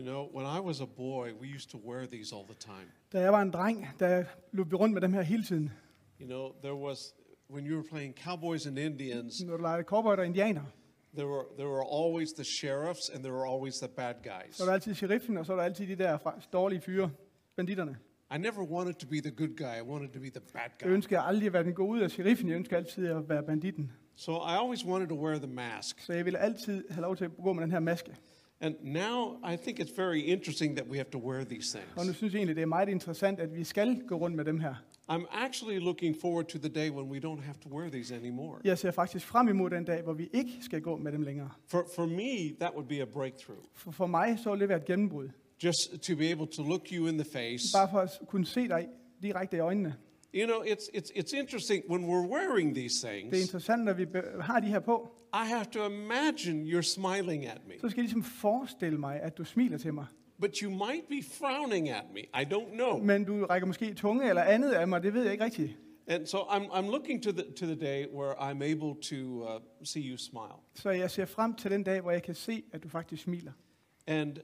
You 0.00 0.06
know, 0.06 0.22
when 0.36 0.46
I 0.46 0.60
was 0.60 0.80
a 0.80 0.86
boy, 0.86 1.32
we 1.40 1.46
used 1.56 1.70
to 1.70 1.78
wear 1.78 2.06
these 2.06 2.32
all 2.36 2.44
the 2.44 2.54
time. 2.60 2.88
Da 3.12 3.20
jeg 3.20 3.32
var 3.32 3.42
en 3.42 3.50
dreng, 3.50 3.86
der 3.98 4.24
løb 4.52 4.70
vi 4.70 4.74
rundt 4.76 4.94
med 4.94 5.00
dem 5.02 5.12
her 5.12 5.22
hele 5.22 5.44
tiden. 5.44 5.70
You 6.20 6.26
know, 6.26 6.52
there 6.62 6.74
was 6.74 7.14
when 7.50 7.66
you 7.66 7.74
were 7.76 7.88
playing 7.90 8.14
cowboys 8.24 8.66
and 8.66 8.78
Indians, 8.78 9.40
Når 9.44 9.56
du 9.56 9.62
legede 9.62 9.82
cowboy 9.82 10.14
og 10.16 10.26
indianer, 10.26 10.62
there 11.14 11.26
were 11.28 11.44
there 11.58 11.68
were 11.68 11.84
always 12.04 12.28
the 12.32 12.44
sheriffs 12.44 13.08
and 13.14 13.22
there 13.24 13.34
were 13.34 13.46
always 13.54 13.74
the 13.74 13.88
bad 13.96 14.14
guys. 14.22 14.56
så 14.56 14.62
var 14.62 14.66
der 14.66 14.72
altid 14.74 14.94
sheriffen, 14.94 15.36
og 15.38 15.46
så 15.46 15.52
var 15.52 15.60
der 15.60 15.64
altid 15.64 15.86
de 15.86 15.94
der 16.04 16.18
fra- 16.18 16.40
dårlige 16.52 16.80
fyre, 16.80 17.10
banditterne. 17.56 17.96
I 18.34 18.38
never 18.38 18.62
wanted 18.62 18.94
to 18.94 19.06
be 19.08 19.16
the 19.20 19.30
good 19.30 19.56
guy. 19.56 19.74
I 19.82 19.82
wanted 19.82 20.08
to 20.12 20.20
be 20.20 20.30
the 20.30 20.40
bad 20.52 20.70
Jeg 20.80 20.88
guy. 20.88 20.94
ønsker 20.94 21.20
aldrig 21.20 21.46
at 21.46 21.52
være 21.52 21.64
den 21.64 21.74
gode 21.74 22.04
af 22.04 22.10
sheriffen, 22.10 22.48
jeg 22.48 22.56
ønsker 22.56 22.76
altid 22.76 23.06
at 23.08 23.28
være 23.28 23.42
banditten. 23.42 23.92
So 24.16 24.32
I 24.32 24.54
always 24.60 24.84
wanted 24.86 25.08
to 25.08 25.24
wear 25.24 25.38
the 25.38 25.46
mask. 25.52 26.00
Så 26.00 26.12
jeg 26.12 26.24
ville 26.24 26.38
altid 26.38 26.84
have 26.90 27.02
lov 27.02 27.16
til 27.16 27.24
at 27.24 27.30
gå 27.42 27.52
med 27.52 27.62
den 27.62 27.70
her 27.70 27.80
maske. 27.80 28.16
And 28.62 28.74
now 28.82 29.38
I 29.52 29.56
think 29.56 29.78
it's 29.80 29.96
very 29.96 30.20
interesting 30.20 30.76
that 30.76 30.86
we 30.88 30.96
have 30.96 31.10
to 31.10 31.18
wear 31.18 31.44
these 31.44 31.78
Og 31.78 31.82
nu 31.96 32.02
things. 32.02 32.16
synes 32.16 32.32
jeg 32.32 32.38
egentlig, 32.38 32.56
det 32.56 32.62
er 32.62 32.66
meget 32.66 32.88
interessant, 32.88 33.40
at 33.40 33.54
vi 33.56 33.64
skal 33.64 34.00
gå 34.08 34.16
rundt 34.16 34.36
med 34.36 34.44
dem 34.44 34.60
her. 34.60 34.74
I'm 35.10 35.24
actually 35.46 35.78
looking 35.78 36.16
forward 36.20 36.44
to 36.46 36.58
the 36.58 36.68
day 36.68 36.90
when 36.90 37.10
we 37.10 37.18
don't 37.18 37.42
have 37.42 37.54
to 37.62 37.68
wear 37.68 37.90
these 37.90 38.14
anymore. 38.14 38.58
Jeg 38.64 38.78
ser 38.78 38.90
faktisk 38.90 39.26
frem 39.26 39.48
imod 39.48 39.70
den 39.70 39.84
dag, 39.84 40.02
hvor 40.02 40.12
vi 40.12 40.28
ikke 40.32 40.52
skal 40.60 40.80
gå 40.82 40.96
med 40.96 41.12
dem 41.12 41.22
længere. 41.22 41.50
For, 41.66 41.86
for 41.96 42.06
me, 42.06 42.54
that 42.60 42.70
would 42.74 42.88
be 42.88 43.00
a 43.00 43.04
breakthrough. 43.04 43.58
For, 43.74 43.90
for 43.90 44.06
mig 44.06 44.38
så 44.42 44.50
vil 44.50 44.60
det 44.60 44.68
være 44.68 44.78
et 44.78 44.84
gennembrud. 44.84 45.28
Just 45.64 46.02
to 46.02 46.16
be 46.16 46.30
able 46.30 46.46
to 46.46 46.62
look 46.62 46.88
you 46.92 47.06
in 47.06 47.18
the 47.18 47.24
face. 47.32 47.64
Bare 47.74 47.88
for 47.90 47.98
at 47.98 48.10
kunne 48.26 48.46
se 48.46 48.68
dig 48.68 48.88
direkte 49.22 49.56
i 49.56 49.60
øjnene. 49.60 49.94
You 50.34 50.46
know, 50.46 50.62
it's, 50.62 50.88
it's, 50.94 51.10
it's 51.14 51.32
interesting 51.32 51.82
when 51.88 52.02
we're 52.04 52.26
wearing 52.26 52.74
these 52.74 53.06
Det 53.06 53.16
er 53.16 53.30
things, 53.30 53.46
interessant, 53.46 53.84
når 53.84 53.92
vi 53.92 54.06
har 54.40 54.60
de 54.60 54.66
her 54.66 54.80
på, 54.80 55.08
I 55.34 55.46
have 55.48 55.64
to 55.64 55.86
imagine 55.86 56.66
you're 56.66 56.82
smiling 56.82 57.46
at 57.46 57.60
me. 57.68 57.74
så 57.80 57.88
skal 57.88 58.00
jeg 58.00 58.04
ligesom 58.04 58.22
forestille 58.22 58.98
mig, 58.98 59.20
at 59.20 59.38
du 59.38 59.44
smiler 59.44 59.78
til 59.78 59.94
mig. 59.94 60.06
But 60.40 60.56
you 60.58 60.70
might 60.70 61.08
be 61.08 61.22
frowning 61.22 61.88
at 61.88 62.04
me. 62.14 62.20
I 62.20 62.44
don't 62.54 62.74
know. 62.74 62.98
Men 62.98 63.24
du 63.24 63.46
rækker 63.46 63.66
måske 63.66 63.94
tunge 63.94 64.28
eller 64.28 64.42
andet 64.42 64.72
af 64.72 64.88
mig, 64.88 65.02
det 65.02 65.14
ved 65.14 65.22
jeg 65.22 65.32
ikke 65.32 65.44
rigtigt. 65.44 65.76
And 66.06 66.26
so 66.26 66.38
I'm, 66.38 66.70
I'm 66.72 66.90
looking 66.90 67.22
to 67.22 67.32
the, 67.32 67.42
to 67.56 67.66
the 67.66 67.74
day 67.74 68.06
where 68.06 68.32
I'm 68.34 68.62
able 68.62 69.02
to 69.02 69.16
uh, 69.42 69.60
see 69.84 70.10
you 70.10 70.16
smile. 70.16 70.58
Så 70.74 70.90
jeg 70.90 71.10
ser 71.10 71.24
frem 71.24 71.54
til 71.54 71.70
den 71.70 71.82
dag, 71.82 72.00
hvor 72.00 72.10
jeg 72.10 72.22
kan 72.22 72.34
se, 72.34 72.62
at 72.72 72.82
du 72.82 72.88
faktisk 72.88 73.22
smiler. 73.22 73.52
And 74.06 74.36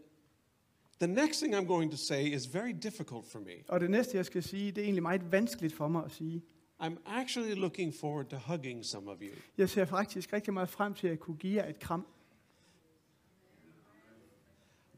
the 1.01 1.07
next 1.07 1.41
thing 1.41 1.55
I'm 1.55 1.67
going 1.67 1.91
to 1.91 1.97
say 1.97 2.27
is 2.27 2.55
very 2.55 2.73
difficult 2.73 3.27
for 3.27 3.39
me. 3.39 3.53
Og 3.69 3.81
det 3.81 3.91
næste, 3.91 4.17
jeg 4.17 4.27
skal 4.27 4.43
sige, 4.43 4.73
det 4.73 4.79
er 4.79 4.85
egentlig 4.85 5.03
meget 5.03 5.33
vanskeligt 5.33 5.75
for 5.75 5.89
mig 5.89 6.05
at 6.05 6.11
sige. 6.13 6.43
I'm 6.83 6.97
actually 7.07 7.55
looking 7.55 7.95
forward 7.95 8.27
to 8.27 8.37
hugging 8.37 8.85
some 8.85 9.11
of 9.11 9.19
you. 9.21 9.35
Jeg 9.59 9.71
ser 9.71 9.85
faktisk 9.85 10.33
rigtig 10.33 10.55
meget 10.55 10.69
frem 10.69 10.95
til 10.95 11.09
at 11.09 11.21
kunne 11.21 11.37
give 11.37 11.63
jer 11.63 11.69
et 11.69 11.79
kram. 11.81 12.07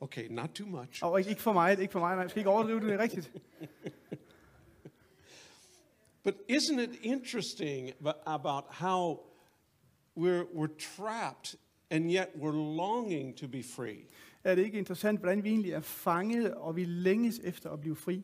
Okay, 0.01 0.29
not 0.31 0.51
too 0.51 0.67
much. 0.67 1.05
Og 1.05 1.19
ikke 1.19 1.31
ikke 1.31 1.43
for 1.43 1.53
mig, 1.53 1.81
ikke 1.81 1.93
for 1.93 2.01
mig, 2.01 2.19
jeg 2.19 2.31
skal 2.31 2.41
ikke 2.41 2.51
overdrive 2.51 2.81
det, 2.81 2.89
det 2.89 2.95
er 2.95 2.99
rigtigt. 2.99 3.33
But 6.25 6.35
isn't 6.49 6.79
it 6.79 6.99
interesting 7.03 7.93
abo- 8.01 8.23
about 8.27 8.65
how 8.71 9.21
we're, 10.15 10.45
we're 10.53 10.77
trapped 10.97 11.57
and 11.91 12.11
yet 12.11 12.37
we're 12.37 12.77
longing 12.77 13.37
to 13.37 13.49
be 13.49 13.63
free? 13.63 14.07
Er 14.45 14.55
det 14.55 14.65
ikke 14.65 14.79
interessant, 14.79 15.19
hvordan 15.19 15.45
vi 15.45 15.49
egentlig 15.49 15.73
er 15.73 15.81
fanget, 15.81 16.55
og 16.55 16.77
vi 16.77 16.85
længes 16.85 17.41
efter 17.45 17.71
at 17.71 17.81
blive 17.81 17.97
fri? 17.97 18.15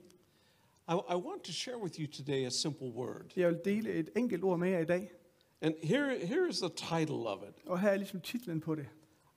I, 0.89 0.93
I 0.93 1.15
want 1.15 1.43
to 1.45 1.53
share 1.53 1.83
with 1.83 2.01
you 2.01 2.07
today 2.13 2.47
a 2.47 2.51
simple 2.51 2.87
word. 2.89 3.33
Jeg 3.37 3.49
vil 3.49 3.59
dele 3.65 3.91
et 3.93 4.11
enkelt 4.17 4.45
ord 4.45 4.59
med 4.59 4.69
jer 4.71 4.79
i 4.79 4.85
dag, 4.85 5.11
And 5.61 5.75
here, 5.83 6.19
here 6.27 6.49
is 6.49 6.59
the 6.59 6.69
title 6.99 7.29
of 7.29 7.43
it 7.49 7.55
og 7.67 7.81
her 7.81 7.91
er 7.91 7.97
ligesom 7.97 8.21
titlen 8.21 8.61
på 8.61 8.75
det. 8.75 8.87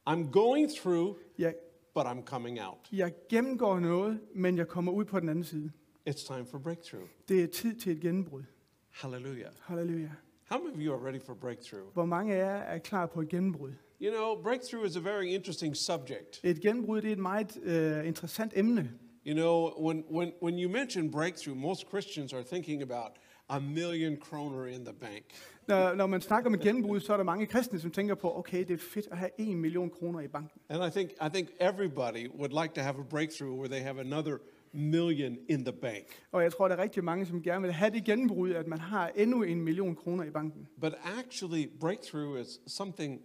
I'm 0.09 0.31
going 0.31 0.69
through, 0.81 1.15
Jeg, 1.37 1.55
but 1.93 2.03
I'm 2.05 2.23
coming 2.25 2.61
out. 2.61 2.77
jeg 2.91 3.13
gennemgår 3.29 3.79
noget, 3.79 4.19
men 4.35 4.57
jeg 4.57 4.67
kommer 4.67 4.91
ud 4.91 5.05
på 5.05 5.19
den 5.19 5.29
anden 5.29 5.43
side. 5.43 5.71
It's 6.09 6.25
time 6.33 6.45
for 6.45 6.59
breakthrough. 6.59 7.07
Det 7.27 7.43
er 7.43 7.47
tid 7.47 7.75
til 7.75 7.91
et 7.91 8.01
gennembrud. 8.01 8.43
Hallelujah. 8.89 9.51
Halleluja. 9.61 10.09
How 10.49 10.59
many 10.63 10.73
of 10.73 10.79
you 10.79 10.93
are 10.93 11.07
ready 11.07 11.21
for 11.21 11.33
breakthrough? 11.33 11.93
Hvor 11.93 12.05
mange 12.05 12.35
af 12.35 12.39
jer 12.39 12.55
er 12.61 12.77
klar 12.77 13.05
på 13.05 13.21
et 13.21 13.29
gennembrud? 13.29 13.71
You 14.01 14.11
know, 14.11 14.35
breakthrough 14.43 14.85
is 14.85 14.95
a 14.95 14.99
very 14.99 15.33
interesting 15.33 15.75
subject. 15.75 16.39
Et 16.43 16.61
gennembrud 16.61 17.01
det 17.01 17.07
er 17.07 17.11
et 17.11 17.19
meget 17.19 17.57
øh, 17.63 18.07
interessant 18.07 18.53
emne. 18.55 18.91
You 19.25 19.33
know, 19.33 19.71
when, 19.87 20.03
when, 20.09 20.31
when 20.43 20.59
you 20.59 20.69
mention 20.69 21.11
breakthrough, 21.11 21.57
most 21.57 21.87
Christians 21.89 22.33
are 22.33 22.43
thinking 22.43 22.81
about 22.81 23.11
a 23.49 23.59
million 23.59 24.17
kroner 24.17 24.65
in 24.65 24.85
the 24.85 24.93
bank. 24.93 25.23
Når, 25.67 25.95
når 25.95 26.07
man 26.07 26.21
snakker 26.21 26.49
om 26.49 26.53
et 26.53 26.59
gennembrud, 26.61 26.99
så 26.99 27.13
er 27.13 27.17
der 27.17 27.23
mange 27.23 27.45
kristne, 27.45 27.79
som 27.79 27.91
tænker 27.91 28.15
på, 28.15 28.37
okay, 28.37 28.59
det 28.59 28.71
er 28.71 28.77
fedt 28.77 29.07
at 29.11 29.17
have 29.17 29.29
en 29.37 29.57
million 29.57 29.89
kroner 29.89 30.19
i 30.19 30.27
banken. 30.27 30.61
And 30.69 30.87
I 30.87 30.89
think, 30.89 31.11
I 31.11 31.29
think 31.33 31.49
everybody 31.59 32.29
would 32.29 32.63
like 32.63 32.73
to 32.75 32.81
have 32.81 32.99
a 32.99 33.03
breakthrough 33.09 33.57
where 33.57 33.69
they 33.69 33.81
have 33.81 33.99
another 33.99 34.37
million 34.73 35.37
in 35.49 35.65
the 35.65 35.73
bank. 35.73 36.05
Og 36.31 36.43
jeg 36.43 36.53
tror, 36.53 36.67
der 36.67 36.75
er 36.75 36.81
rigtig 36.81 37.03
mange, 37.03 37.25
som 37.25 37.41
gerne 37.41 37.61
vil 37.61 37.71
have 37.71 37.91
det 37.91 38.03
gennembrud, 38.03 38.51
at 38.51 38.67
man 38.67 38.79
har 38.79 39.11
endnu 39.15 39.43
en 39.43 39.61
million 39.61 39.95
kroner 39.95 40.23
i 40.23 40.29
banken. 40.29 40.67
But 40.81 40.93
actually, 41.19 41.67
breakthrough 41.79 42.41
is 42.41 42.59
something 42.67 43.21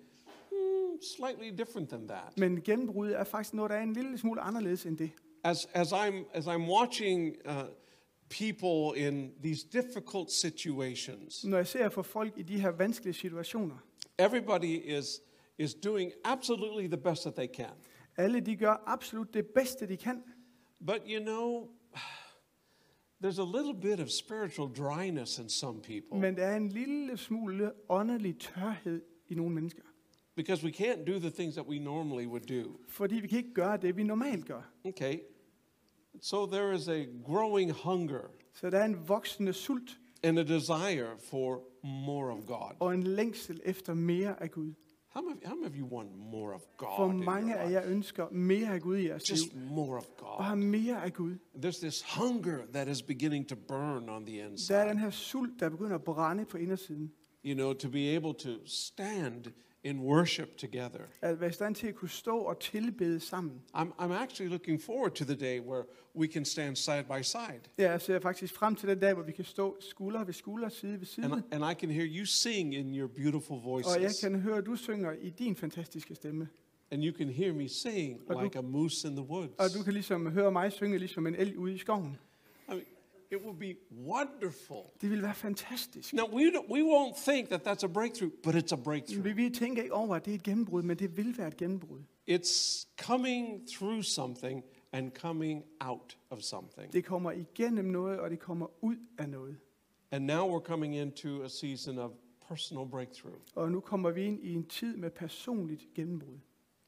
slightly 1.17 1.59
different 1.59 1.89
than 1.89 2.09
that. 2.09 2.39
Men 2.39 2.63
gennembrud 2.63 3.11
er 3.11 3.25
faktisk 3.25 3.55
noget, 3.55 3.71
der 3.71 3.77
er 3.77 3.83
en 3.83 3.93
lille 3.93 4.19
smule 4.19 4.41
anderledes 4.41 4.87
end 4.87 4.99
det. 4.99 5.11
As, 5.45 5.69
as, 5.75 5.93
I'm, 5.93 6.15
as 6.35 6.47
I'm 6.47 6.71
watching 6.81 7.37
uh, 7.49 7.53
people 8.29 9.07
in 9.09 9.33
these 9.45 9.67
difficult 9.73 10.31
situations, 10.33 11.45
Når 11.45 11.57
jeg 11.57 11.67
ser 11.67 11.89
for 11.89 12.03
folk 12.03 12.33
i 12.39 12.43
de 12.43 12.61
her 12.61 12.71
vanskelige 12.71 13.15
situationer, 13.15 13.77
everybody 14.19 14.99
is, 14.99 15.21
is 15.59 15.75
doing 15.75 16.13
absolutely 16.25 16.87
the 16.87 16.97
best 16.97 17.23
that 17.23 17.35
they 17.35 17.49
can. 17.55 17.75
alle 18.17 18.41
de 18.41 18.57
gør 18.57 18.83
absolut 18.87 19.35
det 19.35 19.47
bedste, 19.47 19.89
de 19.89 19.97
kan. 19.97 20.23
But 20.87 21.01
you 21.07 21.21
know, 21.25 21.69
there's 23.25 23.39
a 23.39 23.57
little 23.59 23.75
bit 23.81 24.01
of 24.01 24.09
spiritual 24.11 24.69
dryness 24.69 25.39
in 25.39 25.49
some 25.49 25.81
people 25.83 26.19
Men 26.21 26.37
der 26.37 26.45
er 26.47 26.57
en 26.57 26.69
lille 26.69 27.17
smule 27.17 27.73
åndelig 27.89 28.39
tørhed 28.39 29.03
i 29.29 29.35
nogle 29.35 29.55
mennesker. 29.55 29.83
Because 30.37 30.65
we 30.65 30.71
can't 30.71 31.05
do 31.07 31.19
the 31.19 31.31
things 31.31 31.55
that 31.55 31.67
we 31.69 31.79
normally 31.79 32.27
would 32.27 32.63
do. 32.65 32.77
Fordi 32.89 33.15
vi 33.21 33.27
kan 33.29 33.39
ikke 33.39 33.55
gøre 33.55 33.77
det, 33.77 33.97
vi 33.97 34.03
normalt 34.03 34.47
gør. 34.47 34.73
Okay, 34.85 35.19
so 36.21 36.47
there 36.47 36.75
is 36.75 36.89
a 36.89 37.05
growing 37.25 37.73
hunger 37.73 38.31
Så 38.55 38.71
der 38.71 38.79
er 38.79 38.85
en 38.85 39.09
voksende 39.09 39.53
sult 39.53 39.99
and 40.23 40.39
a 40.39 40.43
desire 40.43 41.07
for 41.31 41.63
more 42.07 42.31
of 42.33 42.47
God. 42.47 42.77
og 42.81 42.95
en 42.95 43.03
længsel 43.03 43.61
efter 43.65 43.95
mere 43.95 44.43
af 44.43 44.51
Gud. 44.51 44.73
How 45.09 45.23
many, 45.23 45.37
how 45.45 45.55
many 45.57 45.67
of 45.69 45.77
you 45.79 45.87
want 45.99 46.17
more 46.17 46.55
of 46.55 46.63
God? 46.77 47.11
in 47.15 47.25
mange 47.25 47.57
af 47.57 47.71
jer 47.71 47.83
ønsker 47.87 48.27
mere 48.31 48.69
af 48.75 48.81
Gud 48.83 48.97
i 48.97 49.07
jeres 49.09 49.31
Just 49.31 49.53
liv. 49.55 49.63
more 49.71 49.97
of 49.99 50.05
God. 50.19 50.39
Bare 50.39 50.57
mere 50.57 51.05
af 51.05 51.13
Gud. 51.13 51.35
There's 51.55 51.81
this 51.81 52.03
hunger 52.19 52.59
that 52.73 52.89
is 52.89 53.03
beginning 53.03 53.49
to 53.49 53.57
burn 53.69 54.09
on 54.09 54.27
the 54.27 54.39
inside. 54.49 54.75
Der 54.79 54.83
er 54.85 54.89
den 54.89 54.99
her 54.99 55.11
sult, 55.11 55.61
der 55.61 55.69
begynder 55.69 55.95
at 55.95 56.05
brænde 56.05 56.45
på 56.45 56.57
indersiden. 56.57 57.13
You 57.45 57.55
know, 57.55 57.73
to 57.73 57.89
be 57.91 57.99
able 58.17 58.35
to 58.35 58.51
stand 58.67 59.45
in 59.85 60.01
worship 60.01 60.57
together. 60.57 61.01
At 61.23 61.41
være 61.41 61.51
i 61.51 61.53
stand 61.53 61.75
til 61.75 61.87
at 61.87 61.95
kunne 61.95 62.09
stå 62.09 62.39
og 62.39 62.61
tilbede 62.61 63.21
sammen. 63.21 63.63
I'm, 63.77 63.87
I'm 64.01 64.13
actually 64.13 64.51
looking 64.51 64.83
forward 64.83 65.11
to 65.15 65.25
the 65.25 65.35
day 65.37 65.61
where 65.61 65.85
we 66.17 66.27
can 66.27 66.45
stand 66.45 66.77
side 66.77 67.05
by 67.09 67.23
side. 67.23 67.61
Jeg 67.79 68.01
ser 68.01 68.21
faktisk 68.21 68.55
frem 68.55 68.75
til 68.77 68.89
den 68.89 68.99
dag, 68.99 69.15
hvor 69.15 69.23
vi 69.23 69.33
kan 69.33 69.45
stå 69.45 69.77
skulder 69.81 70.25
ved 70.25 70.33
skulder, 70.35 70.69
side 70.69 70.99
ved 71.01 71.07
side. 71.07 71.27
And, 71.27 71.35
I- 71.35 71.55
and 71.55 71.65
I 71.71 71.75
can 71.81 71.91
hear 71.91 72.07
you 72.07 72.25
sing 72.25 72.75
in 72.75 72.95
your 72.99 73.09
beautiful 73.09 73.57
Og 73.57 73.79
jeg 73.95 74.01
voices. 74.03 74.21
kan 74.21 74.41
høre, 74.41 74.59
at 74.59 74.67
du 74.67 74.77
synger 74.77 75.13
i 75.13 75.31
din 75.31 75.57
fantastiske 75.57 76.15
stemme. 76.15 76.49
And 76.91 77.05
you 77.05 77.17
can 77.19 77.29
hear 77.29 77.53
me 77.53 77.69
sing 77.69 78.21
Og 78.29 78.35
du- 78.37 78.43
like 78.43 78.59
a 78.59 78.63
moose 78.63 79.09
in 79.09 79.17
the 79.17 79.25
woods. 79.27 79.55
Og 79.59 79.65
du 79.79 79.83
kan 79.85 79.93
ligesom 79.93 80.31
høre 80.31 80.53
mig 80.53 80.73
synge 80.73 80.99
ligesom 80.99 81.27
en 81.27 81.35
elg 81.35 81.59
ude 81.59 81.75
i 81.75 81.79
skoven. 81.79 82.17
I 82.69 82.71
mean, 82.71 82.83
it 83.33 83.43
would 83.43 83.59
be 83.59 83.75
wonderful. 83.91 84.83
Det 85.01 85.11
vil 85.11 85.23
være 85.23 85.35
fantastisk. 85.35 86.15
Now, 86.15 86.25
we, 86.35 86.51
don't, 86.51 86.71
we 86.71 86.83
won't 86.83 87.31
think 87.31 87.49
that 87.49 87.67
that's 87.67 87.85
a 87.85 87.89
breakthrough, 87.89 88.31
but 88.43 88.55
it's 88.55 88.73
a 88.73 88.77
breakthrough. 88.77 89.25
Vi, 89.25 89.33
vi 89.33 89.51
tænker 89.51 89.83
ikke 89.83 89.95
over, 89.95 90.17
at 90.17 90.25
det 90.25 90.31
er 90.31 90.35
et 90.35 90.43
gennembrud, 90.43 90.83
men 90.83 90.99
det 90.99 91.17
vil 91.17 91.39
være 91.39 91.49
et 91.49 91.57
gennembrud. 91.57 92.01
It's 92.31 92.87
coming 92.97 93.69
through 93.69 94.03
something 94.03 94.65
and 94.93 95.11
coming 95.11 95.65
out 95.81 96.19
of 96.31 96.41
something. 96.41 96.93
Det 96.93 97.05
kommer 97.05 97.33
igennem 97.33 97.85
noget, 97.85 98.21
og 98.21 98.31
det 98.31 98.39
kommer 98.39 98.85
ud 98.85 98.97
af 99.19 99.29
noget. 99.29 99.57
And 100.11 100.25
now 100.25 100.57
we're 100.57 100.65
coming 100.65 100.97
into 100.97 101.43
a 101.43 101.49
season 101.49 101.99
of 101.99 102.11
personal 102.49 102.89
breakthrough. 102.91 103.37
Og 103.55 103.73
nu 103.73 103.81
kommer 103.81 104.11
vi 104.11 104.23
ind 104.25 104.41
i 104.43 104.55
en 104.55 104.65
tid 104.65 104.97
med 104.97 105.11
personligt 105.11 105.95
gennembrud. 105.95 106.39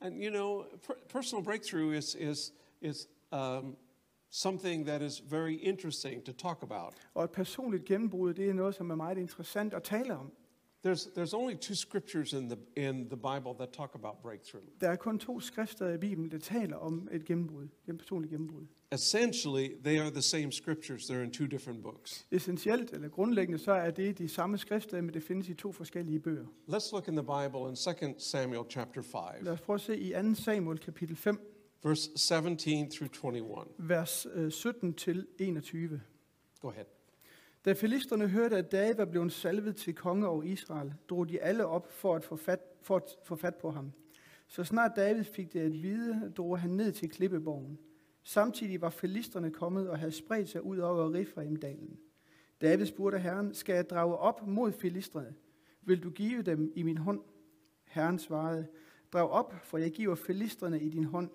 And 0.00 0.24
you 0.24 0.30
know, 0.30 0.64
per- 0.86 0.94
personal 1.08 1.44
breakthrough 1.44 1.96
is, 1.96 2.14
is, 2.14 2.52
is 2.80 3.08
um, 3.32 3.76
something 4.34 4.86
that 4.86 5.02
is 5.02 5.22
very 5.30 5.54
interesting 5.54 6.24
to 6.24 6.32
talk 6.32 6.62
about. 6.62 6.94
Og 7.14 7.24
et 7.24 7.30
personligt 7.30 7.84
gennembrud, 7.84 8.34
det 8.34 8.48
er 8.48 8.54
noget, 8.54 8.74
som 8.74 8.90
er 8.90 8.94
meget 8.94 9.18
interessant 9.18 9.74
at 9.74 9.82
tale 9.82 10.16
om. 10.16 10.32
There's, 10.86 11.08
there's 11.16 11.34
only 11.34 11.54
two 11.54 11.74
scriptures 11.74 12.32
in 12.32 12.48
the, 12.50 12.58
in 12.76 13.08
the 13.08 13.16
Bible 13.16 13.54
that 13.58 13.72
talk 13.72 13.94
about 13.94 14.14
breakthrough. 14.22 14.64
Der 14.80 14.88
er 14.88 14.96
kun 14.96 15.18
to 15.18 15.40
skrifter 15.40 15.94
i 15.94 15.98
Bibelen, 15.98 16.30
der 16.30 16.38
taler 16.38 16.76
om 16.76 17.08
et 17.12 17.24
gennembrud, 17.24 17.68
et 17.88 17.98
personligt 17.98 18.30
gennembrud. 18.30 18.66
Essentially, 18.92 19.68
they 19.84 20.00
are 20.00 20.10
the 20.10 20.22
same 20.22 20.52
scriptures, 20.52 21.10
they're 21.10 21.22
in 21.22 21.30
two 21.32 21.46
different 21.46 21.82
books. 21.82 22.26
Essentielt 22.30 22.92
eller 22.92 23.08
grundlæggende, 23.08 23.58
så 23.58 23.72
er 23.72 23.90
det 23.90 24.18
de 24.18 24.28
samme 24.28 24.58
skrifter, 24.58 25.00
men 25.00 25.14
det 25.14 25.22
findes 25.22 25.48
i 25.48 25.54
to 25.54 25.72
forskellige 25.72 26.20
bøger. 26.20 26.46
Let's 26.68 26.92
look 26.92 27.08
in 27.08 27.16
the 27.16 27.22
Bible 27.22 27.68
in 27.68 27.76
2 27.76 28.18
Samuel 28.18 28.64
chapter 28.70 29.02
5, 29.02 29.44
Lad 29.44 29.52
os 29.52 29.60
prøve 29.60 29.74
at 29.74 29.80
se 29.80 29.98
i 29.98 30.12
2. 30.12 30.34
Samuel 30.34 30.78
kapitel 30.78 31.16
5, 31.16 31.53
verse 31.84 32.10
17 32.16 32.56
through 32.90 33.10
21. 33.10 33.64
vers 33.78 34.26
øh, 34.34 34.52
17 34.52 34.94
til 34.94 35.26
21. 35.38 36.00
Go 36.60 36.68
ahead. 36.68 36.84
Da 37.64 37.72
filisterne 37.72 38.28
hørte, 38.28 38.56
at 38.56 38.72
David 38.72 38.94
var 38.94 39.04
blevet 39.04 39.32
salvet 39.32 39.76
til 39.76 39.94
konge 39.94 40.28
over 40.28 40.42
Israel, 40.42 40.94
drog 41.08 41.28
de 41.28 41.40
alle 41.40 41.66
op 41.66 41.92
for 41.92 42.16
at 42.16 42.24
få 42.24 42.36
fat, 42.36 42.60
for 42.82 42.96
at 42.96 43.02
få 43.24 43.36
fat 43.36 43.54
på 43.54 43.70
ham. 43.70 43.92
Så 44.46 44.64
snart 44.64 44.90
David 44.96 45.24
fik 45.24 45.52
det 45.52 45.60
at 45.60 45.82
vide, 45.82 46.32
drog 46.36 46.58
han 46.58 46.70
ned 46.70 46.92
til 46.92 47.10
klippeborgen. 47.10 47.78
Samtidig 48.22 48.80
var 48.80 48.90
filisterne 48.90 49.50
kommet 49.50 49.88
og 49.88 49.98
havde 49.98 50.12
spredt 50.12 50.48
sig 50.48 50.62
ud 50.64 50.78
over 50.78 51.14
Rifraim-dalen. 51.14 51.98
David 52.60 52.86
spurgte 52.86 53.18
Herren, 53.18 53.54
skal 53.54 53.74
jeg 53.74 53.90
drage 53.90 54.16
op 54.16 54.46
mod 54.46 54.72
filisterne? 54.72 55.34
Vil 55.82 56.02
du 56.02 56.10
give 56.10 56.42
dem 56.42 56.72
i 56.74 56.82
min 56.82 56.98
hånd? 56.98 57.20
Herren 57.84 58.18
svarede, 58.18 58.66
drag 59.12 59.30
op, 59.30 59.54
for 59.64 59.78
jeg 59.78 59.90
giver 59.90 60.14
filisterne 60.14 60.80
i 60.80 60.88
din 60.88 61.04
hånd. 61.04 61.30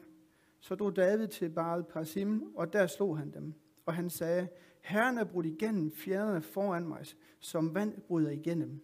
Så 0.60 0.76
drog 0.76 0.96
David 0.96 1.28
til 1.28 1.50
Baal 1.50 1.84
Parsim, 1.84 2.56
og 2.56 2.74
der 2.74 2.88
slog 2.88 3.18
han 3.18 3.32
dem. 3.32 3.54
Og 3.86 3.94
han 3.94 4.10
sagde, 4.10 4.48
Herren 4.82 5.18
er 5.18 5.24
brudt 5.24 5.46
igennem 5.46 5.92
fjerderne 5.92 6.42
foran 6.42 6.88
mig, 6.88 7.06
som 7.40 7.76
vand 7.76 8.02
bryder 8.02 8.30
igennem. 8.30 8.80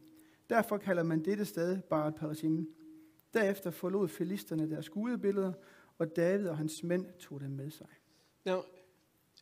Derfor 0.50 0.78
kalder 0.78 1.04
man 1.04 1.26
dette 1.26 1.46
sted 1.46 1.82
Baal 1.82 2.14
Parsim. 2.14 2.70
Derefter 3.34 3.72
forlod 3.72 4.08
filisterne 4.08 4.70
deres 4.70 4.90
gudebilleder, 4.90 5.54
og 5.98 6.16
David 6.16 6.48
og 6.48 6.58
hans 6.58 6.84
mænd 6.84 7.06
tog 7.20 7.42
dem 7.42 7.52
med 7.52 7.72
sig. 7.72 7.88
Now, 8.46 8.60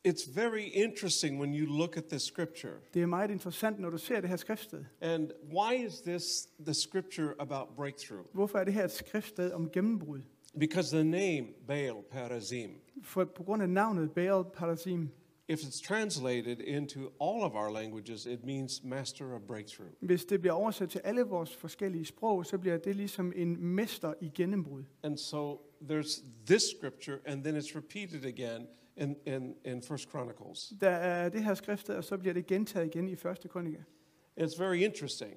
it's 0.08 0.36
very 0.36 0.70
interesting 0.74 1.40
when 1.40 1.56
you 1.56 1.78
look 1.78 1.98
at 1.98 2.04
this 2.04 2.22
scripture. 2.22 2.74
Det 2.94 3.02
er 3.02 3.06
meget 3.06 3.32
interessant, 3.32 3.80
når 3.80 3.90
du 3.90 3.98
ser 3.98 4.22
det 4.22 4.30
her 4.30 4.38
skriftsted. 4.38 4.86
And 5.02 5.32
why 5.54 5.88
is 5.88 6.02
this 6.02 6.50
the 6.60 6.74
scripture 6.74 7.34
about 7.40 7.68
breakthrough? 7.76 8.26
Hvorfor 8.34 8.60
er 8.60 8.64
det 8.64 8.74
her 8.74 8.84
et 8.84 8.92
skriftsted 8.92 9.52
om 9.52 9.70
gennembrud? 9.70 10.22
Because 10.60 10.96
the 10.96 11.04
name 11.04 11.48
Baal 11.68 12.04
Perazim, 12.12 12.70
For 13.04 13.24
på 13.26 13.44
grund 13.44 13.62
af 13.62 13.70
navnet 13.70 14.12
Baal 14.12 14.44
Parsim, 14.54 15.10
if 15.48 15.60
it's 15.60 15.82
translated 15.82 16.60
into 16.60 17.00
all 17.00 17.44
of 17.44 17.54
our 17.54 17.72
languages, 17.72 18.26
it 18.26 18.44
means 18.46 18.84
master 18.84 19.36
of 19.36 19.42
breakthrough. 19.42 19.90
hvis 20.00 20.26
det 20.26 20.42
bliver 20.42 20.54
oversat 20.54 20.90
til 20.90 21.02
alle 21.04 21.22
vores 21.22 21.56
forskellige 21.56 22.06
sprog, 22.06 22.46
så 22.46 22.58
bliver 22.58 22.78
det 22.78 22.96
ligesom 22.96 23.34
en 23.36 23.58
mester 23.66 24.14
i 24.22 24.32
gennembrud. 24.36 24.84
And 25.04 25.18
so 25.18 25.62
there's 25.90 26.24
this 26.48 26.64
scripture, 26.78 27.18
and 27.26 27.44
then 27.44 27.58
it's 27.58 27.76
repeated 27.76 28.26
again 28.26 28.68
in, 28.98 29.16
in, 29.26 29.56
in 29.66 29.82
First 29.82 30.10
Chronicles. 30.10 30.74
Der 30.82 30.90
er 30.90 31.30
det 31.30 31.44
her 31.44 31.54
skriftsted, 31.54 31.96
og 31.96 32.04
så 32.04 32.18
bliver 32.18 32.34
det 32.34 32.46
gentaget 32.46 32.86
igen 32.96 33.10
i 33.10 33.16
første 33.16 33.48
krønike. 33.48 33.84
It's 34.40 34.64
very 34.64 34.76
interesting 34.78 35.34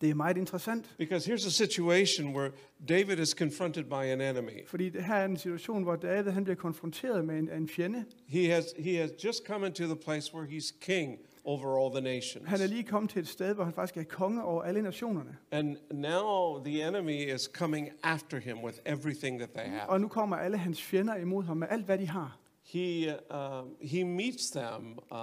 Det 0.00 0.10
er 0.10 0.14
meget 0.14 0.36
interessant, 0.36 0.94
because 0.98 1.32
here's 1.32 1.46
a 1.46 1.50
situation 1.50 2.36
where 2.36 2.50
David 2.88 3.18
is 3.18 3.28
confronted 3.30 3.84
by 3.84 4.04
an 4.04 4.20
enemy. 4.20 4.66
fordi 4.66 4.88
det 4.88 5.04
her 5.04 5.14
er 5.14 5.24
en 5.24 5.36
situation, 5.36 5.82
hvor 5.82 5.96
David 5.96 6.32
han 6.32 6.44
bliver 6.44 6.56
konfronteret 6.56 7.24
med 7.24 7.38
en, 7.38 7.50
en 7.50 7.68
fjende. 7.68 8.04
He 8.26 8.48
has, 8.48 8.64
he 8.78 8.96
has 8.96 9.10
just 9.24 9.46
come 9.46 9.66
into 9.66 9.84
the 9.84 9.96
place 9.96 10.34
where 10.34 10.48
he's 10.48 10.78
king 10.80 11.18
over 11.44 11.84
all 11.84 11.90
the 11.94 12.00
nations. 12.00 12.48
Han 12.48 12.60
er 12.60 12.66
lige 12.66 12.82
kommet 12.82 13.10
til 13.10 13.20
et 13.22 13.28
sted, 13.28 13.54
hvor 13.54 13.64
han 13.64 13.72
faktisk 13.72 13.96
er 13.96 14.02
konge 14.16 14.44
over 14.44 14.62
alle 14.62 14.82
nationerne. 14.82 15.36
And 15.50 15.76
now 15.92 16.64
the 16.64 16.88
enemy 16.88 17.34
is 17.34 17.42
coming 17.42 17.90
after 18.02 18.38
him 18.38 18.64
with 18.64 18.78
everything 18.86 19.38
that 19.38 19.50
they 19.50 19.70
have. 19.70 19.88
Og 19.88 20.00
nu 20.00 20.08
kommer 20.08 20.36
alle 20.36 20.56
hans 20.58 20.82
fjender 20.82 21.16
imod 21.16 21.44
ham 21.44 21.56
med 21.56 21.66
alt, 21.70 21.84
hvad 21.84 21.98
de 21.98 22.08
har. 22.08 22.38
He, 22.62 23.14
um, 23.30 23.76
he 23.80 24.04
meets 24.04 24.50
them 24.50 24.98
uh, 25.10 25.18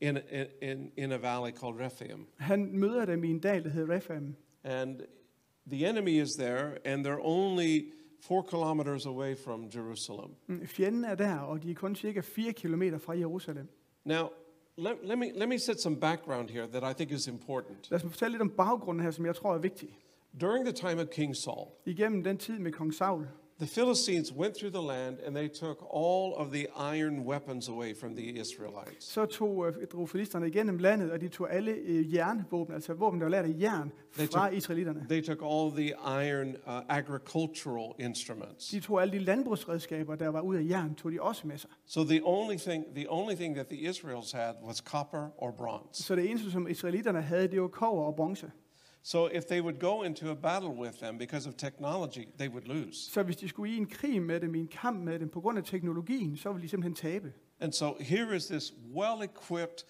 in, 0.00 0.18
in, 0.62 0.92
in 0.96 1.12
a 1.12 1.18
valley 1.18 1.52
called 1.52 1.80
Rephaim. 1.80 2.26
Han 2.38 2.78
møder 2.78 3.04
dem 3.04 3.24
i 3.24 3.30
en 3.30 3.38
dal, 3.40 3.64
der 3.64 3.70
hedder 3.70 3.94
Rephaim. 3.94 4.36
And 4.64 5.00
the 5.70 5.88
enemy 5.88 6.20
is 6.22 6.30
there, 6.38 6.78
and 6.84 7.06
they're 7.06 7.22
only 7.22 7.92
four 8.20 8.42
kilometers 8.42 9.06
away 9.06 9.34
from 9.34 9.68
Jerusalem. 9.74 10.30
Mm, 10.46 10.66
Fjenden 10.66 11.04
er 11.04 11.14
der, 11.14 11.38
og 11.38 11.62
de 11.62 11.70
er 11.70 11.74
kun 11.74 11.94
cirka 11.94 12.20
4 12.20 12.52
km 12.52 12.82
fra 12.98 13.12
Jerusalem. 13.12 13.68
Now, 14.04 14.28
let, 14.76 14.96
let, 15.02 15.18
me, 15.18 15.32
let 15.34 15.48
me 15.48 15.58
set 15.58 15.80
some 15.80 15.96
background 15.96 16.50
here 16.50 16.66
that 16.66 16.82
I 16.90 16.94
think 16.94 17.12
is 17.12 17.26
important. 17.26 17.90
Lad 17.90 18.04
os 18.04 18.10
fortælle 18.10 18.32
lidt 18.32 18.42
om 18.42 18.50
baggrunden 18.50 19.04
her, 19.04 19.10
som 19.10 19.26
jeg 19.26 19.34
tror 19.34 19.54
er 19.54 19.58
vigtig. 19.58 19.88
During 20.40 20.64
the 20.64 20.72
time 20.72 21.02
of 21.02 21.08
King 21.08 21.36
Saul, 21.36 21.68
Igennem 21.86 22.24
den 22.24 22.38
tid 22.38 22.58
med 22.58 22.72
kong 22.72 22.94
Saul, 22.94 23.26
the 23.60 23.66
Philistines 23.66 24.32
went 24.36 24.54
through 24.56 24.72
the 24.74 24.86
land 24.86 25.16
and 25.26 25.36
they 25.36 25.48
took 25.48 25.78
all 25.94 26.32
of 26.36 26.52
the 26.52 26.66
iron 26.96 27.18
weapons 27.26 27.68
away 27.68 27.94
from 27.94 28.14
the 28.16 28.22
Israelites. 28.40 29.04
så 29.04 29.26
tog, 29.26 29.66
øh, 29.66 29.86
drog 29.92 30.08
filisterne 30.08 30.46
igennem 30.48 30.78
landet, 30.78 31.10
og 31.10 31.20
de 31.20 31.28
tog 31.28 31.54
alle 31.54 31.70
øh, 31.72 32.14
jernvåben, 32.14 32.74
altså 32.74 32.92
våben, 32.94 33.20
der 33.20 33.24
var 33.24 33.30
lavet 33.30 33.54
af 33.54 33.60
jern, 33.60 33.92
They 34.16 34.26
fra 34.26 34.48
took- 34.48 34.52
israelitterne. 34.52 35.06
They 35.08 35.22
took 35.22 35.38
all 35.42 35.70
the 35.76 35.88
iron 36.28 36.48
uh, 36.48 36.96
agricultural 37.24 37.92
instruments. 37.98 38.68
De 38.68 38.80
tog 38.80 39.02
alle 39.02 39.12
de 39.12 39.18
landbrugsredskaber, 39.18 40.14
der 40.16 40.28
var 40.28 40.40
ud 40.40 40.56
af 40.56 40.64
jern, 40.70 40.94
tog 40.94 41.12
de 41.12 41.22
også 41.22 41.46
med 41.46 41.58
sig. 41.58 41.70
So 41.86 42.04
the 42.04 42.20
only 42.24 42.56
thing, 42.56 42.84
the 42.94 43.06
only 43.10 43.34
thing 43.34 43.54
that 43.54 43.66
the 43.66 43.76
Israels 43.78 44.32
had 44.32 44.54
was 44.66 44.76
copper 44.76 45.28
or 45.38 45.50
bronze. 45.50 46.02
Så 46.02 46.16
det 46.16 46.30
eneste, 46.30 46.50
som 46.50 46.68
israelitterne 46.68 47.22
havde, 47.22 47.48
det 47.48 47.60
var 47.62 47.68
kover 47.68 48.04
og 48.04 48.16
bronze. 48.16 48.50
So 49.02 49.28
if 49.32 49.44
they 49.44 49.60
would 49.60 49.80
go 49.80 50.02
into 50.02 50.30
a 50.30 50.34
battle 50.34 50.70
with 50.70 50.98
them 50.98 51.18
because 51.18 51.48
of 51.48 51.56
technology, 51.56 52.28
they 52.38 52.48
would 52.48 52.66
lose. 52.66 53.10
Så 53.12 53.22
hvis 53.22 53.36
de 53.36 53.48
skulle 53.48 53.72
i 53.72 53.76
en 53.76 53.86
krig 53.86 54.22
med 54.22 54.40
dem, 54.40 54.54
i 54.54 54.58
en 54.58 54.68
kamp 54.68 55.04
med 55.04 55.18
dem, 55.18 55.28
på 55.28 55.40
grund 55.40 55.58
af 55.58 55.64
teknologien, 55.64 56.36
så 56.36 56.52
ville 56.52 56.62
de 56.62 56.68
simpelthen 56.68 56.94
tabe. 56.94 57.32
And 57.60 57.72
so 57.72 57.96
here 58.00 58.36
is 58.36 58.46
this 58.46 58.72
well-equipped, 58.94 59.84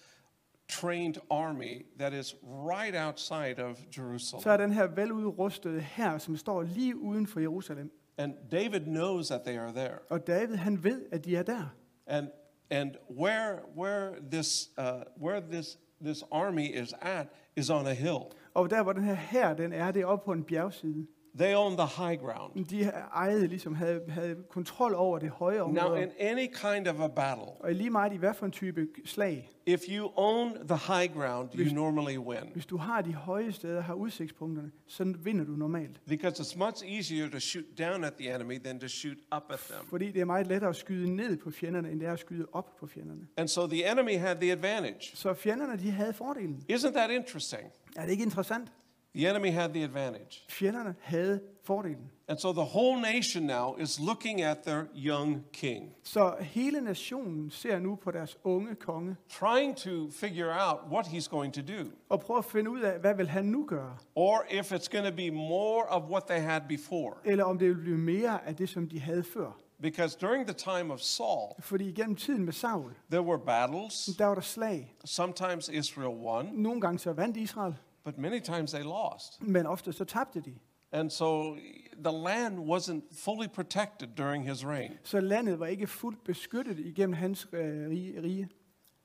trained 0.67 1.15
army 1.29 1.85
that 1.99 2.13
is 2.13 2.35
right 2.43 2.95
outside 2.95 3.59
of 3.63 3.77
Jerusalem. 3.97 4.41
Så 4.41 4.49
er 4.49 4.57
den 4.57 4.73
her 4.73 4.87
veludrustede 4.87 5.81
her, 5.81 6.17
som 6.17 6.37
står 6.37 6.61
lige 6.61 6.97
uden 6.97 7.27
for 7.27 7.39
Jerusalem. 7.39 7.91
And 8.17 8.33
David 8.51 8.79
knows 8.79 9.27
that 9.27 9.41
they 9.45 9.57
are 9.57 9.71
there. 9.71 9.99
Og 10.09 10.27
David, 10.27 10.55
han 10.55 10.83
ved, 10.83 11.05
at 11.11 11.25
de 11.25 11.35
er 11.35 11.43
der. 11.43 11.75
And 12.07 12.27
and 12.69 12.91
where 13.09 13.59
where 13.75 14.15
this 14.31 14.69
uh, 14.77 14.85
where 15.21 15.41
this 15.51 15.79
this 16.01 16.23
army 16.31 16.67
is 16.83 16.93
at 17.01 17.27
is 17.55 17.69
on 17.69 17.87
a 17.87 17.93
hill. 17.93 18.31
Og 18.53 18.69
der, 18.69 18.83
hvor 18.83 18.93
den 18.93 19.03
her 19.03 19.13
her, 19.13 19.53
den 19.53 19.73
er, 19.73 19.91
det 19.91 20.01
er 20.01 20.05
oppe 20.05 20.25
på 20.25 20.31
en 20.31 20.43
bjergside. 20.43 21.07
They 21.37 21.55
own 21.55 21.77
the 21.77 21.87
high 21.97 22.17
ground. 22.21 22.65
De 22.65 22.81
ejede 23.13 23.47
ligesom, 23.47 23.75
havde, 23.75 24.01
havde 24.09 24.35
kontrol 24.49 24.93
over 24.95 25.19
det 25.19 25.29
høje 25.29 25.57
Now, 25.57 25.65
område. 25.67 26.01
in 26.03 26.09
any 26.19 26.47
kind 26.53 26.87
of 26.87 26.99
a 26.99 27.07
battle, 27.07 27.43
Og 27.59 27.73
lige 27.73 27.89
meget 27.89 28.13
i 28.13 28.15
hvad 28.17 28.33
for 28.33 28.45
en 28.45 28.51
type 28.51 28.87
slag. 29.05 29.49
if 29.65 29.79
you 29.89 30.11
own 30.15 30.53
the 30.67 30.77
high 30.93 31.13
ground, 31.13 31.49
you 31.55 31.73
normally 31.73 32.17
win 32.17 32.37
Hvis 32.53 32.65
du 32.65 32.77
har 32.77 33.01
de 33.01 33.13
høje 33.13 33.51
steder, 33.51 33.81
har 33.81 33.93
udsigtspunkterne, 33.93 34.71
så 34.87 35.13
vinder 35.23 35.45
du 35.45 35.51
normalt. 35.51 36.01
because 36.07 36.41
it's 36.43 36.57
much 36.57 36.83
easier 36.97 37.29
to 37.29 37.39
shoot 37.39 37.65
down 37.79 38.03
at 38.03 38.13
the 38.13 38.35
enemy 38.35 38.59
than 38.63 38.79
to 38.79 38.87
shoot 38.87 39.17
up 39.35 39.43
at 39.49 39.59
them. 39.59 39.85
Fordi 39.87 40.11
det 40.11 40.21
er 40.21 40.25
meget 40.25 40.47
lettere 40.47 40.69
at 40.69 40.75
skyde 40.75 41.15
ned 41.15 41.37
på 41.37 41.51
fjenderne, 41.51 41.91
end 41.91 41.99
det 41.99 42.07
er 42.07 42.13
at 42.13 42.19
skyde 42.19 42.47
op 42.51 42.75
på 42.79 42.87
fjenderne. 42.87 43.27
And 43.37 43.47
so 43.47 43.67
the 43.67 43.91
enemy 43.91 44.17
had 44.17 44.35
the 44.35 44.51
advantage. 44.51 45.11
Så 45.13 45.33
fjenderne, 45.33 45.77
de 45.77 45.91
havde 45.91 46.13
fordelen. 46.13 46.63
Isn't 46.71 46.91
that 46.91 47.09
interesting? 47.11 47.63
Er 47.95 48.01
det 48.05 48.11
ikke 48.11 48.23
interessant? 48.23 48.71
The 49.15 49.29
enemy 49.29 49.51
had 49.51 49.69
the 49.69 49.83
advantage. 49.83 50.43
Fjenderne 50.49 50.95
havde 51.01 51.39
fordelen. 51.63 52.11
And 52.27 52.39
so 52.39 52.51
the 52.53 52.61
whole 52.61 53.01
nation 53.01 53.43
now 53.43 53.75
is 53.79 53.99
looking 53.99 54.41
at 54.41 54.57
their 54.65 54.83
young 54.95 55.43
king, 55.53 55.91
Så 56.03 56.35
hele 56.39 56.81
nationen 56.81 57.49
ser 57.51 57.79
nu 57.79 57.95
på 57.95 58.11
deres 58.11 58.37
unge 58.43 58.75
konge, 58.75 59.15
trying 59.29 59.77
to 59.77 60.09
figure 60.11 60.51
out 60.69 60.79
what 60.91 61.05
he's 61.07 61.29
going 61.29 61.53
to 61.53 61.61
do, 61.61 61.89
og 62.09 62.19
prøver 62.19 62.37
at 62.37 62.45
finde 62.45 62.69
ud 62.71 62.79
af, 62.79 62.99
hvad 62.99 63.15
vil 63.15 63.27
han 63.29 63.45
nu 63.45 63.65
gøre? 63.67 63.97
or 64.15 64.43
if 64.51 64.71
it's 64.71 64.87
going 64.91 65.05
to 65.09 65.15
be 65.15 65.29
more 65.31 65.83
of 65.89 66.03
what 66.09 66.23
they 66.29 66.39
had 66.39 66.61
before. 66.69 67.13
Eller 67.25 67.43
om 67.43 67.59
det 67.59 67.67
vil 67.67 67.75
blive 67.81 67.97
mere 67.97 68.45
af 68.47 68.55
det, 68.55 68.69
som 68.69 68.89
de 68.89 68.99
havde 68.99 69.23
før. 69.23 69.57
Because 69.81 70.17
during 70.21 70.47
the 70.47 70.53
time 70.53 70.93
of 70.93 70.99
Saul, 70.99 71.51
Fordi 71.59 71.89
igennem 71.89 72.15
tiden 72.15 72.45
med 72.45 72.53
Saul, 72.53 72.91
there 73.11 73.23
were 73.23 73.39
battles. 73.45 74.05
der 74.19 74.25
var 74.25 74.33
der 74.35 74.41
slag. 74.41 74.95
Sometimes 75.05 75.69
Israel 75.69 76.07
won, 76.09 76.49
Nogle 76.53 76.81
gange 76.81 76.99
så 76.99 77.13
vandt 77.13 77.37
Israel, 77.37 77.75
but 78.03 78.17
many 78.17 78.39
times 78.39 78.71
they 78.71 78.83
lost. 78.83 79.41
men 79.41 79.65
ofte 79.65 79.93
så 79.93 80.05
tabte 80.05 80.41
de. 80.41 80.53
And 80.91 81.09
so 81.09 81.55
the 82.03 82.11
land 82.23 82.59
wasn't 82.59 83.01
fully 83.25 83.47
protected 83.47 84.07
during 84.17 84.49
his 84.49 84.65
reign. 84.65 84.91
Så 85.03 85.19
landet 85.19 85.59
var 85.59 85.65
ikke 85.65 85.87
fuldt 85.87 86.23
beskyttet 86.23 86.79
igennem 86.79 87.13
hans 87.13 87.47
øh, 87.53 87.89
rige. 87.89 88.49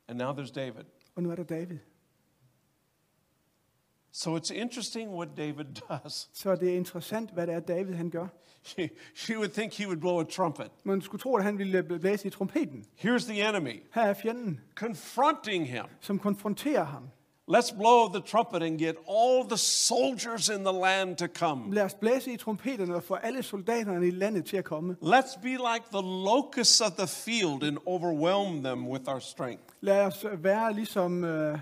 And 0.08 0.18
now 0.18 0.32
there's 0.32 0.52
David. 0.52 0.84
Og 1.14 1.22
nu 1.22 1.30
er 1.30 1.34
der 1.34 1.42
David. 1.44 1.78
So 4.12 4.36
it's 4.36 4.50
interesting 4.54 5.10
what 5.10 5.28
David 5.36 5.64
does. 5.88 6.30
Så 6.32 6.56
det 6.56 6.72
er 6.72 6.76
interessant, 6.76 7.30
hvad 7.30 7.46
det 7.46 7.54
er, 7.54 7.60
David 7.60 7.94
han 7.94 8.10
gør. 8.10 8.26
you 9.30 9.36
would 9.38 9.50
think 9.52 9.72
he 9.74 9.86
would 9.86 10.00
blow 10.00 10.20
a 10.20 10.24
trumpet. 10.24 10.70
Man 10.84 11.00
skulle 11.02 11.20
tro, 11.22 11.36
at 11.36 11.44
han 11.44 11.58
ville 11.58 11.82
blæse 11.82 12.26
i 12.26 12.30
trompeten. 12.30 12.84
Here's 13.04 13.28
the 13.28 13.48
enemy 13.48 13.82
Her 13.94 14.02
er 14.02 14.14
fjenden, 14.14 14.60
confronting 14.74 15.68
him. 15.68 15.84
som 16.00 16.18
konfronterer 16.18 16.84
ham. 16.84 17.08
Let's 17.48 17.70
blow 17.70 18.08
the 18.08 18.20
trumpet 18.20 18.62
and 18.62 18.78
get 18.78 18.96
all 19.08 19.44
the 19.44 19.56
soldiers 19.56 20.48
in 20.48 20.64
the 20.64 20.72
land 20.72 21.16
to 21.16 21.26
come. 21.28 21.74
Lad 21.74 21.84
os 21.84 21.94
blæse 21.94 22.32
i 22.32 22.36
trompeterne 22.36 22.94
og 22.94 23.02
få 23.02 23.14
alle 23.14 23.42
soldaterne 23.42 24.08
i 24.08 24.10
landet 24.10 24.44
til 24.44 24.56
at 24.56 24.64
komme. 24.64 24.96
Let's 25.02 25.40
be 25.42 25.48
like 25.48 25.84
the 25.92 26.02
locusts 26.02 26.80
of 26.80 26.92
the 26.92 27.06
field 27.06 27.62
and 27.62 27.78
overwhelm 27.86 28.62
them 28.62 28.88
with 28.88 29.08
our 29.08 29.18
strength. 29.18 29.62
Lad 29.80 30.06
os 30.06 30.26
være 30.32 30.74
ligesom 30.74 31.24
øh, 31.24 31.58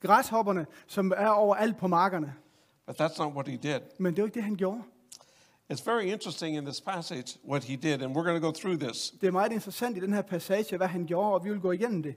græshopperne, 0.00 0.66
som 0.86 1.12
er 1.16 1.28
overalt 1.28 1.78
på 1.78 1.86
markerne. 1.86 2.34
But 2.86 3.00
that's 3.00 3.18
not 3.18 3.34
what 3.34 3.48
he 3.48 3.56
did. 3.56 3.80
Men 3.98 4.14
det 4.14 4.22
var 4.22 4.26
ikke 4.26 4.34
det, 4.34 4.44
han 4.44 4.56
gjorde. 4.56 4.82
It's 5.72 5.86
very 5.86 6.02
interesting 6.02 6.56
in 6.56 6.64
this 6.64 6.80
passage 6.80 7.38
what 7.48 7.64
he 7.64 7.76
did, 7.76 8.02
and 8.02 8.16
we're 8.16 8.24
going 8.24 8.42
to 8.42 8.46
go 8.46 8.52
through 8.52 8.78
this. 8.78 9.10
Det 9.20 9.26
er 9.26 9.32
meget 9.32 9.52
interessant 9.52 9.96
i 9.96 10.00
den 10.00 10.12
her 10.12 10.22
passage, 10.22 10.76
hvad 10.76 10.86
han 10.86 11.06
gjorde, 11.06 11.34
og 11.34 11.44
vi 11.44 11.50
vil 11.50 11.60
gå 11.60 11.72
igennem 11.72 12.02
det. 12.02 12.14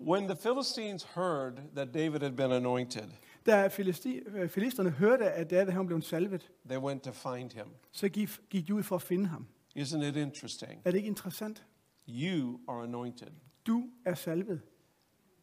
When 0.00 0.24
the 0.28 0.36
Philistines 0.36 1.02
heard 1.04 1.52
that 1.76 1.94
David 1.94 2.20
had 2.22 2.32
been 2.32 2.52
anointed, 2.52 3.08
Da 3.46 3.68
filisti- 3.68 4.28
øh, 4.36 4.48
filisterne 4.48 4.90
hørte, 4.90 5.24
at 5.30 5.50
David 5.50 5.72
han 5.72 5.86
blev 5.86 6.02
salvet, 6.02 6.50
they 6.68 6.78
went 6.78 7.02
to 7.02 7.12
find 7.12 7.50
him. 7.52 7.66
så 7.92 8.08
gik, 8.08 8.28
gik 8.50 8.66
de 8.68 8.74
ud 8.74 8.82
for 8.82 8.96
at 8.96 9.02
finde 9.02 9.26
ham. 9.26 9.46
Isn't 9.78 10.02
it 10.04 10.16
interesting? 10.16 10.80
Er 10.84 10.90
det 10.90 10.98
ikke 10.98 11.06
interessant? 11.08 11.64
You 12.08 12.60
are 12.68 12.82
anointed. 12.82 13.28
Du 13.66 13.84
er 14.04 14.14
salvet, 14.14 14.60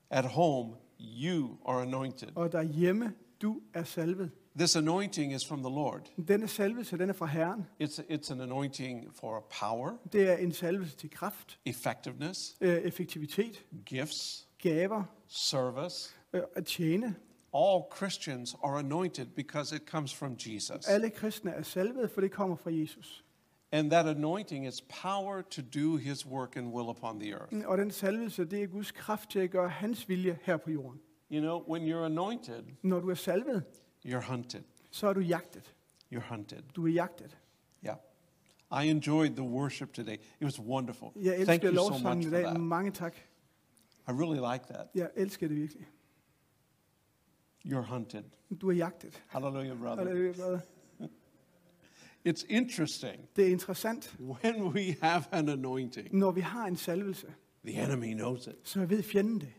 At 0.10 0.26
home, 0.26 0.76
you 1.00 1.58
are 1.68 1.82
anointed. 1.82 2.28
og 2.36 2.52
derhjemme, 2.52 3.14
du 3.42 3.62
er 3.74 3.84
salvet. 3.84 4.32
This 4.60 4.76
anointing 4.76 5.34
is 5.34 5.46
from 5.46 5.60
the 5.60 5.70
Lord. 5.70 6.02
Denne 6.28 6.48
salvelse, 6.48 6.98
den 6.98 7.10
er 7.10 7.14
fra 7.14 7.26
Herren. 7.26 7.66
It's, 7.84 8.00
it's 8.10 8.32
an 8.32 8.42
anointing 8.42 9.12
for 9.20 9.48
power, 9.62 9.92
Det 10.14 10.30
er 10.30 10.36
en 10.38 10.52
salvelse 10.52 10.96
til 10.98 11.10
kraft, 11.10 11.60
effectiveness, 11.66 12.56
øh, 12.62 12.78
effektivitet, 12.78 13.66
gifts, 13.86 14.48
gaver, 14.62 15.04
service. 15.28 16.16
øh, 16.34 16.42
at 16.56 16.66
tjene. 16.66 17.16
All 17.54 17.82
Christians 17.98 18.56
are 18.64 18.80
anointed 18.80 19.26
because 19.26 19.76
it 19.76 19.82
comes 19.88 20.14
from 20.16 20.36
Jesus. 20.46 20.88
Alle 20.88 21.10
kristne 21.10 21.52
er 21.52 21.64
salvet, 21.64 22.12
for 22.12 22.22
det 22.22 22.32
kommer 22.32 22.56
fra 22.56 22.72
Jesus. 22.72 23.24
And 23.72 23.92
that 23.92 24.06
anointing 24.08 24.68
is 24.68 24.82
power 25.02 25.42
to 25.42 25.62
do 25.76 25.96
his 25.98 26.26
work 26.26 26.58
and 26.58 26.68
will 26.68 26.90
upon 26.90 27.20
the 27.20 27.32
earth. 27.34 27.54
Og 27.68 27.78
den 27.78 27.92
salvelse, 27.92 28.46
det 28.46 28.64
er 28.64 28.68
Guds 28.68 28.92
kraft 28.92 29.30
til 29.30 29.40
at 29.40 29.52
gøre 29.52 29.70
hans 29.70 30.10
vilje 30.10 30.40
her 30.42 30.58
på 30.58 30.72
jorden. 30.72 31.00
You 31.32 31.40
know, 31.42 31.64
when 31.70 31.94
you're 31.94 32.06
anointed, 32.06 32.64
Når 32.82 33.00
du 33.00 33.10
er 33.10 33.16
salvet, 33.16 33.64
you're 34.06 34.32
hunted. 34.32 34.64
så 34.92 35.08
er 35.08 35.14
du 35.14 35.20
jagtet. 35.20 35.76
You're 36.14 36.20
hunted. 36.30 36.64
Du 36.76 36.86
er 36.86 36.92
jagtet. 36.92 37.38
Yeah. 37.86 37.98
I 38.72 38.90
enjoyed 38.90 39.36
the 39.36 39.44
worship 39.44 39.94
today. 39.94 40.14
It 40.40 40.46
was 40.46 40.60
wonderful. 40.60 41.12
Jeg 41.16 41.46
Thank 41.46 41.64
you 41.64 41.76
so 41.76 41.98
much 41.98 42.18
i 42.18 42.24
for 42.24 42.32
dag. 42.32 42.44
that. 42.44 42.60
Mange 42.62 42.92
tak. 42.92 43.16
I 44.08 44.12
really 44.12 44.54
like 44.54 44.66
that. 44.68 44.88
Jeg 44.96 45.10
elsker 45.16 45.48
det 45.48 45.58
virkelig. 45.58 45.88
You're 47.66 47.82
hunted. 47.82 48.24
Du 48.62 48.70
er 48.70 48.74
jagtet. 48.74 49.24
Hallelujah, 49.28 49.78
brother. 49.78 50.04
Halleluja, 50.04 50.32
brother. 50.32 50.60
It's 52.30 52.46
interesting. 52.50 53.30
Det 53.36 53.48
er 53.48 53.52
interessant, 53.52 54.16
When 54.20 54.64
we 54.64 54.96
have 55.02 55.24
an 55.32 55.50
anointing, 55.50 56.16
når 56.16 56.32
vi 56.32 56.42
har 56.42 56.66
en 56.66 56.76
salvelse, 56.76 57.34
the 57.66 57.84
enemy 57.84 58.14
knows 58.14 58.48
it. 58.48 58.56
så 58.64 58.86
ved 58.86 59.04
fjenden 59.04 59.40
det. 59.40 59.54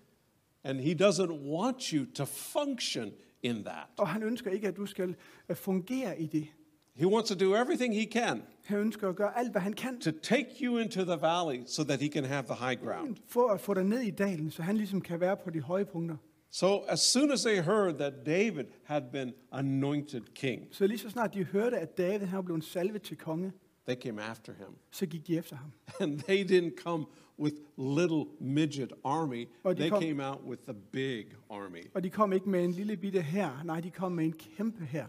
And 0.64 0.80
he 0.80 0.94
doesn't 0.94 1.32
want 1.32 1.82
you 1.82 2.04
to 2.14 2.24
function 2.24 3.12
in 3.42 3.54
that. 3.64 3.86
Og 3.98 4.08
han 4.08 4.22
ønsker 4.22 4.50
ikke, 4.50 4.68
at 4.68 4.76
du 4.76 4.86
skal 4.86 5.14
øh, 5.48 5.56
fungere 5.56 6.20
i 6.20 6.26
det. 6.26 6.46
He 6.94 7.06
wants 7.06 7.30
to 7.30 7.34
do 7.46 7.54
everything 7.56 7.94
he 7.94 8.04
can 8.12 8.42
Han 8.64 8.78
ønsker 8.78 9.08
at 9.08 9.16
gøre 9.16 9.38
alt, 9.38 9.50
hvad 9.52 9.60
han 9.62 9.72
kan, 9.72 10.00
to 10.00 10.10
take 10.22 10.46
you 10.62 10.76
into 10.78 11.00
the 11.04 11.20
valley 11.20 11.62
so 11.66 11.84
that 11.84 12.00
he 12.00 12.08
can 12.08 12.24
have 12.24 12.42
the 12.46 12.54
high 12.66 12.84
ground. 12.84 13.16
for 13.28 13.48
at 13.50 13.60
få 13.60 13.74
dig 13.74 13.84
ned 13.84 14.00
i 14.00 14.10
dalen, 14.10 14.50
så 14.50 14.62
han 14.62 14.76
ligesom 14.76 15.00
kan 15.00 15.20
være 15.20 15.36
på 15.36 15.50
de 15.50 15.60
høje 15.60 15.84
punkter. 15.84 16.16
So 16.50 16.78
as 16.88 17.00
soon 17.00 17.30
as 17.32 17.42
they 17.42 17.62
heard 17.62 17.94
that 17.94 18.12
David 18.26 18.64
had 18.84 19.02
been 19.12 19.32
anointed 19.52 20.20
king, 20.34 20.62
Så 20.72 20.86
lige 20.86 20.98
så 20.98 21.10
snart 21.10 21.34
de 21.34 21.44
hørte, 21.44 21.78
at 21.78 21.98
David 21.98 22.26
han 22.26 22.44
blev 22.44 22.62
salvet 22.62 23.02
til 23.02 23.16
konge, 23.16 23.52
they 23.86 23.96
came 23.96 24.22
after 24.22 24.52
him. 24.52 24.66
så 24.90 25.06
gik 25.06 25.26
de 25.26 25.36
efter 25.38 25.56
ham. 25.56 25.72
And 26.00 26.20
they 26.20 26.42
didn't 26.44 26.82
come 26.82 27.04
with 27.38 27.56
little 27.78 28.24
midget 28.40 28.92
army. 29.04 29.46
Og 29.64 29.76
de 29.76 29.80
They 29.80 29.90
kom- 29.90 30.02
came 30.02 30.28
out 30.28 30.40
with 30.46 30.62
the 30.62 30.74
big 30.92 31.26
army. 31.50 31.84
Og 31.94 32.04
de 32.04 32.10
kom 32.10 32.32
ikke 32.32 32.48
med 32.50 32.64
en 32.64 32.70
lille 32.72 32.96
bitte 32.96 33.22
her, 33.22 33.62
nej, 33.64 33.80
de 33.80 33.90
kom 33.90 34.12
med 34.12 34.24
en 34.24 34.32
kæmpe 34.32 34.84
her. 34.84 35.06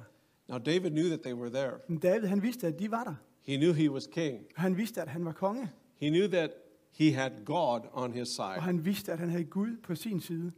Now 0.50 0.58
David 0.60 0.90
knew 0.92 1.08
that 1.08 1.22
they 1.22 1.34
were 1.34 1.50
there. 1.50 1.72
Men 1.88 1.98
David, 2.00 2.28
han 2.28 2.44
vidste, 2.44 2.68
at 2.68 2.80
de 2.80 2.92
var 2.92 3.04
der. 3.04 3.16
He 3.42 3.58
knew 3.58 3.74
he 3.74 3.92
was 3.92 4.08
king. 4.08 4.40
Han 4.56 4.78
vidste, 4.78 5.02
at 5.02 5.08
han 5.08 5.26
var 5.26 5.32
konge, 5.32 5.70
He 5.96 6.10
knew 6.10 6.28
that 6.28 6.52
he 6.92 7.12
had 7.14 7.32
God 7.46 7.80
on 7.94 8.12
his 8.14 8.22
og 8.40 8.54
side. 8.54 8.62
han 8.62 8.86
vidste, 8.86 9.12
at 9.12 9.20
han 9.20 9.30
havde 9.30 9.44
Gud 9.44 9.78
på 9.84 9.96
sin 9.96 10.20
side. 10.20 10.52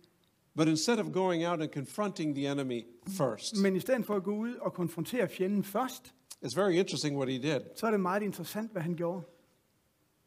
But 0.58 0.68
instead 0.68 0.98
of 1.00 1.12
going 1.14 1.48
out 1.48 1.62
and 1.62 1.70
confronting 1.74 2.36
the 2.36 2.52
enemy 2.52 2.82
first, 3.08 3.62
Men 3.62 3.76
i 3.76 3.80
stedet 3.80 4.06
for 4.06 4.16
at 4.16 4.24
gå 4.24 4.36
ud 4.36 4.56
og 4.56 4.74
konfrontere 4.74 5.28
fjenden 5.30 5.64
først, 5.64 6.14
it's 6.46 6.56
very 6.56 6.76
interesting 6.78 7.18
what 7.18 7.30
he 7.30 7.38
did. 7.38 7.62
så 7.76 7.88
er 7.88 7.92
det 7.92 8.00
meget 8.00 8.24
interessant, 8.24 8.72
hvad 8.72 8.82
han 8.82 8.96
gjorde. 8.96 9.22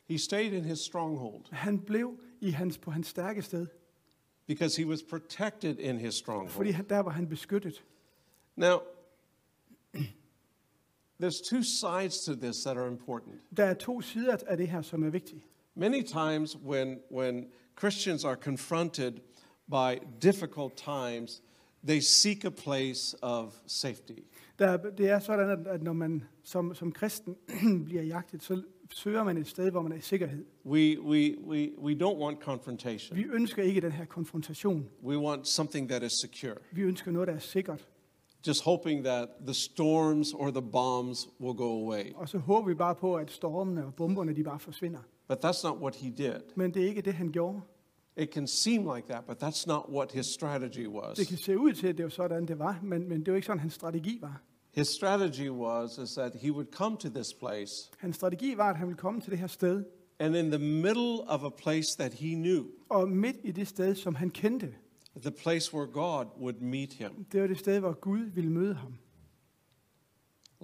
He 0.04 0.18
stayed 0.18 0.52
in 0.52 0.64
his 0.64 0.78
stronghold 0.78 1.44
Han 1.50 1.78
blev 1.78 2.20
i 2.40 2.50
hans, 2.50 2.78
på 2.78 2.90
hans 2.90 3.06
stærke 3.06 3.42
sted, 3.42 3.66
because 4.46 4.82
he 4.82 4.88
was 4.88 5.02
protected 5.02 5.78
in 5.78 5.98
his 5.98 6.14
stronghold. 6.14 6.50
fordi 6.50 6.70
han, 6.70 6.88
der 6.88 6.98
var 6.98 7.10
han 7.10 7.28
beskyttet. 7.28 7.84
Now, 8.56 8.78
there's 11.22 11.40
two 11.40 11.62
sides 11.62 12.24
to 12.24 12.34
this 12.34 12.62
that 12.62 12.76
are 12.76 12.88
important. 12.88 13.34
Der 13.56 13.64
er 13.64 13.74
to 13.74 14.00
sider 14.00 14.36
af 14.46 14.56
det 14.56 14.68
her, 14.68 14.82
som 14.82 15.02
er 15.02 15.10
vigtige. 15.10 15.42
Many 15.74 16.02
times 16.02 16.56
when, 16.56 16.98
when 17.10 17.46
Christians 17.78 18.24
are 18.24 18.36
confronted 18.36 19.12
by 19.70 19.98
difficult 20.22 20.72
times, 20.76 21.42
they 21.86 22.00
seek 22.00 22.44
a 22.44 22.50
place 22.50 23.16
of 23.22 23.54
safety. 23.66 24.20
Der, 24.62 24.68
er- 24.68 24.90
det 24.90 25.08
er 25.10 25.18
sådan, 25.18 25.50
at, 25.50 25.66
at 25.66 25.82
når 25.82 25.92
man 25.92 26.24
som, 26.44 26.74
som 26.74 26.92
kristen 26.92 27.36
bliver 27.84 28.02
jagtet, 28.02 28.42
så 28.42 28.62
søger 28.90 29.24
man 29.24 29.36
et 29.36 29.46
sted, 29.48 29.70
hvor 29.70 29.82
man 29.82 29.92
er 29.92 29.96
i 29.96 30.00
sikkerhed. 30.00 30.44
We, 30.66 31.00
we, 31.00 31.36
we, 31.46 31.70
we 31.78 31.92
don't 32.04 32.18
want 32.22 32.40
confrontation. 32.42 33.16
Vi 33.18 33.24
ønsker 33.24 33.62
ikke 33.62 33.80
den 33.80 33.92
her 33.92 34.04
konfrontation. 34.04 34.88
We 35.04 35.18
want 35.18 35.48
something 35.48 35.88
that 35.88 36.02
is 36.02 36.12
secure. 36.12 36.54
Vi 36.72 36.82
ønsker 36.82 37.10
noget, 37.10 37.28
der 37.28 37.34
er 37.34 37.38
sikkert. 37.38 37.88
Just 38.46 38.64
hoping 38.64 39.04
that 39.04 39.28
the 39.46 39.54
storms 39.54 40.32
or 40.32 40.50
the 40.50 40.62
bombs 40.72 41.28
will 41.40 41.56
go 41.56 41.84
away. 41.84 42.12
Og 42.14 42.28
så 42.28 42.38
håber 42.38 42.68
vi 42.68 42.74
bare 42.74 42.94
på, 42.94 43.14
at 43.14 43.30
stormene 43.30 43.84
og 43.86 43.94
bomberne, 43.94 44.36
de 44.36 44.44
bare 44.44 44.58
forsvinder. 44.58 45.00
But 45.32 45.44
that's 45.44 45.68
not 45.68 45.78
what 45.80 45.96
he 45.96 46.10
did. 46.10 46.40
Men 46.56 46.74
det 46.74 46.82
er 46.82 46.86
ikke 46.88 47.02
det, 47.02 47.14
han 47.14 47.32
gjorde. 47.32 47.60
It 48.16 48.32
can 48.34 48.46
seem 48.46 48.80
like 48.94 49.08
that, 49.08 49.24
but 49.26 49.42
that's 49.42 49.64
not 49.66 49.82
what 49.88 50.12
his 50.12 50.26
strategy 50.26 50.86
was. 50.86 51.18
Det 51.18 51.28
kan 51.28 51.38
se 51.38 51.58
ud 51.58 51.72
til, 51.72 51.86
at 51.86 51.96
det 51.96 52.04
var 52.04 52.10
sådan, 52.10 52.46
det 52.46 52.58
var, 52.58 52.78
men, 52.82 53.08
men 53.08 53.20
det 53.20 53.28
var 53.32 53.34
ikke 53.36 53.46
sådan, 53.46 53.60
hans 53.60 53.72
strategi 53.74 54.18
var. 54.20 54.42
His 54.74 54.88
strategy 54.88 55.48
was 55.50 55.98
is 55.98 56.14
that 56.14 56.34
he 56.34 56.50
would 56.50 56.70
come 56.70 56.96
to 56.96 57.08
this 57.10 57.32
place, 57.34 57.90
Hans 57.98 58.16
strategi 58.16 58.54
var, 58.56 58.70
at 58.70 58.76
han 58.76 58.86
ville 58.86 58.98
komme 58.98 59.20
til 59.20 59.30
det 59.30 59.38
her 59.38 59.46
sted, 59.46 59.84
and 60.18 60.36
in 60.36 60.50
the 60.50 60.58
middle 60.58 61.20
of 61.28 61.44
a 61.44 61.50
place 61.50 61.96
that 61.96 62.12
he 62.14 62.34
knew, 62.34 62.64
og 62.88 63.08
midt 63.08 63.36
i 63.44 63.52
det 63.52 63.68
sted, 63.68 63.94
som 63.94 64.14
han 64.14 64.30
kendte, 64.30 64.74
the 65.16 65.30
place 65.30 65.74
where 65.74 65.86
God 65.86 66.26
would 66.40 66.60
meet 66.60 66.92
him, 66.92 67.24
det 67.32 67.40
var 67.40 67.46
det 67.46 67.58
sted, 67.58 67.80
hvor 67.80 67.92
Gud 67.92 68.24
ville 68.24 68.50
møde 68.50 68.74
ham, 68.74 68.94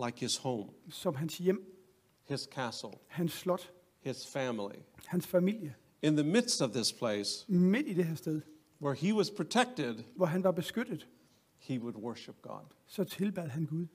like 0.06 0.20
his 0.20 0.36
home, 0.36 0.70
som 0.90 1.14
hans 1.14 1.38
hjem, 1.38 1.62
his 2.24 2.40
castle, 2.52 2.90
hans 3.06 3.32
slot, 3.32 3.72
his 4.00 4.26
family. 4.26 4.74
hans 5.06 5.26
familie. 5.26 5.74
In 6.02 6.16
the 6.16 6.24
midst 6.24 6.62
of 6.62 6.70
this 6.70 6.92
place, 6.92 7.44
Midt 7.48 7.88
i 7.88 7.94
det 7.94 8.04
her 8.04 8.14
sted, 8.14 8.40
where 8.80 8.94
he 8.94 9.14
was 9.14 9.30
protected, 9.30 9.94
hvor 10.16 10.26
han 10.26 10.44
var 10.44 10.52
beskyttet, 10.52 11.08
he 11.58 11.80
would 11.80 11.94
worship 11.96 12.42
God. 12.42 12.64
så 12.86 13.04
tilbad 13.04 13.48
han 13.48 13.64
Gud. 13.66 13.86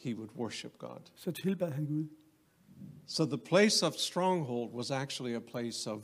He 0.00 0.14
would 0.14 0.30
worship 0.36 0.78
God. 0.78 1.00
Så 1.14 1.30
tilbad 1.30 1.70
han 1.70 1.86
Gud. 1.86 2.08
So 3.06 3.24
the 3.24 3.38
place 3.38 3.86
of 3.86 3.94
stronghold 3.94 4.72
was 4.72 4.90
actually 4.90 5.34
a 5.34 5.40
place 5.40 5.90
of 5.90 6.02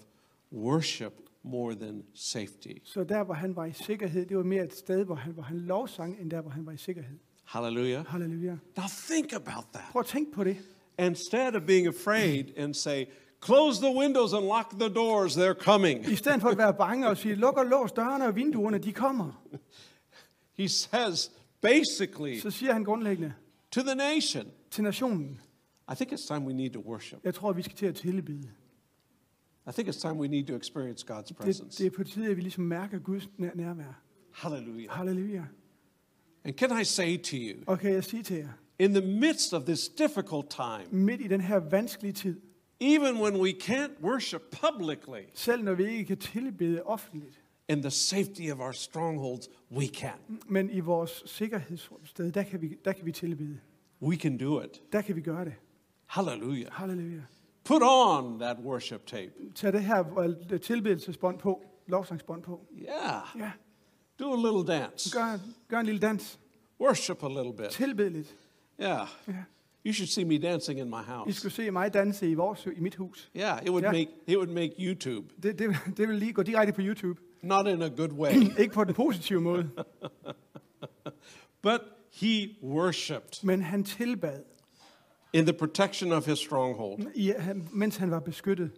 worship 0.52 1.12
more 1.42 1.74
than 1.74 2.02
safety. 2.14 2.78
Så 2.84 3.04
der, 3.04 3.24
hvor 3.24 3.34
han 3.34 3.56
var 3.56 3.64
i 3.64 3.72
sikkerhed, 3.72 4.26
det 4.26 4.36
var 4.36 4.42
mere 4.42 4.64
et 4.64 4.74
sted, 4.74 5.04
hvor 5.04 5.14
han, 5.14 5.32
hvor 5.32 5.42
han 5.42 5.58
lovsang, 5.58 6.20
end 6.20 6.30
der, 6.30 6.40
hvor 6.40 6.50
han 6.50 6.66
var 6.66 6.72
i 6.72 6.76
sikkerhed. 6.76 7.18
Hallelujah. 7.44 8.06
Halleluja. 8.06 8.56
Now 8.76 8.86
think 9.10 9.32
about 9.32 9.64
that. 9.72 9.84
Prøv 9.92 10.00
at 10.00 10.06
tænke 10.06 10.32
på 10.32 10.44
det. 10.44 10.56
Instead 10.98 11.54
of 11.54 11.62
being 11.62 11.86
afraid 11.86 12.44
and 12.56 12.74
say, 12.74 13.04
close 13.44 13.80
the 13.80 13.98
windows 13.98 14.32
and 14.32 14.44
lock 14.44 14.70
the 14.80 14.94
doors, 14.94 15.36
they're 15.36 15.64
coming. 15.64 16.08
I 16.08 16.16
stedet 16.16 16.40
for 16.40 16.48
at 16.48 16.58
være 16.58 16.74
bange 16.74 17.08
og 17.08 17.16
sige, 17.16 17.34
luk 17.34 17.56
og 17.56 17.66
lås 17.66 17.92
dørene 17.92 18.26
og 18.26 18.36
vinduerne, 18.36 18.78
de 18.78 18.92
kommer. 18.92 19.42
He 20.58 20.68
says 20.68 21.30
basically 21.60 22.38
Så 22.38 22.50
siger 22.50 22.72
han 22.72 22.84
grundlæggende 22.84 23.34
to 23.76 23.82
the 23.82 23.94
nation, 23.94 24.46
til 24.70 24.84
nationen, 24.84 25.40
I 25.92 25.94
think 25.94 26.12
it's 26.12 26.26
time 26.26 26.40
we 26.46 26.52
need 26.52 26.70
to 26.70 26.80
worship. 26.80 27.18
jeg 27.24 27.34
tror, 27.34 27.52
vi 27.52 27.62
skal 27.62 27.76
til 27.76 27.86
at 27.86 27.94
tilbede. 27.94 28.50
I 29.68 29.72
think 29.72 29.88
it's 29.88 30.00
time 30.00 30.14
we 30.14 30.28
need 30.28 30.46
to 30.46 30.56
experience 30.56 31.06
God's 31.12 31.28
Det, 31.28 31.36
presence. 31.36 31.78
det 31.84 31.92
er 31.92 31.96
på 31.96 32.04
tide, 32.04 32.26
at 32.30 32.36
vi 32.36 32.40
ligesom 32.42 32.64
mærker 32.64 32.98
Guds 32.98 33.26
nær- 33.38 33.54
nærvær. 33.56 34.02
Hallelujah. 34.32 34.90
Halleluja. 34.90 35.44
And 36.44 36.54
can 36.54 36.80
I 36.80 36.84
say 36.84 37.22
to 37.22 37.36
you, 37.36 37.62
Og 37.66 37.78
kan 37.78 37.92
jeg 37.92 38.04
sige 38.04 38.22
til 38.22 38.36
jer, 38.36 38.48
in 38.78 38.90
the 38.94 39.00
midst 39.06 39.54
of 39.54 39.62
this 39.64 39.88
difficult 39.88 40.50
time, 40.50 41.02
midt 41.04 41.20
i 41.20 41.26
den 41.28 41.40
her 41.40 41.56
vanskelige 41.56 42.12
tid, 42.12 42.40
even 42.80 43.22
when 43.22 43.36
we 43.40 43.50
can't 43.62 44.02
worship 44.02 44.42
publicly 44.66 45.22
selv 45.34 45.62
når 45.64 45.74
vi 45.74 45.84
ikke 45.84 46.04
kan 46.04 46.16
tilbede 46.18 46.82
offentligt, 46.82 47.40
in 47.68 47.80
the 47.82 47.90
safety 47.90 48.50
of 48.52 48.60
our 48.60 48.72
strongholds, 48.72 49.48
we 49.72 49.86
can. 49.86 50.12
men 50.48 50.70
i 50.70 50.80
vores 50.80 51.22
sikkerhedssted, 51.26 52.32
der 52.32 52.42
kan 52.42 52.60
vi, 52.62 52.76
der 52.84 52.92
kan 52.92 53.06
vi 53.06 53.12
tilbede. 53.12 53.58
We 54.02 54.16
can 54.16 54.38
do 54.38 54.60
it. 54.60 54.82
Der 54.92 55.00
kan 55.00 55.16
vi 55.16 55.20
gøre 55.20 55.44
det. 55.44 55.54
Hallelujah. 56.06 56.72
Halleluja. 56.72 57.20
Put 57.64 57.82
on 57.84 58.38
that 58.38 58.56
worship 58.64 59.06
tape. 59.06 59.32
Tag 59.54 59.72
det 59.72 59.82
her 59.84 60.18
øh, 60.18 60.60
tilbedelsesbånd 60.60 61.38
på, 61.38 61.64
lovsangsbånd 61.86 62.42
på. 62.42 62.66
Yeah. 62.78 63.22
Ja, 63.38 63.50
Do 64.18 64.32
a 64.32 64.36
little 64.36 64.74
dance. 64.80 65.10
gør, 65.18 65.38
gør 65.68 65.78
en 65.80 65.86
lille 65.86 66.00
dans. 66.00 66.38
Worship 66.80 67.24
a 67.24 67.28
little 67.28 67.52
bit. 67.56 67.70
Tilbed 67.70 68.10
lidt. 68.10 68.36
Yeah. 68.82 69.06
Ja. 69.28 69.34
You 69.86 69.92
should 69.92 70.08
see 70.08 70.24
me 70.24 70.38
dancing 70.38 70.80
in 70.80 70.86
my 70.90 71.00
I 71.00 71.04
house. 71.06 71.32
skulle 71.32 71.52
se 71.52 71.70
mig 71.70 71.94
danse 71.94 72.30
i, 72.30 72.34
vores, 72.34 72.66
i 72.76 72.80
mit 72.80 72.94
hus. 72.94 73.30
Yeah, 73.36 73.62
it 73.62 73.70
would 73.70 73.82
Yeah. 73.84 73.92
make 73.92 74.08
it 74.26 74.36
would 74.36 74.50
make 74.52 74.74
YouTube. 74.78 75.26
Det, 75.42 75.58
det, 75.58 75.76
det 75.96 76.08
vil 76.08 76.16
lige 76.16 76.32
gå 76.32 76.42
direkte 76.42 76.72
på 76.72 76.80
YouTube. 76.84 77.20
Not 77.42 77.66
in 77.66 77.82
a 77.82 77.88
good 77.88 78.12
way, 78.12 78.32
Ikke 78.62 78.74
på 78.74 78.84
den 78.84 78.94
positive 78.94 79.40
måde, 79.40 79.70
but 81.62 81.80
he 82.12 82.56
worshipped 82.62 83.44
men 83.44 83.62
han 83.62 83.84
tilbad, 83.84 84.42
in 85.32 85.44
the 85.46 85.52
protection 85.52 86.12
of 86.12 86.26
his 86.26 86.38
stronghold. 86.38 87.06
i, 87.14 87.32
han- 87.38 87.68
mens 87.72 87.96
han 87.96 88.10
var 88.10 88.20
beskyttet. 88.20 88.70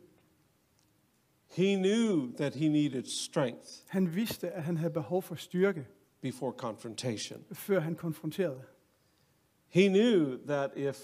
He 1.47 1.77
knew 1.77 2.33
that 2.37 2.55
he 2.55 2.69
needed 2.69 3.05
strength 3.07 3.67
Han 3.88 4.15
vidste, 4.15 4.50
at 4.50 4.62
han 4.62 4.77
havde 4.77 4.93
behov 4.93 5.23
for 5.23 5.35
styrke, 5.35 5.87
before 6.21 6.53
confrontation. 6.57 7.45
før 7.53 7.81
han 7.81 7.95
konfronterede. 7.95 8.62
He 9.69 9.88
knew 9.88 10.37
that 10.47 10.71
if 10.77 10.99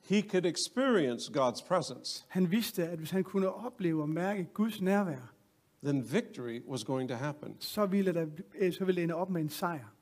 he 0.00 0.22
could 0.22 0.44
experience 0.46 1.32
God's 1.32 1.66
presence, 1.68 2.24
Han 2.28 2.50
vidste, 2.50 2.88
at 2.88 2.98
hvis 2.98 3.10
han 3.10 3.24
kunne 3.24 3.52
opleve 3.52 4.02
og 4.02 4.08
mærke 4.08 4.44
Guds 4.54 4.80
nærvær, 4.80 5.31
then 5.84 6.04
victory 6.12 6.60
was 6.68 6.84
going 6.84 7.08
to 7.08 7.14
happen. 7.16 7.56
så 7.58 7.86
ville, 7.86 8.14
der, 8.14 8.26
øh, 8.58 8.72
så 8.72 8.84
ville 8.84 8.96
det 8.96 9.02
ende 9.02 9.14
op 9.14 9.30
med 9.30 9.40
en 9.40 9.48
sejr. 9.48 9.94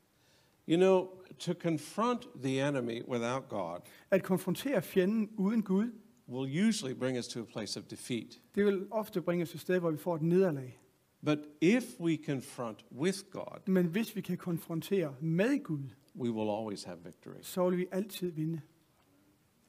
You 0.69 0.77
know, 0.77 1.09
to 1.39 1.53
confront 1.53 2.29
the 2.43 2.69
enemy 2.69 3.03
without 3.09 3.49
God 3.49 3.79
At 4.11 4.23
konfrontere 4.23 4.83
fjenden 4.83 5.31
uden 5.37 5.63
Gud, 5.63 5.87
will 6.29 6.69
usually 6.69 6.95
bring 6.99 7.19
us 7.19 7.29
to 7.29 7.41
a 7.41 7.45
place 7.45 7.81
of 7.81 7.85
defeat. 7.87 8.41
det 8.55 8.65
vil 8.67 8.87
ofte 8.91 9.21
bringe 9.23 9.43
os 9.43 9.55
et 9.55 9.61
sted, 9.61 9.79
hvor 9.79 9.91
vi 9.91 9.97
får 9.97 10.15
et 10.15 10.23
nederlag. 10.23 10.77
But 11.25 11.39
if 11.61 11.85
we 12.01 12.17
confront 12.27 12.85
with 12.93 13.19
God, 13.31 13.59
Men 13.69 13.87
hvis 13.87 14.17
vi 14.17 14.21
kan 14.21 14.37
konfrontere 14.37 15.15
med 15.21 15.63
Gud, 15.65 15.85
we 16.17 16.31
will 16.31 16.51
always 16.51 16.85
have 16.85 16.99
victory. 17.05 17.41
så 17.43 17.69
vil 17.71 17.79
vi 17.79 17.87
altid 17.93 18.31
vinde. 18.31 18.61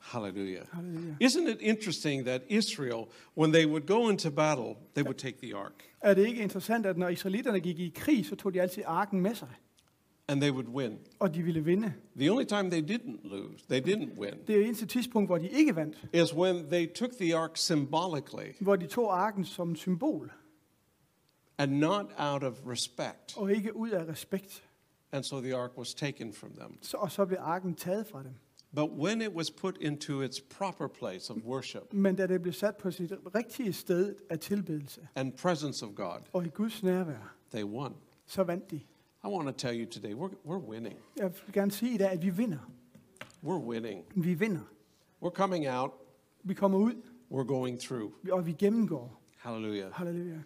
Hallelujah. 0.01 0.65
Halleluja. 0.73 1.15
Isn't 1.19 1.47
it 1.49 1.57
interesting 1.61 2.25
that 2.25 2.41
Israel, 2.49 3.05
when 3.37 3.51
they 3.53 3.65
would 3.65 3.85
go 3.87 4.09
into 4.09 4.29
battle, 4.31 4.75
they 4.95 5.03
would 5.03 5.17
take 5.17 5.37
the 5.41 5.55
ark 5.55 5.83
Er 6.03 6.13
det 6.13 6.27
ikke 6.27 6.41
interessant, 6.41 6.85
at 6.85 6.97
når 6.97 7.09
israelitterne 7.09 7.59
gik 7.59 7.79
i 7.79 7.91
krig, 7.95 8.25
så 8.25 8.35
tog 8.35 8.53
de 8.53 8.61
altid 8.61 8.83
arken 8.85 9.21
med 9.21 9.35
sig, 9.35 9.49
and 10.27 10.41
they 10.41 10.51
would 10.51 10.67
win? 10.67 10.97
og 11.19 11.35
de 11.35 11.43
ville 11.43 11.63
vinde. 11.65 11.93
The 12.17 12.31
only 12.31 12.45
time 12.45 12.69
they 12.71 12.81
didn't 12.95 13.27
lose, 13.29 13.63
they 13.69 13.81
didn't 13.81 14.19
win, 14.19 14.33
Det 14.47 14.55
er 14.61 14.65
eneste 14.65 14.85
tidspunkt, 14.85 15.27
hvor 15.29 15.37
de 15.37 15.49
ikke 15.49 15.75
vandt, 15.75 15.97
is 16.13 16.33
when 16.33 16.65
they 16.69 16.87
took 16.95 17.11
the 17.19 17.35
ark 17.35 17.51
symbolically 17.57 18.51
hvor 18.59 18.75
de 18.75 18.87
tog 18.87 19.19
arken 19.21 19.45
som 19.45 19.75
symbol, 19.75 20.31
and 21.57 21.71
not 21.71 22.05
out 22.17 22.43
of 22.43 22.53
respect. 22.67 23.37
og 23.37 23.51
ikke 23.53 23.75
ud 23.75 23.89
af 23.89 24.07
respekt. 24.07 24.63
And 25.13 25.23
so 25.23 25.41
the 25.41 25.55
ark 25.55 25.77
was 25.77 25.93
taken 25.93 26.33
from 26.33 26.51
them. 26.51 26.77
Så, 26.81 26.97
og 26.97 27.11
så 27.11 27.25
blev 27.25 27.37
arken 27.41 27.75
taget 27.75 28.07
fra 28.07 28.23
dem. 28.23 28.31
But 28.75 28.89
when 28.91 29.21
it 29.21 29.33
was 29.33 29.51
put 29.51 29.77
into 29.81 30.21
its 30.21 30.39
proper 30.41 30.87
place 30.87 31.33
of 31.33 31.37
worship 31.37 31.93
Men 31.93 32.15
da 32.15 32.27
det 32.27 32.41
blev 32.41 32.53
sat 32.53 32.77
på 32.77 32.91
sit 32.91 33.11
rigtige 33.35 33.73
sted 33.73 34.15
af 34.29 34.39
tilbedelse, 34.39 35.07
and 35.15 35.33
presence 35.33 35.85
of 35.85 35.95
God, 35.95 36.19
og 36.33 36.45
i 36.45 36.49
Guds 36.49 36.83
nærvær, 36.83 37.35
they 37.51 37.63
won. 37.63 37.95
så 38.25 38.43
vandt 38.43 38.71
de. 38.71 38.75
I 39.23 39.27
want 39.27 39.47
to 39.47 39.67
tell 39.67 39.81
you 39.81 39.85
today, 39.91 40.13
we're, 40.13 40.35
we're 40.45 40.69
winning. 40.69 40.95
Jeg 41.17 41.25
vil 41.25 41.53
gerne 41.53 41.71
sige 41.71 41.93
i 41.93 41.97
dag, 41.97 42.09
at 42.11 42.21
vi 42.21 42.29
vinder. 42.29 42.71
We're 43.43 43.65
winning. 43.67 44.03
Vi 44.15 44.33
vinder. 44.33 44.61
We're 45.23 45.29
coming 45.33 45.69
out, 45.69 45.91
Vi 46.43 46.53
kommer 46.53 46.77
ud, 46.77 46.93
we're 47.31 47.43
going 47.47 47.79
through. 47.79 48.11
og 48.31 48.45
vi 48.45 48.51
gennemgår. 48.53 49.21
Hallelujah. 49.37 49.91
Halleluja. 49.91 50.39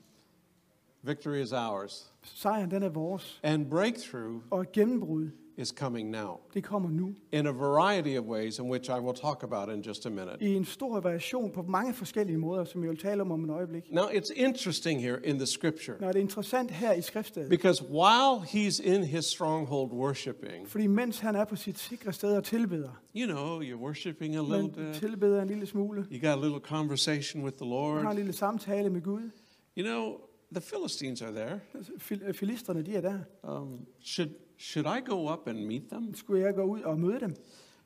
Victory 1.01 1.35
is 1.43 1.51
ours. 1.51 2.13
Sejren, 2.23 2.71
den 2.71 2.83
er 2.83 2.89
vores. 2.89 3.39
And 3.43 3.69
breakthrough 3.69 4.41
Og 4.49 4.65
gennembrud, 4.73 5.29
is 5.57 5.69
coming 5.69 6.09
now 6.11 6.39
det 6.53 6.63
kommer 6.63 6.89
nu. 6.89 7.15
in 7.31 7.47
a 7.47 7.51
variety 7.51 8.17
of 8.19 8.25
ways, 8.25 8.59
in 8.59 8.65
which 8.71 8.89
I 8.89 8.99
will 8.99 9.13
talk 9.15 9.43
about 9.43 9.75
in 9.75 9.81
just 9.81 10.05
a 10.05 10.09
minute. 10.09 10.37
I 10.41 10.53
en 10.55 10.65
stor 10.65 10.99
variation 10.99 11.51
på 11.51 11.61
mange 11.61 11.93
forskellige 11.93 12.37
måder, 12.37 12.65
som 12.65 12.81
jeg 12.83 12.89
vil 12.89 12.97
tale 12.99 13.21
om 13.21 13.31
om 13.31 13.43
et 13.43 13.49
øjeblik. 13.49 13.91
Now, 13.91 14.03
it's 14.03 14.33
interesting 14.35 15.01
here 15.01 15.19
in 15.23 15.35
the 15.37 15.45
scripture 15.45 15.97
Nå, 16.01 16.07
det 16.07 16.15
er 16.15 16.19
interessant 16.19 16.71
her 16.71 16.93
i 16.93 17.01
skriftstedet. 17.01 17.49
because 17.49 17.83
while 17.83 18.41
he's 18.41 18.79
in 18.95 19.03
his 19.03 19.25
stronghold 19.25 19.91
worshiping, 19.91 20.67
Fordi 20.67 20.87
mens 20.87 21.19
han 21.19 21.35
er 21.35 21.45
på 21.45 21.55
sit 21.55 21.79
sikre 21.79 22.13
sted 22.13 22.37
og 22.37 22.43
tilbeder, 22.43 23.01
you 23.15 23.25
know, 23.27 23.61
you're 23.61 23.81
worshiping 23.83 24.35
a 24.35 24.41
little 24.41 24.69
bit, 24.71 24.93
tilbeder 24.95 25.41
en 25.41 25.47
lille 25.47 25.65
smule, 25.65 26.05
you 26.11 26.19
got 26.29 26.37
a 26.37 26.41
little 26.45 26.59
conversation 26.59 27.43
with 27.43 27.57
the 27.57 27.65
han 27.65 27.71
har 27.73 28.01
Lord. 28.03 28.11
en 28.11 28.15
lille 28.17 28.33
samtale 28.33 28.89
med 28.89 29.01
Gud. 29.01 29.29
You 29.77 29.85
know, 29.85 30.13
the 30.55 30.61
Philistines 30.61 31.21
are 31.21 31.31
there. 31.31 31.59
Altså, 31.73 31.91
fil- 31.97 32.33
Filisterne, 32.33 32.81
de 32.81 32.95
er 32.95 33.01
der. 33.01 33.19
Um, 33.43 33.79
should, 34.03 34.29
should 34.57 34.87
I 34.97 35.01
go 35.09 35.33
up 35.33 35.47
and 35.47 35.65
meet 35.65 35.83
them? 35.89 36.13
Skulle 36.15 36.41
jeg 36.41 36.55
gå 36.55 36.63
ud 36.63 36.81
og 36.81 36.99
møde 36.99 37.19
dem? 37.19 37.35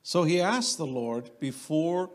So 0.03 0.23
he 0.23 0.43
asked 0.43 0.85
the 0.85 0.93
Lord 0.93 1.23
before 1.39 2.07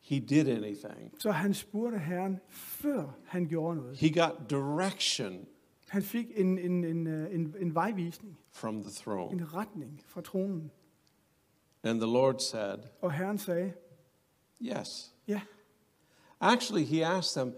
he 0.00 0.18
did 0.20 0.48
anything. 0.48 1.14
Så 1.18 1.30
han 1.30 1.54
spurgte 1.54 1.98
Herren, 1.98 2.38
før 2.48 3.16
han 3.26 3.46
gjorde 3.48 3.76
noget. 3.76 3.96
He 3.96 4.20
got 4.20 4.32
direction 4.50 5.46
Han 5.88 6.02
fik 6.02 6.26
en, 6.36 6.58
en, 6.58 6.84
en, 6.84 7.06
øh, 7.06 7.34
en, 7.34 7.54
en 7.60 7.74
vejvisning, 7.74 8.38
from 8.52 8.82
the 8.82 8.90
throne. 8.90 9.32
en 9.32 9.54
retning 9.54 10.00
fra 10.06 10.20
tronen. 10.20 10.70
And 11.82 12.00
the 12.00 12.10
Lord 12.12 12.38
said, 12.38 12.78
Og 13.02 13.12
Herren 13.12 13.38
sagde, 13.38 13.72
Yes. 14.62 15.14
ja, 15.28 15.40
Actually, 16.40 16.84
he 16.84 17.06
asked 17.06 17.42
them, 17.42 17.54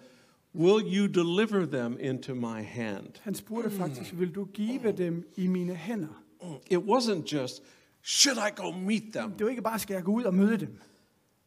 Will 0.55 0.83
you 0.97 1.07
deliver 1.07 1.67
them 1.67 1.97
into 2.01 2.35
my 2.35 2.63
hand? 2.63 3.07
han 3.21 3.35
spurgte 3.35 3.71
faktisk, 3.71 4.19
vil 4.19 4.35
du 4.35 4.45
give 4.45 4.93
dem 4.93 5.29
i 5.37 5.47
mine 5.47 5.75
hænder? 5.75 6.23
It 6.71 6.79
wasn't 6.79 7.25
just, 7.37 7.63
Should 8.03 8.39
I 8.39 8.51
go 8.63 8.71
meet 8.71 9.03
them? 9.13 9.31
Det 9.33 9.45
var 9.45 9.51
ikke 9.51 9.63
bare, 9.63 9.79
skal 9.79 9.95
jeg 9.95 10.05
gå 10.05 10.13
ud 10.13 10.25
og 10.25 10.35
møde 10.35 10.57
dem? 10.59 10.79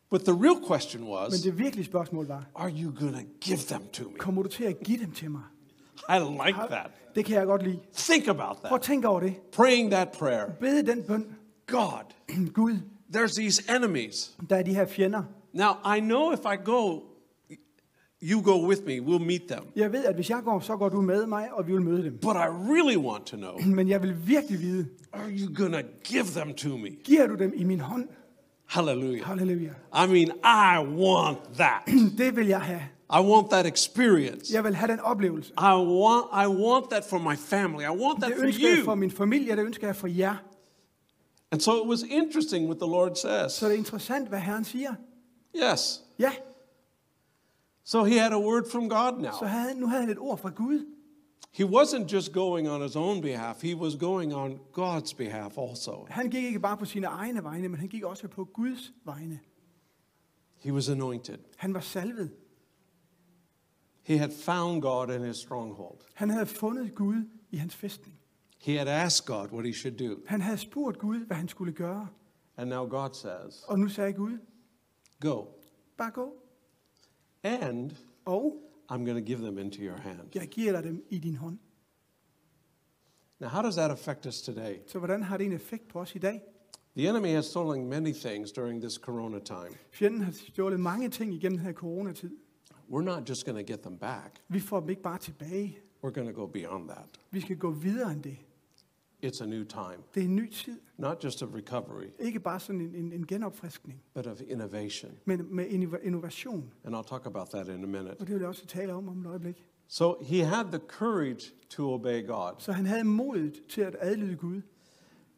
But 0.10 0.21
the 0.21 0.34
real 0.34 0.58
question 0.67 1.03
Men 1.03 1.12
was, 1.13 1.41
det 1.41 1.58
virkelige 1.58 1.86
spørgsmål 1.86 2.27
var, 2.27 2.45
Are 2.56 2.69
you 2.69 2.91
going 2.99 3.15
to 3.15 3.23
give 3.41 3.58
them 3.67 3.82
to 3.93 4.03
me? 4.03 4.17
kommer 4.17 4.43
du 4.43 4.49
til 4.49 4.63
at 4.63 4.79
give 4.84 4.97
dem 4.99 5.12
til 5.12 5.32
mig? 5.32 5.41
I 6.10 6.19
like 6.47 6.60
that. 6.69 6.91
Det 7.15 7.25
kan 7.25 7.36
jeg 7.36 7.45
godt 7.45 7.63
lide. 7.63 7.79
Think 7.93 8.27
about 8.27 8.58
Prøv 8.58 8.65
at 8.65 8.69
that. 8.69 8.82
tænke 8.82 9.08
over 9.08 9.19
det. 9.19 9.36
Praying 9.51 9.91
that 9.91 10.12
prayer. 10.12 10.49
Bede 10.60 10.88
den 10.88 11.03
bøn. 11.03 11.36
God, 11.67 12.03
Gud, 12.53 12.77
there's 13.15 13.34
these 13.39 13.75
enemies. 13.75 14.36
der 14.49 14.56
er 14.56 14.63
de 14.63 14.73
her 14.75 14.86
fjender. 14.86 15.23
Now, 15.53 15.95
I 15.97 15.99
know 15.99 16.32
if 16.34 16.39
I 16.39 16.56
go, 16.65 16.99
you 18.31 18.41
go 18.41 18.67
with 18.67 18.81
me, 18.86 18.99
we'll 19.01 19.25
meet 19.25 19.41
them. 19.47 19.63
Jeg 19.75 19.91
ved, 19.91 20.05
at 20.05 20.15
hvis 20.15 20.29
jeg 20.29 20.41
går, 20.43 20.59
så 20.59 20.77
går 20.77 20.89
du 20.89 21.01
med 21.01 21.25
mig, 21.25 21.49
og 21.53 21.67
vi 21.67 21.71
vil 21.71 21.81
møde 21.81 22.03
dem. 22.03 22.17
But 22.21 22.36
I 22.36 22.47
really 22.73 22.97
want 22.97 23.25
to 23.25 23.38
know 23.38 23.57
Men 23.77 23.88
jeg 23.89 24.01
vil 24.01 24.27
virkelig 24.27 24.59
vide, 24.62 24.88
are 25.13 25.29
you 25.29 25.55
going 25.55 25.73
to 25.73 25.79
give 26.03 26.23
them 26.36 26.53
to 26.53 26.77
me? 26.77 26.89
giver 27.03 27.27
du 27.27 27.36
dem 27.36 27.53
i 27.55 27.63
min 27.63 27.79
hånd? 27.79 28.07
Hallelujah. 28.65 29.25
Halleluja. 29.25 29.69
I 30.03 30.07
mean, 30.07 30.31
I 30.43 30.77
want 31.03 31.38
that. 31.57 31.81
Det 32.17 32.36
vil 32.36 32.47
jeg 32.47 32.62
have. 32.62 32.81
I 33.09 33.21
want 33.21 33.49
that 33.49 33.65
experience. 33.65 34.53
Jeg 34.55 34.63
vil 34.63 34.75
have 34.75 34.91
den 34.91 34.99
oplevelse. 34.99 35.51
I 35.57 35.75
want, 35.75 36.25
I 36.33 36.47
want 36.63 36.89
that 36.89 37.05
for 37.09 37.17
my 37.17 37.36
family. 37.38 37.83
I 37.83 37.89
want 38.03 38.19
that 38.19 38.29
Det 38.29 38.38
for 38.39 38.45
ønsker 38.45 38.69
jeg 38.69 38.77
for 38.86 38.91
you. 38.91 38.95
min 38.99 39.12
familie, 39.12 39.55
det 39.55 39.65
ønsker 39.65 39.88
jeg 39.88 39.95
for 39.95 40.07
jer. 40.07 40.36
And 41.51 41.62
so 41.62 41.83
it 41.83 41.89
was 41.89 42.03
interesting 42.09 42.65
what 42.65 42.77
the 42.77 42.88
Lord 42.89 43.15
says. 43.15 43.51
Så 43.53 43.65
det 43.65 43.73
er 43.73 43.77
interessant, 43.77 44.29
hvad 44.29 44.39
Herren 44.39 44.63
siger. 44.63 44.91
Yes. 45.55 46.01
Ja, 46.19 46.31
So 47.84 48.04
he 48.04 48.19
had 48.19 48.32
a 48.34 48.39
word 48.39 48.63
from 48.72 48.89
God 48.89 49.12
så 49.13 49.22
now. 49.41 49.48
havde, 49.50 49.67
han- 49.67 49.78
nu 49.78 49.88
havde 49.88 50.02
han 50.02 50.12
et 50.12 50.19
ord 50.19 50.38
fra 50.38 50.50
Gud. 50.50 50.86
He 51.52 51.65
wasn't 51.65 52.13
just 52.13 52.34
going 52.34 52.69
on 52.69 52.82
his 52.82 52.96
own 52.96 53.22
behalf, 53.22 53.62
he 53.62 53.76
was 53.76 53.96
going 54.00 54.34
on 54.34 54.60
God's 54.78 55.15
behalf 55.17 55.58
also. 55.58 56.06
Han 56.10 56.30
gik 56.30 56.43
ikke 56.43 56.60
bare 56.60 56.78
på 56.78 56.86
sine 56.86 57.08
egne 57.08 57.43
vegne, 57.43 57.67
men 57.69 57.80
han 57.80 57.88
gik 57.89 58.04
også 58.04 58.28
på 58.28 58.46
Guds 58.46 58.93
vegne. 59.06 59.39
He 60.58 60.74
was 60.74 60.89
anointed. 60.89 61.38
Han 61.58 61.74
var 61.74 61.80
salvet. 61.80 62.32
He 64.04 64.17
had 64.17 64.30
found 64.32 64.82
God 64.82 65.10
in 65.15 65.22
his 65.24 65.38
stronghold. 65.38 65.98
Han 66.13 66.30
havde 66.30 66.46
fundet 66.46 66.96
Gud 66.96 67.30
i 67.52 67.58
hans 67.58 67.76
fæstning. 67.76 68.19
He 68.60 68.78
had 68.78 68.88
asked 68.88 69.26
God 69.28 69.48
what 69.52 69.65
he 69.65 69.74
should 69.74 69.98
do. 70.10 70.22
Han 70.28 70.41
havde 70.41 70.58
spurgt 70.58 71.00
Gud, 71.00 71.26
hvad 71.26 71.38
han 71.38 71.48
skulle 71.48 71.74
gøre. 71.74 72.08
And 72.58 72.69
now 72.69 72.86
God 72.88 73.10
says, 73.13 73.63
Og 73.67 73.80
nu 73.80 73.88
sagde 73.88 74.13
Gud, 74.13 74.38
Go. 75.19 75.46
bare 75.98 76.12
gå. 76.12 76.34
And 77.43 77.91
Og 78.25 78.58
I'm 78.91 79.06
going 79.06 79.25
to 79.25 79.25
give 79.25 79.38
them 79.41 79.58
into 79.58 79.82
your 79.82 79.97
hand. 79.97 80.19
jeg 80.36 80.47
giver 80.47 80.71
dig 80.71 80.84
dem 80.84 81.03
i 81.10 81.17
din 81.19 81.36
hånd. 81.36 81.58
Now, 83.39 83.47
how 83.49 83.62
does 83.62 83.75
that 83.75 83.91
affect 83.91 84.25
us 84.25 84.41
today? 84.41 84.77
Så 84.88 84.99
hvordan 84.99 85.23
har 85.23 85.38
det 85.38 85.45
en 85.45 85.51
effekt 85.51 85.88
på 85.88 85.99
os 85.99 86.15
i 86.15 86.19
dag? 86.19 86.41
The 86.97 87.10
enemy 87.10 87.27
has 87.27 87.45
stolen 87.45 87.89
many 87.89 88.13
things 88.13 88.51
during 88.51 88.82
this 88.82 88.93
corona 88.93 89.39
time. 89.39 89.69
Fjenden 89.91 90.21
har 90.21 90.32
stjålet 90.32 90.79
mange 90.79 91.10
ting 91.10 91.34
igennem 91.34 91.58
den 91.58 91.65
her 91.65 91.73
coronatid. 91.73 92.32
We're 92.89 93.01
not 93.03 93.29
just 93.29 93.45
going 93.45 93.67
to 93.67 93.73
get 93.73 93.79
them 93.82 93.97
back, 93.97 94.41
Vi 94.47 94.60
får 94.60 94.79
dem 94.79 94.89
ikke 94.89 95.01
bare 95.01 95.17
tilbage. 95.17 95.77
we're 96.03 96.12
going 96.12 96.27
to 96.36 96.41
go 96.41 96.45
beyond 96.47 96.89
that. 96.89 97.06
Vi 97.32 97.41
skal 97.41 97.58
gå 97.58 97.71
videre 97.71 98.12
end 98.12 98.23
det. 98.23 98.38
It's 99.23 99.41
a 99.43 99.45
new 99.45 99.63
time, 99.63 99.97
Det 100.15 100.21
er 100.21 100.25
en 100.27 100.36
ny 100.36 100.49
tid. 100.51 100.79
not 100.97 101.23
just 101.23 101.43
of 101.43 101.49
recovery, 101.55 102.05
Ikke 102.19 102.39
bare 102.39 102.59
sådan 102.59 102.81
en, 102.81 102.95
en, 102.95 103.13
en 103.13 103.27
genopfriskning, 103.27 104.01
but 104.13 104.27
of 104.27 104.41
innovation. 104.47 105.12
men 105.25 105.55
med 105.55 105.65
innova- 105.65 106.05
innovation. 106.05 106.73
And 106.83 106.95
I'll 106.95 107.07
talk 107.09 107.25
about 107.25 107.47
that 107.49 107.67
in 107.67 107.83
a 107.83 107.88
minute. 107.88 108.12
Og 108.19 108.19
det 108.19 108.29
vil 108.29 108.39
jeg 108.39 108.47
også 108.47 108.65
tale 108.65 108.93
om 108.93 109.09
om 109.09 109.19
et 109.21 109.25
øjeblik. 109.27 109.65
So 109.88 110.15
he 110.23 110.43
had 110.45 110.65
the 110.65 110.79
courage 110.88 111.51
to 111.69 111.93
obey 111.93 112.27
God. 112.27 112.51
Så 112.59 112.71
han 112.71 112.86
havde 112.86 113.03
modet 113.03 113.62
til 113.69 113.81
at 113.81 113.95
adlyde 113.99 114.36
Gud. 114.36 114.62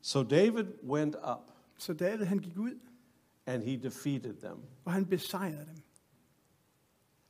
So 0.02 0.24
David 0.24 0.66
went 0.84 1.16
up 1.16 1.52
Så 1.78 1.94
David 1.94 2.26
han 2.26 2.38
gik 2.40 2.58
ud, 2.58 2.80
and 3.46 3.64
he 3.64 3.76
defeated 3.84 4.34
them. 4.34 4.58
og 4.86 4.92
han 4.94 5.06
besejrede 5.06 5.66
dem. 5.66 5.76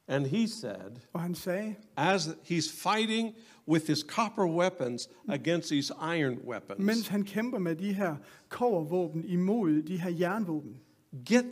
And 0.07 0.27
he 0.27 0.47
said, 0.47 0.99
Og 1.13 1.21
han 1.21 1.35
sagde, 1.35 1.75
as 1.97 2.27
he's 2.43 2.69
fighting 2.71 3.35
with 3.67 3.87
his 3.87 3.99
copper 4.07 4.45
weapons 4.45 5.09
against 5.29 5.69
these 5.69 5.93
iron 6.01 6.39
weapons, 6.43 6.79
mens 6.79 7.07
han 7.07 7.23
kæmper 7.23 7.59
med 7.59 7.75
de 7.75 7.93
her 7.93 8.15
kovervåben 8.49 9.25
imod 9.25 9.81
de 9.81 10.01
her 10.01 10.09
jernvåben. 10.09 10.79
get, 11.25 11.45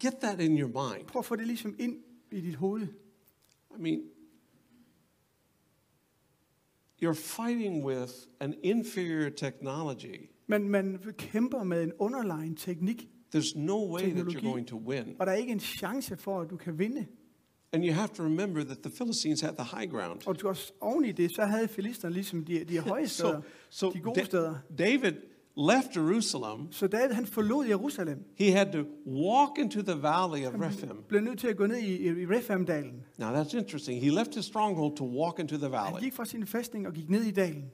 get 0.00 0.14
that 0.20 0.40
in 0.40 0.58
your 0.58 0.68
mind. 0.68 1.06
Prøv 1.06 1.18
at 1.20 1.24
få 1.24 1.36
det 1.36 1.46
ligesom 1.46 1.74
ind 1.78 1.96
i 2.32 2.40
dit 2.40 2.54
hoved. 2.54 2.88
I 3.78 3.80
mean, 3.82 4.00
you're 7.02 7.12
fighting 7.14 7.84
with 7.84 8.12
an 8.40 8.54
inferior 8.62 9.30
technology. 9.30 10.28
Men 10.46 10.68
man 10.68 10.98
kæmper 11.18 11.62
med 11.62 11.82
en 11.82 11.92
underlegen 11.98 12.56
teknik, 12.56 13.08
There's 13.34 13.58
no 13.58 13.92
way 13.92 14.10
that 14.12 14.26
you're 14.26 14.50
going 14.50 14.68
to 14.68 14.76
win. 14.76 15.16
og 15.18 15.26
der 15.26 15.32
er 15.32 15.36
ikke 15.36 15.52
en 15.52 15.60
chance 15.60 16.16
for, 16.16 16.40
at 16.40 16.50
du 16.50 16.56
kan 16.56 16.78
vinde. 16.78 17.06
And 17.74 17.84
you 17.84 17.92
have 17.92 18.08
to 18.08 18.22
remember 18.22 18.64
that 18.64 18.78
the 18.82 18.90
Philistines 18.96 19.40
had 19.40 19.52
the 19.52 19.76
high 19.78 19.90
ground. 19.90 20.20
Og 20.26 20.40
du 20.40 20.48
også 20.48 20.72
oven 20.80 21.04
i 21.04 21.12
det, 21.12 21.34
så 21.34 21.44
havde 21.44 21.68
filisterne 21.68 22.14
ligesom 22.14 22.44
de, 22.44 22.64
de 22.64 22.78
høje 22.90 23.08
steder, 23.08 23.40
So, 23.70 23.86
so 23.86 23.92
de 23.92 24.00
gode 24.00 24.20
Da- 24.20 24.24
steder. 24.24 24.54
David 24.78 25.12
left 25.56 25.96
Jerusalem. 25.96 26.72
Så 26.72 26.86
David 26.86 27.14
han 27.14 27.26
forlod 27.26 27.66
Jerusalem. 27.66 28.18
He 28.38 28.50
had 28.52 28.72
to 28.72 28.78
walk 29.06 29.58
into 29.58 29.82
the 29.82 30.02
valley 30.02 30.46
of 30.46 30.54
Rephaim. 30.54 30.96
Blev 31.08 31.20
nødt 31.20 31.38
til 31.38 31.46
at 31.48 31.56
gå 31.56 31.66
ned 31.66 31.76
i, 31.76 32.08
i, 32.08 32.26
Rephaim-dalen. 32.26 33.02
Now 33.18 33.34
that's 33.36 33.56
interesting. 33.58 34.02
He 34.02 34.10
left 34.10 34.34
his 34.34 34.44
stronghold 34.44 34.96
to 34.96 35.04
walk 35.20 35.38
into 35.38 35.56
the 35.56 35.64
Han 35.68 35.72
valley. 35.72 36.00
gik 36.02 36.12
fra 36.12 36.24
sin 36.24 36.46
fæstning 36.46 36.86
og 36.86 36.92
gik 36.92 37.10
ned 37.10 37.22
i 37.22 37.30
dalen. 37.30 37.64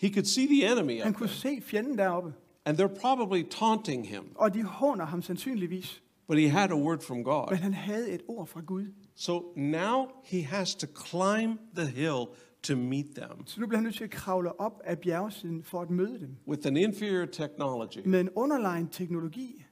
He 0.00 0.08
could 0.08 0.24
see 0.24 0.46
the 0.46 0.72
enemy 0.72 1.00
Han 1.02 1.12
kunne 1.14 1.28
se 1.28 1.60
fjenden 1.62 1.98
deroppe, 1.98 2.32
and 2.64 2.80
they're 2.80 3.00
probably 3.00 3.42
taunting 3.50 4.08
him. 4.08 4.22
og 4.34 4.54
de 4.54 4.62
håner 4.62 5.04
ham 5.04 5.22
sandsynligvis. 5.22 6.02
But 6.28 6.38
he 6.38 6.48
had 6.48 6.70
a 6.70 6.76
word 6.76 7.00
from 7.02 7.24
God. 7.24 7.46
Men 7.50 7.58
han 7.58 7.74
havde 7.74 8.10
et 8.10 8.20
ord 8.28 8.46
fra 8.46 8.60
Gud. 8.60 8.84
So 9.14 9.52
now 9.56 10.06
he 10.24 10.40
has 10.42 10.74
to 10.74 10.86
climb 10.86 11.58
the 11.76 11.86
hill 11.86 12.24
to 12.62 12.76
meet 12.76 13.06
them 13.14 13.46
Så 13.46 13.60
nu 13.60 13.66
bliver 13.66 13.76
han 13.78 13.84
nødt 13.84 13.94
til 13.96 14.04
at 14.04 14.10
kravle 14.10 14.60
op 14.60 14.80
af 14.84 14.98
bjergsiden 14.98 15.62
for 15.62 15.80
at 15.82 15.90
møde 15.90 16.20
dem. 16.20 16.36
with 16.48 16.66
an 16.66 16.76
inferior 16.76 17.26
technology. 17.26 17.98
Med 18.04 18.20
en 18.20 18.30
underlegen 18.30 18.88
teknologi. 18.88 19.64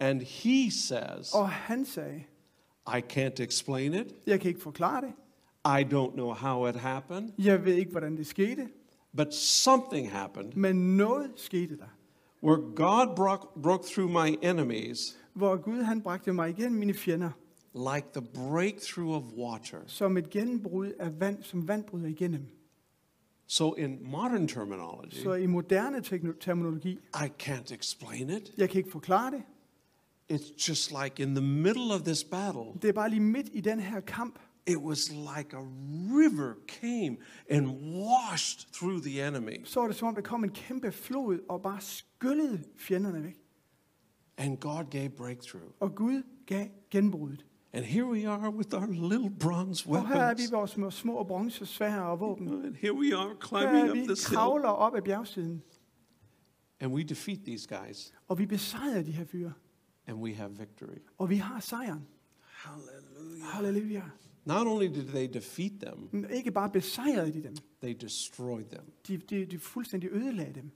And 0.00 0.20
he 0.22 0.70
says, 0.70 1.32
Og 1.34 1.48
han 1.50 1.84
sagde, 1.84 2.24
I 2.88 3.00
can't 3.12 3.40
explain 3.42 3.94
it. 3.94 4.14
jeg 4.26 4.40
kan 4.40 4.48
ikke 4.48 4.60
forklare 4.62 5.00
det. 5.00 5.12
I 5.66 5.84
don't 5.94 6.12
know 6.12 6.32
how 6.32 6.66
it 6.68 6.76
happened, 6.76 7.32
Jeg 7.38 7.64
ved 7.64 7.74
ikke, 7.74 7.90
hvordan 7.90 8.16
det 8.16 8.26
skete. 8.26 8.68
but 9.16 9.34
something 9.34 10.10
happened 10.10 10.52
Men 10.56 10.96
noget 10.96 11.30
skete 11.36 11.76
der. 11.78 11.96
where 12.42 12.60
God 12.76 13.16
broke, 13.16 13.46
broke 13.62 13.84
through 13.86 14.10
my 14.10 14.36
enemies 14.42 15.18
Hvor 15.34 15.56
Gud 15.56 15.82
han 15.82 16.02
bragte 16.02 16.32
mig 16.32 16.50
igennem 16.50 16.78
mine 16.78 16.94
fjender. 16.94 17.30
like 17.74 18.06
the 18.14 18.26
breakthrough 18.34 19.16
of 19.16 19.22
water. 19.36 19.78
Som 19.86 20.16
et 20.16 20.30
gennembrud 20.30 20.92
af 20.98 21.20
vand, 21.20 21.42
som 21.42 21.68
vand 21.68 21.84
bryder 21.84 22.06
igennem. 22.08 22.46
So, 23.46 23.74
in 23.74 23.98
modern 24.10 24.48
terminology, 24.48 25.14
Så 25.22 25.32
i 25.34 25.46
moderne 25.46 26.00
terminologi, 26.40 26.90
I 27.14 27.28
can't 27.42 27.74
explain 27.74 28.30
it. 28.30 28.52
jeg 28.58 28.70
kan 28.70 28.78
ikke 28.78 28.90
forklare 28.90 29.30
det. 29.30 29.42
It's 30.32 30.68
just 30.68 30.92
like 31.04 31.22
in 31.22 31.34
the 31.34 31.44
middle 31.46 31.94
of 31.94 32.00
this 32.02 32.24
battle, 32.24 32.62
Det 32.82 32.88
er 32.88 32.92
bare 32.92 33.10
lige 33.10 33.20
midt 33.20 33.48
i 33.52 33.60
den 33.60 33.80
her 33.80 34.00
kamp. 34.00 34.38
it 34.66 34.76
was 34.76 35.10
like 35.10 35.56
a 35.56 35.60
river 36.18 36.54
came 36.68 37.16
and 37.50 37.66
washed 37.94 38.72
through 38.72 39.02
the 39.02 39.28
enemy. 39.28 39.64
Så 39.64 39.80
var 39.80 39.86
det 39.86 39.96
som 39.96 40.08
om, 40.08 40.14
der 40.14 40.22
kom 40.22 40.44
en 40.44 40.50
kæmpe 40.50 40.92
flod 40.92 41.38
og 41.48 41.62
bare 41.62 41.80
skyllede 41.80 42.62
fjenderne 42.78 43.22
væk. 43.22 43.43
And 44.36 44.56
God 44.58 44.84
gave 44.90 45.08
breakthrough. 45.08 45.70
Og 45.80 45.94
Gud 45.94 46.22
gav 46.46 46.66
genbruddet. 46.90 47.46
And 47.72 47.84
here 47.84 48.06
we 48.06 48.28
are 48.28 48.50
with 48.50 48.74
our 48.74 48.86
little 48.86 49.30
bronze 49.30 49.88
Og 49.88 50.08
her 50.08 50.16
er 50.16 50.34
vi 50.34 50.40
weapons. 50.42 50.52
vores 50.52 50.70
små, 50.70 50.90
små 50.90 51.24
bronzesvær 51.24 52.00
og 52.00 52.20
våben. 52.20 52.48
And 52.64 52.74
here 52.74 52.94
we 52.94 53.16
are 53.16 53.36
climbing 53.48 53.90
up 53.90 53.96
this 53.96 54.26
hill. 54.28 54.36
kravler 54.36 54.68
op 54.68 54.94
af 54.94 55.04
bjergsiden. 55.04 55.62
And 56.80 56.92
we 56.92 57.02
defeat 57.02 57.38
these 57.46 57.68
guys. 57.68 58.12
Og 58.28 58.38
vi 58.38 58.46
besejrer 58.46 59.02
de 59.02 59.10
her 59.12 59.24
fyre. 59.24 59.52
And 60.06 60.18
we 60.18 60.34
have 60.34 60.50
victory. 60.58 60.98
Og 61.18 61.30
vi 61.30 61.36
har 61.36 61.60
sejren. 61.60 62.06
Hallelujah. 62.40 63.42
Halleluja. 63.46 64.02
Not 64.44 64.66
only 64.66 64.86
did 64.86 65.04
they 65.08 65.28
defeat 65.34 65.72
them, 65.80 66.08
Men 66.12 66.30
ikke 66.30 66.50
bare 66.50 66.70
besejrede 66.70 67.32
de 67.32 67.42
dem. 67.42 67.54
they 67.82 67.92
destroyed 68.00 68.64
them. 68.64 68.84
De, 69.08 69.16
de, 69.16 69.44
de 69.44 69.58
fuldstændig 69.58 70.10
ødelagde 70.12 70.54
dem. 70.54 70.70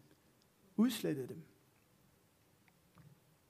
Udslettede 0.76 1.28
dem. 1.28 1.42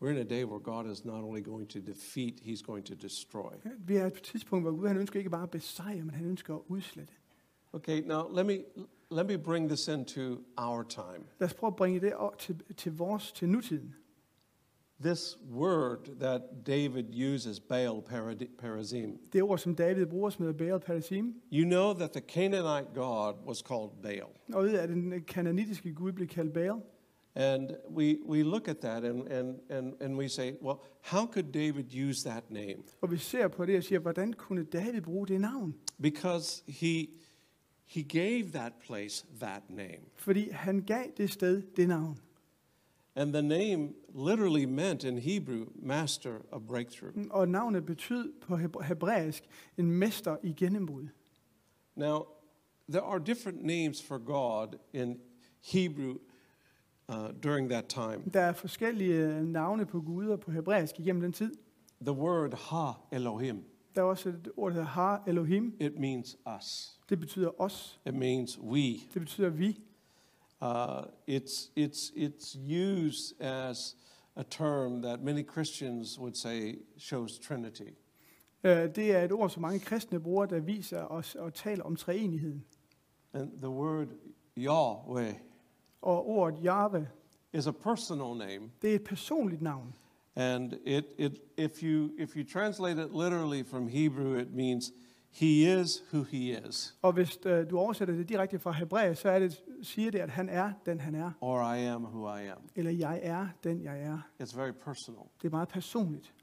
We're 0.00 0.10
in 0.10 0.16
a 0.18 0.22
day 0.24 0.44
where 0.44 0.60
God 0.60 0.86
is 0.92 1.04
not 1.04 1.24
only 1.24 1.40
going 1.42 1.68
to 1.68 1.80
defeat, 1.80 2.40
he's 2.42 2.62
going 2.62 2.86
to 2.86 2.94
destroy. 2.94 3.52
Vi 3.78 3.96
er 3.96 4.08
på 4.08 4.16
et 4.16 4.22
tidspunkt, 4.22 4.64
hvor 4.64 4.72
Gud 4.72 4.86
han 4.88 4.96
ønsker 4.96 5.18
ikke 5.18 5.30
bare 5.30 5.42
at 5.42 5.50
besejre, 5.50 6.02
men 6.02 6.10
han 6.14 6.26
ønsker 6.26 6.54
at 6.54 6.60
udslette. 6.68 7.12
Okay, 7.72 8.02
now 8.06 8.36
let 8.36 8.46
me 8.46 8.58
let 9.10 9.26
me 9.26 9.38
bring 9.38 9.68
this 9.68 9.88
into 9.88 10.20
our 10.56 10.82
time. 10.82 11.24
Lad 11.40 11.48
os 11.48 11.54
prøve 11.54 11.68
at 11.68 11.76
bringe 11.76 12.00
det 12.00 12.14
op 12.14 12.38
til, 12.38 12.60
til 12.76 12.96
vores, 12.96 13.32
til 13.32 13.48
nutiden. 13.48 13.94
This 15.04 15.38
word 15.52 15.98
that 16.20 16.42
David 16.66 17.34
uses, 17.34 17.60
Baal 17.60 18.02
Perazim, 18.58 19.18
Det 19.32 19.42
ord, 19.42 19.58
som 19.58 19.74
David 19.74 20.06
bruger, 20.06 20.30
som 20.30 20.44
hedder 20.44 20.58
Baal 20.58 20.80
Parasim. 20.80 21.34
you 21.52 21.64
know 21.64 21.92
that 21.94 22.12
the 22.12 22.20
Canaanite 22.20 22.94
god 22.94 23.34
was 23.46 23.58
called 23.58 23.90
Baal. 24.02 24.26
Og 24.52 24.64
ved, 24.64 24.78
at 24.78 24.88
den 24.88 25.22
kananitiske 25.24 25.92
gud 25.94 26.12
blev 26.12 26.28
kaldt 26.28 26.52
Baal. 26.52 26.80
And 27.34 27.70
we, 27.88 28.18
we 28.26 28.42
look 28.42 28.68
at 28.68 28.80
that 28.80 29.04
and, 29.04 29.28
and, 29.28 29.60
and, 29.70 29.94
and 30.00 30.16
we 30.16 30.28
say, 30.28 30.56
well, 30.60 30.82
how 31.00 31.26
could 31.26 31.52
David 31.52 31.92
use 31.92 32.22
that 32.24 32.50
name? 32.50 32.82
Og 33.00 33.10
vi 33.10 33.18
ser 33.18 33.48
på 33.48 33.66
det 33.66 33.76
og 33.76 33.84
siger, 33.84 33.98
hvordan 33.98 34.32
kunne 34.32 34.64
David 34.64 35.00
bruge 35.00 35.26
det 35.26 35.40
navn? 35.40 35.74
Because 36.02 36.62
he, 36.66 37.08
he 37.86 38.02
gave 38.02 38.50
that 38.50 38.72
place 38.86 39.26
that 39.40 39.62
name. 39.68 40.00
Fordi 40.16 40.48
han 40.50 40.82
gav 40.82 41.04
det 41.16 41.30
sted 41.30 41.62
det 41.76 41.88
navn. 41.88 42.18
And 43.16 43.32
the 43.32 43.42
name 43.42 43.94
literally 44.14 44.64
meant 44.64 45.04
in 45.04 45.18
Hebrew, 45.18 45.66
master 45.74 46.38
of 46.52 46.62
breakthrough. 46.62 47.12
Mm, 47.14 47.30
og 47.30 47.48
navnet 47.48 47.86
betød 47.86 48.32
på 48.40 48.56
hebr- 48.56 48.82
hebræisk 48.82 49.44
en 49.76 49.90
mester 49.90 50.36
i 50.42 50.52
gennembrud. 50.52 51.08
Now, 51.96 52.26
there 52.90 53.02
are 53.02 53.18
different 53.18 53.64
names 53.64 54.02
for 54.02 54.18
God 54.18 54.78
in 54.92 55.20
Hebrew 55.60 56.14
uh, 57.08 57.14
during 57.42 57.70
that 57.70 57.84
time. 57.86 58.18
Der 58.34 58.40
er 58.40 58.52
forskellige 58.52 59.42
navne 59.44 59.86
på 59.86 60.00
guder 60.00 60.36
på 60.36 60.50
hebræisk 60.50 61.00
igennem 61.00 61.22
den 61.22 61.32
tid. 61.32 61.52
The 62.02 62.12
word 62.12 62.54
Ha 62.54 63.16
Elohim, 63.16 63.64
Der 63.94 64.00
er 64.00 64.06
også 64.06 64.28
et 64.28 64.48
ord, 64.56 64.70
der 64.70 64.74
hedder 64.74 64.88
Har 64.88 65.22
Elohim. 65.26 65.76
it 65.80 65.98
means 65.98 66.36
us. 66.56 66.98
Det 67.08 67.20
betyder 67.20 67.60
os. 67.60 68.00
It 68.06 68.14
means 68.14 68.58
we. 68.60 68.82
Det 69.14 69.20
betyder 69.20 69.48
vi. 69.48 69.80
Uh, 70.62 70.98
it's, 71.36 71.70
it's, 71.78 72.12
it's 72.16 72.58
used 72.72 73.40
as 73.40 73.96
a 74.36 74.42
term 74.50 75.02
that 75.02 75.22
many 75.22 75.46
Christians 75.52 76.18
would 76.20 76.34
say 76.34 76.74
shows 76.96 77.38
Trinity. 77.38 77.82
Øh, 78.64 78.94
Det 78.94 79.16
er 79.16 79.22
et 79.24 79.32
ord, 79.32 79.50
som 79.50 79.62
mange 79.62 79.78
kristne 79.80 80.20
bruger, 80.20 80.46
der 80.46 80.60
viser 80.60 81.02
os 81.04 81.34
og 81.34 81.54
taler 81.54 81.84
om 81.84 81.96
treenigheden. 81.96 82.64
And 83.32 83.58
the 83.58 83.68
word 83.70 84.08
Yahweh 84.56 85.34
Og 86.02 86.28
ordet 86.28 86.64
Jahve, 86.64 87.08
is 87.52 87.66
a 87.66 87.70
personal 87.70 88.36
name. 88.48 88.70
det 88.82 88.90
er 88.90 88.94
et 88.94 89.04
personligt 89.04 89.62
navn. 89.62 89.94
And 90.36 90.72
it, 90.84 91.04
it, 91.18 91.40
if, 91.56 91.82
you, 91.82 92.10
if 92.18 92.36
you 92.36 92.44
translate 92.44 93.02
it 93.04 93.10
literally 93.12 93.64
from 93.64 93.88
Hebrew, 93.88 94.34
it 94.40 94.54
means 94.54 94.92
he 95.30 95.80
is 95.80 96.04
who 96.12 96.22
he 96.22 96.68
is, 96.68 96.96
Og 97.02 97.12
hvis 97.12 97.38
øh, 97.46 97.70
du 97.70 97.78
oversætter 97.78 98.14
det 98.14 98.28
direkte 98.28 98.58
fra 98.58 98.72
hebræisk, 98.72 99.20
så 99.22 99.28
er 99.30 99.38
det, 99.38 99.62
siger 99.82 100.10
det, 100.10 100.18
at 100.18 100.30
han 100.30 100.48
er 100.48 100.72
den, 100.86 101.00
han 101.00 101.14
er. 101.14 101.30
or 101.40 101.72
I 101.74 101.78
am 101.78 102.02
who 102.04 102.36
I 102.36 102.46
am. 102.46 102.58
Eller 102.76 102.90
jeg 102.90 103.20
er 103.22 103.46
den, 103.64 103.82
jeg 103.82 104.02
er. 104.02 104.18
It's 104.42 104.56
very 104.60 104.72
personal. 104.84 105.22
Det 105.42 105.48
er 105.48 105.50
meget 105.50 105.68
personligt. 105.68 106.34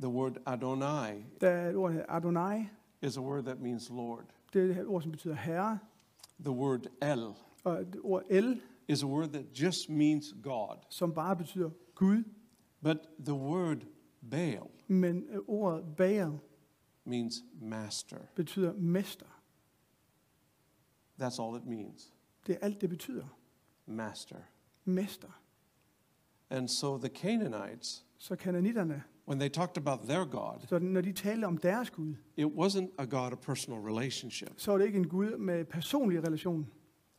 The 0.00 0.08
word 0.08 0.32
Adonai 0.46 1.24
Der 1.40 1.48
er 1.50 1.70
et 1.70 1.76
ord, 1.76 1.90
der 1.90 1.96
hedder 1.96 2.12
Adonai. 2.12 2.68
is 3.02 3.16
a 3.16 3.20
word 3.20 3.42
that 3.44 3.60
means 3.60 3.90
Lord. 3.90 4.24
Det 4.52 4.76
er 4.76 4.80
et 4.80 4.86
ord, 4.86 5.02
som 5.02 5.10
betyder 5.10 5.34
herre. 5.34 5.78
The 6.40 6.50
word 6.50 6.86
El 7.02 7.24
Og 7.64 7.80
et 7.80 7.96
ord 8.02 8.22
El, 8.30 8.60
is 8.88 9.02
a 9.02 9.06
word 9.06 9.28
that 9.28 9.44
just 9.62 9.88
means 9.88 10.34
God. 10.42 10.76
som 10.90 11.12
bare 11.14 11.36
betyder 11.36 11.70
Gud. 11.94 12.24
But 12.82 12.98
the 13.24 13.34
word 13.34 13.76
Baal 14.30 14.68
Men 14.88 15.24
øh, 15.30 15.38
ordet 15.46 15.96
Baal 15.96 16.38
means 17.04 17.34
master. 17.60 18.18
betyder 18.34 18.72
mester. 18.76 19.26
That's 21.20 21.38
all 21.42 21.56
it 21.56 21.66
means. 21.66 22.12
Det 22.46 22.54
er 22.54 22.58
alt, 22.66 22.80
det 22.80 22.88
betyder. 22.88 23.24
Master. 23.86 24.36
Mester. 24.84 25.40
And 26.50 26.68
so 26.68 26.98
the 26.98 27.08
Canaanites, 27.08 28.04
Så 28.18 28.36
kananitterne, 28.36 29.02
when 29.28 29.38
they 29.38 29.48
talked 29.48 29.76
about 29.86 30.08
their 30.08 30.24
God, 30.24 30.66
så 30.68 30.78
når 30.78 31.00
de 31.00 31.12
talte 31.12 31.44
om 31.44 31.56
deres 31.56 31.90
Gud, 31.90 32.14
it 32.36 32.46
wasn't 32.46 32.88
a 32.98 33.04
God 33.04 33.32
of 33.32 33.38
personal 33.38 33.80
relationship. 33.80 34.52
så 34.56 34.70
var 34.70 34.78
det 34.78 34.86
ikke 34.86 34.98
en 34.98 35.08
Gud 35.08 35.36
med 35.36 35.64
personlig 35.64 36.22
relation. 36.26 36.66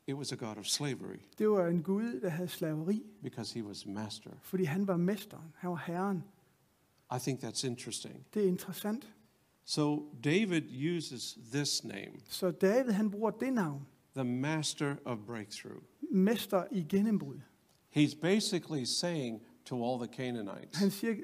It 0.09 0.15
was 0.15 0.31
a 0.31 0.35
God 0.35 0.57
of 0.57 0.65
slavery 0.65 1.17
Det 1.37 1.49
var 1.49 1.67
en 1.67 1.83
Gud, 1.83 2.19
der 2.21 2.29
havde 2.29 2.47
slaveri, 2.49 3.03
because 3.23 3.53
he 3.59 3.65
was 3.65 3.85
master. 3.85 4.29
fordi 4.41 4.63
han 4.63 4.87
var 4.87 4.97
mesteren. 4.97 5.53
Han 5.55 5.69
var 5.69 5.83
herren. 5.87 6.23
I 7.15 7.17
think 7.19 7.43
that's 7.43 7.67
interesting. 7.67 8.25
Det 8.33 8.43
er 8.43 8.47
interessant. 8.47 9.13
So 9.65 10.13
David 10.23 10.63
uses 10.97 11.37
this 11.53 11.83
name, 11.83 12.11
Så 12.29 12.51
David, 12.51 12.91
han 12.91 13.11
bruger 13.11 13.31
det 13.31 13.53
navn. 13.53 13.87
the 14.15 14.23
master 14.23 14.95
of 15.05 15.17
breakthrough. 15.27 15.81
Mester 16.11 16.63
i 16.71 16.85
gennembrud. 16.89 17.39
He's 17.97 18.15
basically 18.21 18.83
saying 18.85 19.41
to 19.65 19.85
all 19.85 20.07
the 20.07 20.15
Canaanites, 20.15 20.79
Han 20.79 20.91
siger 20.91 21.15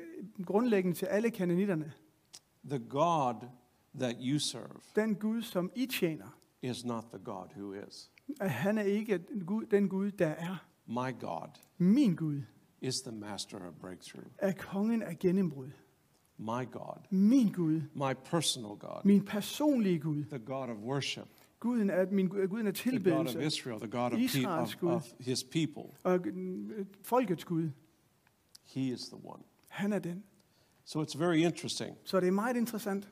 grundlæggende 0.46 0.98
til 0.98 1.06
alle 1.06 1.32
kananitterne, 1.32 1.94
the 2.70 2.80
God 2.80 3.36
that 4.00 4.16
you 4.22 4.40
serve 4.40 4.80
den 4.96 5.16
Gud, 5.16 5.42
som 5.42 5.72
I 5.76 5.86
tjener, 5.86 6.40
is 6.62 6.86
not 6.86 7.04
the 7.14 7.20
God 7.24 7.48
who 7.58 7.74
is. 7.74 8.12
At 8.42 8.52
han 8.52 8.78
er 8.78 8.84
ikke 8.84 9.18
den 9.18 9.46
Gud, 9.46 9.66
den 9.66 9.90
Gud, 9.90 10.12
der 10.12 10.28
er. 10.28 10.66
My 10.88 11.20
God 11.20 11.50
Min 11.78 12.16
Gud 12.16 12.42
is 12.82 13.02
the 13.02 13.12
master 13.12 13.58
of 13.68 13.74
breakthrough. 13.74 14.26
er 14.38 14.52
kongen 14.52 15.02
af 15.02 15.20
gennembrud. 15.20 15.70
My 16.38 16.72
God, 16.72 16.98
Min 17.10 17.52
Gud, 17.52 17.82
my 17.94 18.14
personal 18.26 18.70
God, 18.80 19.02
min 19.06 19.26
personlige 19.26 20.00
Gud. 20.00 20.24
the 20.24 20.40
God 20.40 20.70
of 20.70 20.78
worship, 20.78 21.28
Guden 21.60 21.90
er, 21.90 22.06
min, 22.12 22.28
Gud- 22.30 22.48
Guden 22.48 22.68
er 22.68 22.72
the 22.72 22.84
God 22.84 22.94
of 22.94 22.94
tilbedelse 22.94 23.46
Israel, 23.46 23.80
the 23.80 23.90
God 23.90 24.12
of, 24.12 24.12
pe- 24.12 24.24
Israels 24.24 24.74
of, 24.76 24.80
Gud. 24.80 24.90
of 24.92 25.12
his 25.20 25.44
people. 25.44 25.84
og 26.04 26.28
øh, 26.28 26.86
folkets 27.04 27.46
Gud. 27.46 27.70
He 28.64 28.82
is 28.92 29.02
the 29.08 29.18
one. 29.24 29.44
Han 29.68 29.94
er 29.94 30.00
den. 30.00 30.24
So 30.86 31.04
it's 31.04 31.18
very 31.20 31.36
interesting. 31.38 31.98
Så 32.04 32.20
det 32.20 32.28
er 32.28 32.32
meget 32.32 32.58
interessant. 32.58 33.10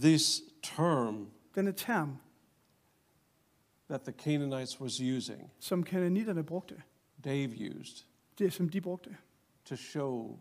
This 0.00 0.42
term 0.62 1.26
Denne 1.54 1.72
term, 1.72 2.16
that 3.90 4.02
the 4.02 4.12
Canaanites 4.12 4.80
was 4.80 5.00
using, 5.00 5.50
som 5.58 5.82
kananitterne 5.82 6.44
brugte, 6.44 6.82
Dave 7.24 7.50
used 7.70 8.04
det 8.38 8.52
som 8.52 8.68
de 8.68 8.80
brugte, 8.80 9.16
to 9.64 9.76
show 9.76 10.38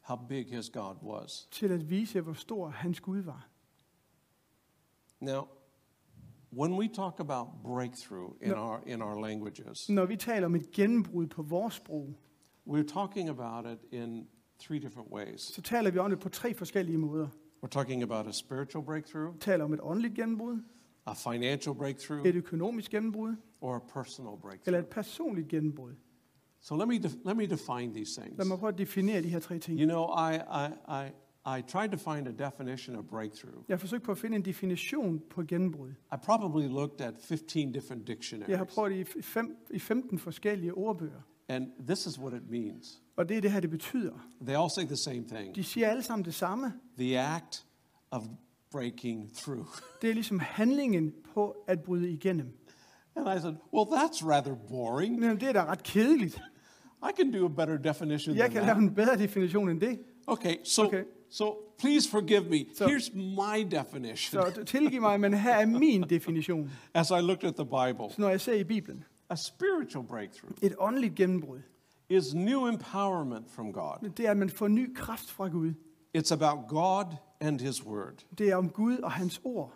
how 0.00 0.16
big 0.28 0.46
his 0.56 0.70
God 0.70 0.94
was. 1.02 1.48
til 1.50 1.72
at 1.72 1.90
vise, 1.90 2.20
hvor 2.20 2.32
stor 2.32 2.68
hans 2.68 3.00
Gud 3.00 3.20
var. 3.22 3.48
Now, 5.20 5.48
when 6.52 6.72
we 6.78 6.88
talk 6.88 7.20
about 7.20 7.48
breakthrough 7.64 8.30
in, 8.42 8.48
No. 8.50 8.54
our, 8.56 8.80
in 8.86 9.02
our 9.02 9.20
languages, 9.20 9.88
Når 9.88 10.06
vi 10.06 10.16
taler 10.16 10.46
om 10.46 10.54
et 10.54 10.70
gennembrud 10.70 11.26
på 11.26 11.42
vores 11.42 11.74
sprog, 11.74 12.14
we're 12.68 12.86
talking 12.92 13.28
about 13.28 13.66
it 13.72 13.92
in 13.92 14.28
three 14.58 14.78
different 14.78 15.10
ways. 15.12 15.40
så 15.40 15.62
taler 15.62 15.90
vi 15.90 15.98
om 15.98 16.10
det 16.10 16.18
på 16.20 16.28
tre 16.28 16.54
forskellige 16.54 16.98
måder. 16.98 17.28
We're 17.64 17.68
talking 17.68 18.02
about 18.02 18.26
a 18.26 18.32
spiritual 18.32 18.84
breakthrough, 18.84 19.34
Vi 19.34 19.38
taler 19.40 19.64
om 19.64 19.72
et 19.72 19.80
åndeligt 19.82 20.14
gennembrud, 20.14 20.60
a 21.06 21.12
financial 21.12 21.74
breakthrough, 21.74 22.26
et 22.26 22.34
økonomisk 22.34 22.90
gennembrud, 22.90 23.34
or 23.60 23.76
a 23.76 23.78
personal 23.78 24.28
eller 24.30 24.40
breakthrough. 24.40 24.78
et 24.78 24.86
personligt 24.86 25.48
gennembrud. 25.48 25.92
So 26.60 26.76
let 26.76 26.88
me, 26.88 26.94
let 27.24 27.36
me 27.36 27.46
define 27.46 27.94
these 27.94 28.20
things. 28.20 28.38
Lad 28.38 28.46
mig 28.46 28.58
prøve 28.58 28.72
at 28.72 28.78
definere 28.78 29.22
de 29.22 29.28
her 29.28 29.38
tre 29.40 29.58
ting. 29.58 29.80
You 29.80 29.86
know, 29.86 30.04
I, 30.04 30.34
I, 30.36 30.68
I, 31.06 31.10
I 31.58 31.62
tried 31.62 31.88
to 31.90 31.96
find 32.14 32.28
a 32.28 32.48
definition 32.48 32.96
of 32.96 33.04
breakthrough. 33.04 33.54
Jeg 33.68 33.74
har 33.74 33.78
forsøgt 33.78 34.02
på 34.02 34.10
at 34.12 34.18
finde 34.18 34.36
en 34.36 34.44
definition 34.44 35.22
på 35.30 35.42
gennembrud. 35.48 35.90
I 35.90 36.16
probably 36.24 36.68
looked 36.68 37.00
at 37.00 37.14
15 37.18 37.72
different 37.72 38.08
Jeg 38.08 38.14
har 38.14 38.14
dictionaries. 38.14 38.74
prøvet 38.74 38.92
i, 39.16 39.22
fem, 39.22 39.56
i 39.70 39.78
15 39.78 40.18
forskellige 40.18 40.74
ordbøger. 40.74 41.20
And 41.48 41.66
this 41.86 42.06
is 42.06 42.18
what 42.18 42.34
it 42.42 42.50
means. 42.50 43.02
Og 43.16 43.28
det 43.28 43.36
er 43.36 43.40
det 43.40 43.52
her, 43.52 43.60
det 43.60 43.70
betyder. 43.70 44.28
They 44.40 44.56
all 44.56 44.70
say 44.70 44.84
the 44.86 44.96
same 44.96 45.24
thing 45.28 45.56
De 45.56 45.64
siger 45.64 45.88
alle 45.90 46.02
sammen 46.02 46.24
det 46.24 46.34
samme. 46.34 46.72
the 46.98 47.20
act 47.20 47.66
of 48.10 48.22
breaking 48.70 49.30
through. 49.34 49.66
Det 50.02 50.10
er 50.10 50.14
ligesom 50.14 50.38
handlingen 50.38 51.14
på 51.34 51.56
at 51.66 51.82
bryde 51.82 52.10
igennem. 52.10 52.46
And 53.16 53.38
I 53.38 53.40
said, 53.40 53.54
Well, 53.74 53.86
that's 53.86 54.24
rather 54.28 54.54
boring. 54.68 55.18
Men 55.20 55.30
det 55.40 55.42
er 55.48 55.52
da 55.52 55.64
ret 55.64 55.82
kedeligt. 55.82 56.40
I 57.02 57.10
can 57.20 57.32
do 57.32 57.44
a 57.44 57.48
better 57.48 57.76
definition 57.76 58.36
Jeg 58.36 58.44
than 58.44 58.52
kan 58.52 58.62
lave 58.62 58.74
that. 58.74 58.82
en 58.82 58.94
bedre 58.94 59.16
definition 59.18 59.68
end 59.68 59.80
det. 59.80 59.98
Okay, 60.26 60.56
so, 60.64 60.84
Okay. 60.86 61.04
so 61.30 61.56
please 61.78 62.10
forgive 62.10 62.44
me. 62.50 62.64
So- 62.74 62.84
Here's 62.86 63.14
my 63.16 63.62
definition 63.70 64.42
Så 64.42 64.64
tilgiv 64.64 65.00
mig, 65.00 65.20
men 65.20 65.34
her 65.34 65.54
er 65.54 65.66
min 65.66 66.02
definition. 66.16 66.70
as 66.94 67.10
I 67.10 67.20
looked 67.20 67.44
at 67.44 67.54
the 67.54 67.64
Bible. 67.64 68.10
Så 68.10 68.14
når 68.18 68.28
jeg 68.28 68.40
ser 68.40 68.52
i 68.54 68.64
Bibelen, 68.64 69.04
A 69.30 69.34
spiritual 69.36 70.04
breakthrough 70.06 70.52
et 70.62 70.74
åndeligt 70.78 71.14
gennembrud, 71.14 71.58
is 72.08 72.34
new 72.34 72.66
empowerment 72.68 73.50
from 73.50 73.72
God. 73.72 74.10
det 74.16 74.26
er, 74.26 74.30
at 74.30 74.36
man 74.36 74.50
får 74.50 74.68
ny 74.68 74.94
kraft 74.94 75.30
fra 75.30 75.48
Gud. 75.48 75.72
It's 76.16 76.32
about 76.32 76.68
God 76.68 77.16
and 77.40 77.60
His 77.60 77.84
Word, 77.86 78.26
Det 78.38 78.50
er 78.50 78.56
om 78.56 78.70
Gud 78.70 78.98
og 78.98 79.12
hans 79.12 79.40
ord. 79.44 79.72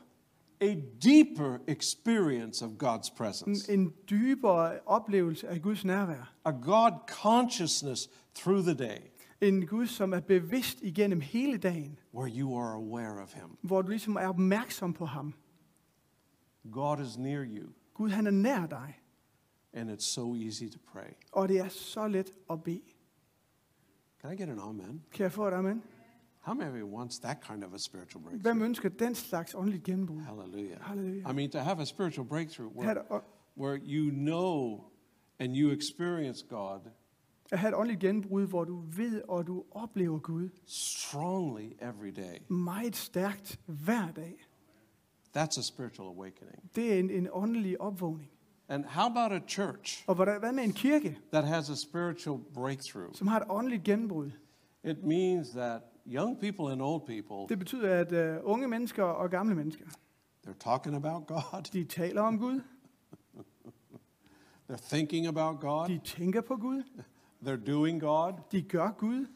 a 0.61 0.75
deeper 1.05 1.59
experience 1.69 2.65
of 2.65 2.71
God's 2.83 3.11
En, 3.11 3.17
presence, 3.17 3.73
en 3.73 3.95
dybere 4.11 4.79
oplevelse 4.87 5.49
af 5.49 5.63
Guds 5.63 5.85
nærvær. 5.85 6.35
a 6.45 6.51
God 6.51 6.93
consciousness 7.23 8.09
through 8.35 8.63
the 8.65 8.75
day 8.75 8.99
En 9.41 9.67
Gud, 9.67 9.87
som 9.87 10.13
er 10.13 10.21
bevidst 10.21 10.79
igennem 10.83 11.21
hele 11.21 11.57
dagen. 11.59 11.99
where 12.15 12.31
you 12.41 12.57
are 12.59 12.75
aware 12.75 13.23
of 13.23 13.35
Him. 13.35 13.57
Hvor 13.63 13.83
du 13.83 13.89
ligesom 13.89 14.17
er 14.17 14.27
opmærksom 14.29 14.93
på 14.93 15.07
ham. 15.07 15.35
God 16.73 17.01
is 17.01 17.19
near 17.19 17.45
you, 17.45 17.69
Gud, 17.95 18.09
han 18.11 18.27
er 18.27 18.31
nær 18.31 18.67
dig. 18.67 18.95
and 19.73 19.91
it's 19.91 20.05
so 20.05 20.35
easy 20.35 20.65
to 20.73 20.79
pray. 20.93 21.11
Og 21.33 21.49
det 21.49 21.59
er 21.59 21.69
så 21.69 22.09
let 22.09 22.33
at 22.51 22.63
bede. 22.63 22.83
Can 24.23 24.33
I 24.33 24.37
get 24.37 24.49
an 24.49 24.59
amen? 24.59 25.05
Kan 25.13 25.23
jeg 25.23 25.33
få 25.33 25.49
et 25.49 25.53
amen? 25.55 25.83
How 26.41 26.55
many 26.55 26.83
wants 26.83 27.19
that 27.19 27.41
kind 27.49 27.65
of 27.65 27.75
a 27.75 27.79
spiritual 27.79 28.23
breakthrough? 28.23 28.43
Hvem 28.43 28.63
ønsker 28.63 28.89
den 28.89 29.15
slags 29.15 29.55
åndeligt 29.55 29.85
gennembrud? 29.85 30.21
Hallelujah. 30.21 30.81
Halleluja. 30.81 31.31
I 31.31 31.33
mean, 31.35 31.51
to 31.51 31.59
have 31.59 31.81
a 31.83 31.85
spiritual 31.85 32.27
breakthrough 32.27 32.69
where, 32.77 33.05
where 33.57 33.77
you 33.85 34.11
know 34.11 34.85
and 35.39 35.57
you 35.57 35.71
experience 35.73 36.45
God 36.49 36.81
at 37.53 37.59
have 37.59 37.69
et 37.69 37.75
åndeligt 37.75 38.01
gennembrud, 38.01 38.47
hvor 38.47 38.65
du 38.65 38.77
ved 38.97 39.23
og 39.29 39.47
du 39.47 39.65
oplever 39.71 40.19
Gud 40.19 40.49
strongly 40.67 41.73
every 41.81 42.11
day. 42.17 42.39
meget 42.49 42.97
stærkt 42.97 43.61
hver 43.67 44.11
dag. 44.17 44.47
That's 45.37 45.59
a 45.59 45.63
spiritual 45.63 46.09
awakening. 46.09 46.71
Det 46.77 46.95
er 46.95 46.99
en, 46.99 47.11
en 47.11 47.29
åndelig 47.33 47.81
opvågning. 47.81 48.31
And 48.69 48.85
how 48.85 49.07
about 49.07 49.43
a 49.43 49.47
church 49.49 50.05
Og 50.07 50.15
hvordan, 50.15 50.41
hvad 50.41 50.53
med 50.53 50.65
en 50.65 50.73
kirke, 50.73 51.19
that 51.33 51.45
has 51.45 51.71
a 51.71 51.75
spiritual 51.75 52.39
breakthrough? 52.55 53.15
som 53.15 53.27
har 53.27 53.41
et 53.41 53.47
åndeligt 53.51 53.85
gennembrud? 53.85 54.31
It 54.85 55.05
means 55.05 55.51
that 55.51 55.83
young 56.07 56.41
people 56.41 56.73
and 56.73 56.83
old 56.83 57.03
people, 57.07 57.37
Det 57.49 57.59
betyder, 57.59 57.95
at 57.95 58.37
uh, 58.39 58.51
unge 58.51 58.69
mennesker 58.69 59.03
og 59.05 59.31
gamle 59.31 59.55
mennesker, 59.55 59.85
they're 60.47 60.59
talking 60.65 60.97
about 60.97 61.27
God, 61.27 61.63
de 61.73 61.85
taler 61.85 62.23
om 62.23 62.39
Gud, 62.39 62.61
they're 64.71 64.89
thinking 64.97 65.27
about 65.27 65.61
God, 65.61 65.89
de 65.89 66.01
tænker 66.05 66.41
på 66.41 66.57
Gud, 66.57 66.83
they're 67.45 67.67
doing 67.71 68.01
God. 68.01 68.33
de 68.53 68.63
gør 68.63 68.91
Gud, 68.99 69.27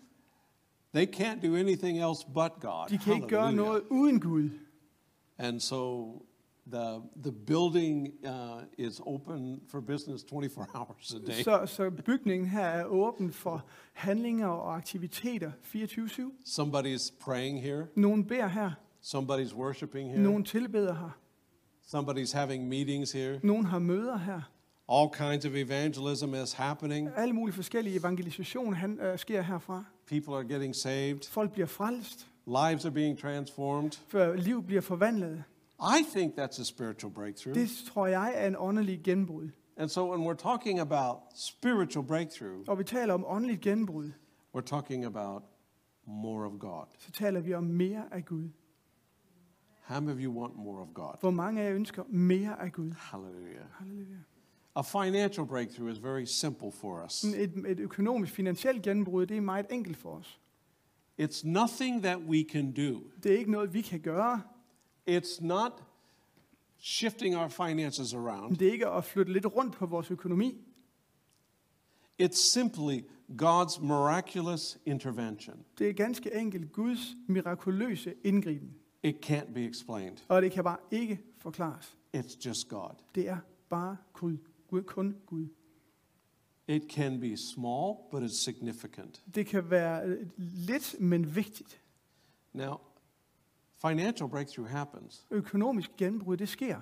They 0.94 1.06
can't 1.06 1.46
do 1.46 1.56
anything 1.56 1.98
else 1.98 2.26
but 2.34 2.52
God. 2.60 2.88
de 2.88 2.98
kan 2.98 3.14
ikke 3.14 3.28
gøre 3.28 3.44
Hallelujah. 3.44 3.72
noget 3.72 3.82
uden 3.90 4.20
Gud. 4.20 4.50
And 5.38 5.60
so 5.60 6.04
the, 6.72 7.02
the 7.22 7.32
building 7.46 8.08
uh, 8.26 8.62
is 8.86 9.00
open 9.06 9.60
for 9.68 9.80
business 9.80 10.22
24 10.24 10.66
hours 10.74 11.14
a 11.14 11.18
day. 11.18 11.42
Så, 11.42 11.66
så 11.66 11.90
bygningen 11.90 12.48
her 12.48 12.60
er 12.64 12.84
åben 12.84 13.32
for 13.32 13.64
handlinger 13.92 14.46
og 14.46 14.76
aktiviteter 14.76 15.50
24-7. 15.74 16.22
Somebody's 16.44 17.12
praying 17.20 17.62
here, 17.62 17.86
Nogen 17.96 18.24
beder 18.24 18.48
her, 18.48 18.70
somebody's 19.02 19.54
worshiping 19.56 20.10
here, 20.10 20.22
nogen 20.22 20.44
tilbeder 20.44 20.94
her, 20.94 21.18
somebody's 21.94 22.32
having 22.36 22.68
meetings 22.68 23.12
here. 23.12 23.40
nogen 23.42 23.64
har 23.66 23.78
møder 23.78 24.18
her. 24.18 24.40
All 24.88 25.08
kinds 25.30 25.44
of 25.46 25.52
evangelism 25.54 26.34
is 26.34 26.52
happening. 26.52 27.08
Alle 27.16 27.34
mulige 27.34 27.54
forskellige 27.54 27.96
evangelisation 28.00 28.74
han, 28.74 29.00
øh, 29.00 29.18
sker 29.18 29.42
herfra. 29.42 29.84
People 30.06 30.34
are 30.34 30.44
getting 30.44 30.74
saved, 30.76 31.30
Folk 31.30 31.52
bliver 31.52 31.66
frelst, 31.66 32.28
lives 32.46 32.84
are 32.84 32.90
being 32.94 33.18
transformed. 33.18 33.90
før 34.08 34.36
liv 34.36 34.62
bliver 34.62 34.80
forvandlet. 34.80 35.42
I 35.80 36.02
think 36.16 36.34
that's 36.38 36.60
a 36.60 36.64
spiritual 36.64 37.12
breakthrough. 37.12 37.54
Det 37.54 37.68
tror 37.92 38.06
jeg 38.06 38.32
er 38.36 38.46
en 38.46 38.56
åndelig 38.58 39.00
gennembrud. 39.04 39.48
And 39.76 39.88
so 39.88 40.14
when 40.14 40.26
we're 40.30 40.42
talking 40.42 40.78
about 40.80 41.16
spiritual 41.34 42.06
breakthrough, 42.06 42.64
Og 42.66 42.78
vi 42.78 42.84
taler 42.84 43.14
om 43.14 43.24
åndeligt 43.26 43.60
gennembrud, 43.60 44.10
we're 44.56 44.60
talking 44.66 45.04
about 45.04 45.42
more 46.06 46.46
of 46.46 46.52
God. 46.58 46.84
så 46.98 47.12
taler 47.12 47.40
vi 47.40 47.54
om 47.54 47.64
mere 47.64 48.04
af 48.10 48.24
Gud. 48.24 48.48
How 49.82 50.00
many 50.00 50.12
of 50.14 50.18
you 50.24 50.40
want 50.40 50.56
more 50.56 50.80
of 50.82 50.88
God? 50.94 51.14
Hvor 51.20 51.30
mange 51.30 51.60
af 51.60 51.66
jer 51.68 51.74
ønsker 51.74 52.02
mere 52.08 52.62
af 52.62 52.72
Gud? 52.72 52.92
Hallelujah. 52.98 53.64
Halleluja. 53.72 54.16
A 54.76 54.82
financial 54.82 55.46
breakthrough 55.46 55.92
is 55.92 56.02
very 56.02 56.24
simple 56.24 56.72
for 56.72 57.04
us. 57.04 57.24
Et, 57.24 57.52
et 57.66 57.80
økonomisk, 57.80 58.32
finansielt 58.34 58.82
gennembrud, 58.82 59.26
det 59.26 59.36
er 59.36 59.40
meget 59.40 59.66
enkelt 59.70 59.96
for 59.96 60.10
os. 60.10 60.40
It's 61.20 61.48
nothing 61.48 62.02
that 62.02 62.18
we 62.18 62.44
can 62.50 62.72
do. 62.72 63.00
Det 63.22 63.34
er 63.34 63.38
ikke 63.38 63.50
noget, 63.50 63.74
vi 63.74 63.80
kan 63.80 64.00
gøre. 64.00 64.42
It's 65.08 65.40
not 65.40 65.72
shifting 66.78 67.36
our 67.36 67.48
finances 67.48 68.14
around. 68.14 68.56
Det 68.56 68.68
er 68.68 68.72
ikke 68.72 68.88
at 68.88 69.04
flytte 69.04 69.32
lidt 69.32 69.46
rundt 69.46 69.74
på 69.74 69.86
vores 69.86 70.10
økonomi. 70.10 70.64
It's 72.22 72.52
simply 72.52 73.00
God's 73.42 73.80
miraculous 73.80 74.78
intervention. 74.86 75.64
Det 75.78 75.88
er 75.88 75.92
ganske 75.92 76.34
enkelt 76.34 76.72
Guds 76.72 77.16
mirakuløse 77.28 78.14
indgriben. 78.24 78.74
It 79.02 79.30
can't 79.30 79.52
be 79.52 79.64
explained. 79.64 80.16
Og 80.28 80.42
det 80.42 80.52
kan 80.52 80.64
bare 80.64 80.78
ikke 80.90 81.20
forklares. 81.38 81.96
It's 82.16 82.46
just 82.46 82.68
God. 82.68 82.94
Det 83.14 83.28
er 83.28 83.38
bare 83.68 83.96
Gud. 84.12 84.36
Gud 84.68 84.82
kun 84.82 85.16
Gud. 85.26 85.46
It 86.68 86.82
can 86.88 87.20
be 87.20 87.36
small, 87.36 87.94
but 88.10 88.22
it's 88.22 88.44
significant. 88.44 89.22
Det 89.34 89.46
kan 89.46 89.70
være 89.70 90.06
øh, 90.06 90.26
lidt, 90.38 91.00
men 91.00 91.36
vigtigt. 91.36 91.80
Now, 92.52 92.76
financial 93.88 94.28
breakthrough 94.28 94.68
happens. 94.68 95.26
Økonomisk 95.30 95.90
gennembrud, 95.96 96.36
det 96.36 96.48
sker. 96.48 96.76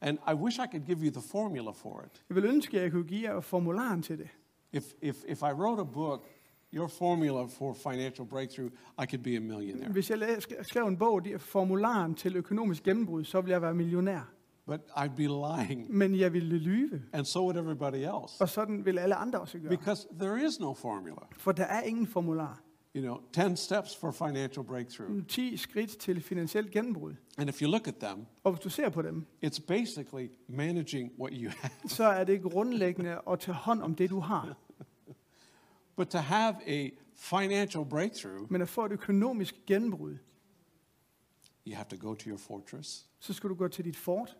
And 0.00 0.18
I 0.30 0.34
wish 0.34 0.58
I 0.58 0.66
could 0.70 0.86
give 0.86 0.98
you 0.98 1.10
the 1.10 1.22
formula 1.32 1.70
for 1.70 2.02
it. 2.06 2.24
Jeg 2.28 2.36
vil 2.36 2.44
ønske, 2.44 2.76
at 2.76 2.82
jeg 2.82 2.92
kunne 2.92 3.04
give 3.04 3.22
jer 3.34 3.40
formularen 3.40 4.02
til 4.02 4.18
det. 4.18 4.28
If, 4.72 4.84
if, 5.02 5.16
if 5.28 5.42
I 5.42 5.52
wrote 5.52 5.80
a 5.80 5.84
book, 5.84 6.26
your 6.74 6.88
formula 6.88 7.46
for 7.46 7.72
financial 7.74 8.26
breakthrough, 8.26 8.70
I 9.02 9.06
could 9.10 9.22
be 9.22 9.36
a 9.36 9.40
millionaire. 9.40 9.92
Hvis 9.92 10.10
jeg 10.10 10.42
skrev 10.62 10.86
en 10.86 10.96
bog, 10.96 11.24
det 11.24 11.32
er 11.34 11.38
formularen 11.38 12.14
til 12.14 12.36
økonomisk 12.36 12.82
gennembrud, 12.82 13.24
så 13.24 13.40
ville 13.40 13.52
jeg 13.52 13.62
være 13.62 13.74
millionær. 13.74 14.32
But 14.66 14.80
I'd 14.96 15.14
be 15.16 15.22
lying, 15.22 15.96
Men 15.96 16.18
jeg 16.18 16.32
ville 16.32 16.58
lyve, 16.58 17.02
and 17.12 17.24
so 17.24 17.40
would 17.42 17.56
everybody 17.56 17.94
else. 17.96 18.34
og 18.40 18.48
sådan 18.48 18.84
vil 18.84 18.98
alle 18.98 19.14
andre 19.14 19.40
også 19.40 19.58
gøre. 19.58 19.68
Because 19.68 20.08
there 20.20 20.46
is 20.46 20.60
no 20.60 20.74
formula. 20.74 21.16
For 21.32 21.52
der 21.52 21.64
er 21.64 21.80
ingen 21.82 22.06
formular. 22.06 22.60
You 22.96 23.02
know, 23.04 23.20
10 23.48 23.56
steps 23.56 23.96
for 23.96 24.10
financial 24.10 24.64
breakthrough. 24.64 25.26
10 25.26 25.56
skridt 25.56 25.90
til 25.98 26.20
finansielt 26.22 26.70
gennembrud. 26.70 27.14
And 27.38 27.48
if 27.48 27.62
you 27.62 27.70
look 27.70 27.88
at 27.88 27.94
them, 27.94 28.26
Og 28.44 28.52
hvis 28.52 28.60
du 28.60 28.68
ser 28.70 28.88
på 28.88 29.02
dem, 29.02 29.26
it's 29.44 29.66
basically 29.66 30.28
managing 30.48 31.12
what 31.20 31.32
you 31.36 31.50
have. 31.56 31.70
så 31.96 32.04
er 32.04 32.24
det 32.24 32.42
grundlæggende 32.42 33.20
at 33.30 33.40
tage 33.40 33.54
hånd 33.54 33.82
om 33.82 33.94
det, 33.94 34.10
du 34.10 34.20
har. 34.20 34.56
But 35.96 36.08
to 36.08 36.18
have 36.18 36.54
a 36.66 36.90
financial 37.14 37.84
breakthrough, 37.84 38.52
Men 38.52 38.62
at 38.62 38.68
få 38.68 38.84
et 38.84 38.92
økonomisk 38.92 39.54
gennembrud, 39.66 40.16
you 41.66 41.74
have 41.76 41.86
to 41.90 41.96
go 42.08 42.14
to 42.14 42.28
your 42.30 42.38
fortress, 42.38 43.06
så 43.18 43.32
skal 43.32 43.50
du 43.50 43.54
gå 43.54 43.68
til 43.68 43.84
dit 43.84 43.96
fort, 43.96 44.36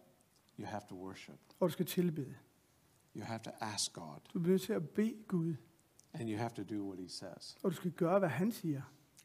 you 0.61 0.67
have 0.67 0.83
to 0.89 0.95
worship, 0.95 1.39
og 1.61 1.69
du 1.69 1.73
skal 1.73 1.87
tilbede. 1.87 2.35
you 3.17 3.25
have 3.25 3.41
to 3.45 3.51
ask 3.61 3.93
God, 3.93 4.17
Du 4.35 4.39
bliver 4.39 4.53
nødt 4.53 4.63
til 4.63 4.73
at 4.73 4.89
bede 4.89 5.15
Gud, 5.29 5.55
and 6.21 6.29
you 6.31 6.39
have 6.39 6.51
to 6.51 6.63
do 6.75 6.83
what 6.89 6.99
He 6.99 7.09
says. 7.09 7.57
og 7.63 7.71
du 7.71 7.77
skal 7.77 7.91
gøre, 7.91 8.19
hvad 8.19 8.29
han 8.29 8.53
siger. 8.53 8.83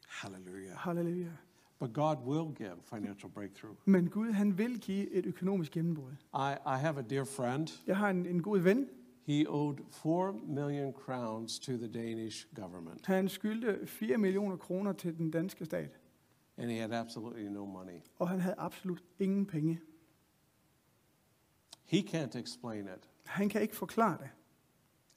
Hallelujah. 0.08 0.76
Halleluja. 0.76 1.30
But 1.78 1.92
God 1.92 2.16
will 2.26 2.54
give 2.54 2.76
financial 2.82 3.32
breakthrough. 3.32 3.76
Men 3.84 4.10
Gud, 4.10 4.30
han 4.32 4.58
vil 4.58 4.80
give 4.80 5.10
et 5.10 5.26
økonomisk 5.26 5.72
gennembrud. 5.72 6.12
I, 6.34 6.54
I 6.66 6.78
have 6.78 6.98
a 6.98 7.02
dear 7.02 7.24
friend. 7.24 7.68
Jeg 7.86 7.96
har 7.96 8.10
en, 8.10 8.26
en 8.26 8.42
god 8.42 8.58
ven. 8.58 8.88
He 9.26 9.48
owed 9.48 9.76
4 9.90 10.32
million 10.32 10.92
crowns 10.92 11.58
to 11.58 11.72
the 11.72 11.88
Danish 11.92 12.46
government, 12.54 13.06
Han 13.06 13.28
skyldte 13.28 13.86
4 13.86 14.18
millioner 14.18 14.56
kroner 14.56 14.92
til 14.92 15.18
den 15.18 15.30
danske 15.30 15.64
stat, 15.64 15.98
and 16.56 16.70
he 16.70 16.78
had 16.78 16.92
absolutely 16.92 17.42
no 17.48 17.64
money. 17.64 18.00
og 18.18 18.28
han 18.28 18.40
havde 18.40 18.54
absolut 18.58 19.02
ingen 19.18 19.46
penge. 19.46 19.80
He 21.84 21.98
can't 21.98 22.38
explain 22.38 22.84
it. 22.84 23.08
Han 23.24 23.48
kan 23.48 23.62
ikke 23.62 23.76
forklare 23.76 24.18
det. 24.18 24.28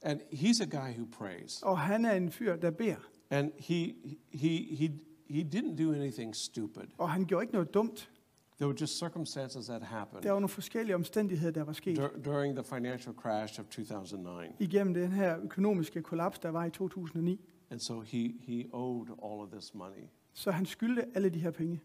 And 0.02 0.20
he's 0.32 0.60
a 0.60 0.64
guy 0.64 0.92
who 0.98 1.06
prays. 1.06 1.62
Og 1.62 1.78
han 1.78 2.04
er 2.04 2.12
en 2.12 2.30
fyr, 2.32 2.56
der 2.56 2.70
beder. 2.70 2.96
And 3.30 3.52
he, 3.58 3.94
he, 4.32 4.48
he, 4.76 4.90
he 5.30 5.42
didn't 5.54 5.82
do 5.84 5.92
anything 5.92 6.36
stupid. 6.36 6.82
Og 6.98 7.10
han 7.10 7.24
gjorde 7.26 7.42
ikke 7.44 7.52
noget 7.52 7.74
dumt. 7.74 8.10
There 8.56 8.68
were 8.68 8.76
just 8.80 8.98
circumstances 8.98 9.66
that 9.66 9.82
happened 9.82 10.22
Der 10.22 10.30
var 10.30 10.38
nogle 10.40 10.48
forskellige 10.48 10.94
omstændigheder, 10.94 11.52
der 11.52 11.62
var 11.64 11.72
sket 11.72 11.98
dur- 11.98 12.22
during 12.24 12.54
the 12.56 12.64
financial 12.64 13.14
crash 13.14 13.60
of 13.60 13.66
2009. 13.66 14.48
igennem 14.58 14.94
den 14.94 15.12
her 15.12 15.38
økonomiske 15.42 16.02
kollaps, 16.02 16.38
der 16.38 16.48
var 16.48 16.64
i 16.64 16.70
2009. 16.70 17.40
And 17.70 17.80
so 17.80 18.00
he, 18.00 18.34
he 18.40 18.64
owed 18.72 19.06
all 19.08 19.40
of 19.40 19.48
this 19.52 19.74
money. 19.74 20.02
Så 20.32 20.50
han 20.50 20.66
skyldte 20.66 21.06
alle 21.14 21.28
de 21.30 21.38
her 21.38 21.50
penge. 21.50 21.80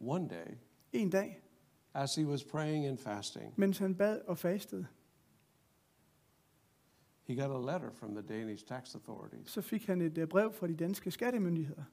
One 0.00 0.28
day, 0.28 0.54
En 0.92 1.10
dag, 1.10 1.40
as 1.94 2.14
he 2.14 2.26
was 2.26 2.44
praying 2.44 2.86
and 2.86 2.98
fasting, 2.98 3.54
mens 3.56 3.78
han 3.78 3.94
bad 3.94 4.20
og 4.20 4.38
fastede, 4.38 4.86
he 7.22 7.34
got 7.36 7.50
a 7.50 7.72
letter 7.72 7.90
from 7.92 8.14
the 8.14 8.22
Danish 8.22 8.66
tax 8.66 8.94
authorities 8.94 9.50
så 9.50 9.60
fik 9.60 9.86
han 9.86 10.00
et 10.00 10.18
øh, 10.18 10.28
brev 10.28 10.52
fra 10.52 10.66
de 10.66 10.74
danske 10.76 11.10
skattemyndigheder, 11.10 11.84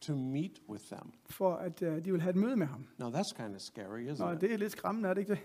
to 0.00 0.16
meet 0.16 0.62
with 0.68 0.84
them. 0.86 1.12
for 1.30 1.54
at 1.54 1.82
øh, 1.82 1.96
de 2.04 2.10
ville 2.10 2.20
have 2.20 2.30
et 2.30 2.36
møde 2.36 2.56
med 2.56 2.66
ham. 2.66 2.86
Now 2.98 3.10
that's 3.10 3.36
kind 3.42 3.54
of 3.54 3.60
scary, 3.60 4.08
isn't 4.12 4.22
Og 4.22 4.34
it? 4.34 4.40
det 4.40 4.52
er 4.52 4.56
lidt 4.56 4.72
skræmmende, 4.72 5.08
er 5.08 5.14
det 5.14 5.20
ikke 5.20 5.32
det? 5.32 5.40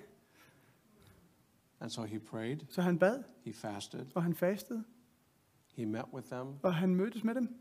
And 1.80 1.90
so 1.90 2.04
he 2.04 2.20
prayed, 2.20 2.58
Så 2.70 2.82
han 2.82 3.00
bad, 3.00 3.24
he 3.44 3.54
fasted, 3.54 4.06
og 4.16 4.24
han 4.24 4.36
fastede, 4.36 4.84
he 5.74 5.86
met 5.86 6.06
with 6.14 6.28
them, 6.28 6.48
og 6.64 6.76
han 6.76 6.96
mødtes 6.96 7.24
med 7.24 7.36
dem. 7.36 7.56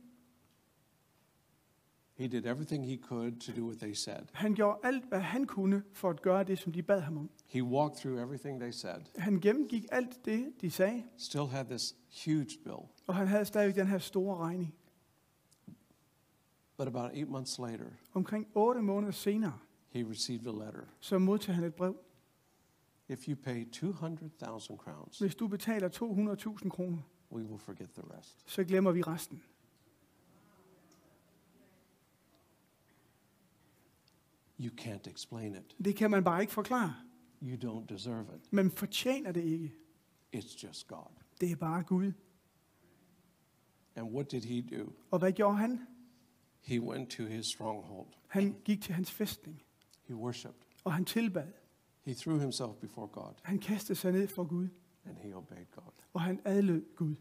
He 2.19 2.27
did 2.29 2.45
everything 2.47 2.87
he 2.87 2.97
could 2.97 3.41
to 3.41 3.53
do 3.61 3.67
what 3.67 3.79
they 3.79 3.95
said. 3.95 4.23
Han 4.33 4.55
gjorde 4.55 4.79
alt, 4.83 5.05
hvad 5.09 5.21
han 5.21 5.47
kunne 5.47 5.83
for 5.93 6.11
at 6.11 6.23
gøre 6.23 6.45
det, 6.45 6.59
som 6.59 6.73
de 6.73 6.83
bad 6.83 7.01
ham 7.01 7.17
om. 7.19 7.31
He 7.47 7.63
walked 7.63 7.97
through 7.97 8.21
everything 8.23 8.61
they 8.61 8.71
said, 8.71 9.01
Han 9.19 9.41
gennemgik 9.41 9.85
alt 9.93 10.25
det, 10.25 10.53
de 10.61 10.71
sagde, 10.71 11.03
still 11.17 11.47
had 11.47 11.65
this 11.65 11.97
huge 12.25 12.59
bill. 12.65 12.77
og 13.07 13.15
han 13.15 13.27
havde 13.27 13.45
stadig 13.45 13.75
den 13.75 13.87
her 13.87 13.99
store 13.99 14.37
regning. 14.37 14.75
But 16.77 16.89
about 16.89 17.11
eight 17.15 17.29
months 17.29 17.59
later, 17.59 17.87
Omkring 18.15 18.47
otte 18.55 18.83
måneder 18.83 19.13
senere, 19.13 19.59
he 19.89 20.05
received 20.11 20.47
a 20.47 20.65
letter. 20.65 20.83
så 21.01 21.19
modtager 21.19 21.55
han 21.55 21.65
et 21.65 21.75
brev. 21.75 21.97
If 23.09 23.29
you 23.29 23.37
pay 23.45 23.71
200,000 23.71 24.79
crowns, 24.79 25.19
Hvis 25.19 25.35
du 25.35 25.49
betaler 25.49 25.89
200.000 25.89 26.69
kroner, 26.69 26.99
we 27.33 27.43
will 27.45 27.59
forget 27.59 27.91
the 27.91 28.03
rest. 28.19 28.51
så 28.51 28.65
glemmer 28.65 28.93
vi 28.93 29.03
resten. 29.03 29.43
You 34.61 34.71
can't 34.81 35.07
explain 35.11 35.55
it. 35.55 35.77
Det 35.85 35.97
kan 35.97 36.11
man 36.11 36.25
bare 36.25 36.41
ikke 36.41 36.53
forklare. 36.53 36.95
You 37.43 37.57
don't 37.57 37.87
deserve 37.95 38.27
it. 38.37 38.53
Man 38.53 38.71
fortjener 38.71 39.33
det 39.33 39.45
ikke. 39.45 39.75
It's 40.37 40.65
just 40.67 40.87
God. 40.87 41.11
Det 41.41 41.51
er 41.53 41.57
bare 41.57 41.83
Gud. 41.83 42.13
And 43.97 44.11
what 44.15 44.31
did 44.33 44.43
he 44.45 44.61
do? 44.79 44.93
Og 45.11 45.19
hvad 45.19 45.33
gjorde 45.33 45.57
han? 45.57 45.81
He 46.61 46.81
went 46.81 47.11
to 47.11 47.25
his 47.25 47.47
stronghold. 47.47 48.07
Han 48.27 48.57
gik 48.65 48.83
til 48.83 48.95
hans 48.95 49.11
fæstning, 49.11 49.63
He 50.05 50.15
worshiped. 50.15 50.61
og 50.85 50.93
han 50.95 51.05
tilbad. 51.05 51.53
He 52.03 52.15
threw 52.15 52.39
himself 52.39 52.77
before 52.81 53.07
God 53.09 53.33
Han 53.43 53.59
kastede 53.59 53.99
sig 53.99 54.13
ned 54.13 54.29
for 54.29 54.45
Gud, 54.45 54.69
and 55.05 55.17
he 55.17 55.35
obeyed 55.37 55.67
God. 55.75 55.93
og 56.13 56.21
han 56.21 56.41
adlød 56.45 56.85
Gud. 56.97 57.15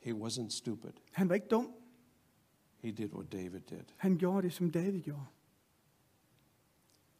He 0.00 0.12
wasn't 0.14 0.48
stupid. 0.50 0.90
Han 1.12 1.28
var 1.28 1.34
ikke 1.34 1.48
dum. 1.48 1.72
He 2.76 2.90
did 2.92 3.12
what 3.14 3.32
David 3.32 3.60
did. 3.60 3.84
Han 3.96 4.18
gjorde 4.18 4.42
det, 4.42 4.52
som 4.52 4.70
David 4.70 5.00
gjorde. 5.00 5.24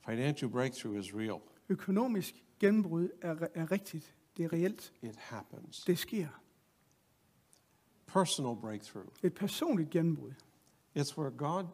Financial 0.09 0.51
breakthrough 0.51 0.99
is 0.99 1.15
real. 1.15 1.41
Økonomisk 1.69 2.35
gennembrud 2.61 3.09
er, 3.23 3.47
er 3.55 3.71
rigtigt. 3.73 4.15
Det 4.37 4.45
er 4.45 4.53
reelt. 4.53 4.93
It 5.03 5.17
happens. 5.17 5.85
Det 5.85 5.99
sker. 5.99 6.27
Personal 8.07 8.57
breakthrough. 8.61 9.07
Et 9.23 9.35
personligt 9.35 9.91
gennembrud. 9.91 10.33
It's 10.99 11.19
where 11.19 11.31
God 11.31 11.65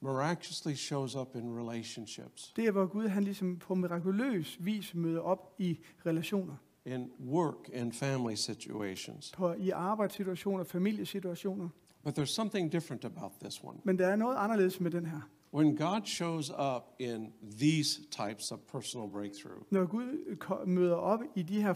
miraculously 0.00 0.74
shows 0.74 1.14
up 1.16 1.36
in 1.36 1.58
relationships, 1.58 2.52
Det 2.56 2.66
er, 2.66 2.70
hvor 2.70 2.86
Gud 2.86 3.08
han 3.08 3.24
ligesom 3.24 3.56
på 3.58 3.74
mirakuløs 3.74 4.56
vis 4.60 4.94
møder 4.94 5.20
op 5.20 5.54
i 5.58 5.78
relationer. 6.06 6.56
in 6.84 7.10
work 7.26 7.68
and 7.74 7.92
family 7.92 8.34
situations. 8.34 9.32
På, 9.36 9.52
I 9.52 9.70
arbejdssituationer, 9.70 10.64
familiesituationer. 10.64 11.68
But 12.04 12.18
there's 12.18 12.24
something 12.34 12.72
different 12.72 13.04
about 13.04 13.32
this 13.40 13.64
one. 13.64 13.78
Men 13.84 13.98
der 13.98 14.06
er 14.06 14.16
noget 14.16 14.36
anderledes 14.36 14.80
med 14.80 14.90
den 14.90 15.06
her. 15.06 15.20
When 15.54 15.76
God 15.76 16.06
shows 16.06 16.50
up 16.50 16.82
in 16.98 17.32
these 17.58 18.00
types 18.10 18.50
of 18.52 18.58
personal 18.72 19.08
breakthrough, 19.08 19.62
Når 19.70 19.84
Gud 19.86 20.66
møder 20.66 20.94
op 20.94 21.20
i 21.36 21.42
de 21.42 21.62
her 21.62 21.72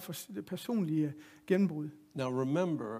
personlige 0.46 1.12
gennembrud. 1.46 1.88
now 2.14 2.40
remember, 2.40 2.98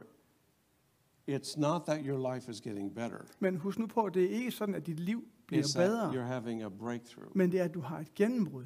it's 1.31 1.57
not 1.61 1.83
that 1.87 2.01
your 2.07 2.35
life 2.35 2.51
is 2.51 2.61
getting 2.61 2.95
better. 2.95 3.19
Men 3.41 3.57
husk 3.57 3.79
nu 3.79 3.87
på, 3.87 4.05
at 4.05 4.15
det 4.15 4.25
er 4.25 4.29
ikke 4.29 4.51
sådan, 4.51 4.75
at 4.75 4.87
dit 4.87 5.01
liv 5.01 5.25
bliver 5.47 5.63
It's 5.63 5.73
that 5.79 5.89
bedre. 5.91 6.11
you're 6.13 6.27
having 6.33 6.63
a 6.63 6.69
breakthrough. 6.69 7.37
Men 7.37 7.53
det 7.53 7.61
er, 7.61 7.65
at 7.65 7.75
du 7.75 7.81
har 7.81 7.99
et 8.01 8.15
gennembrud. 8.15 8.65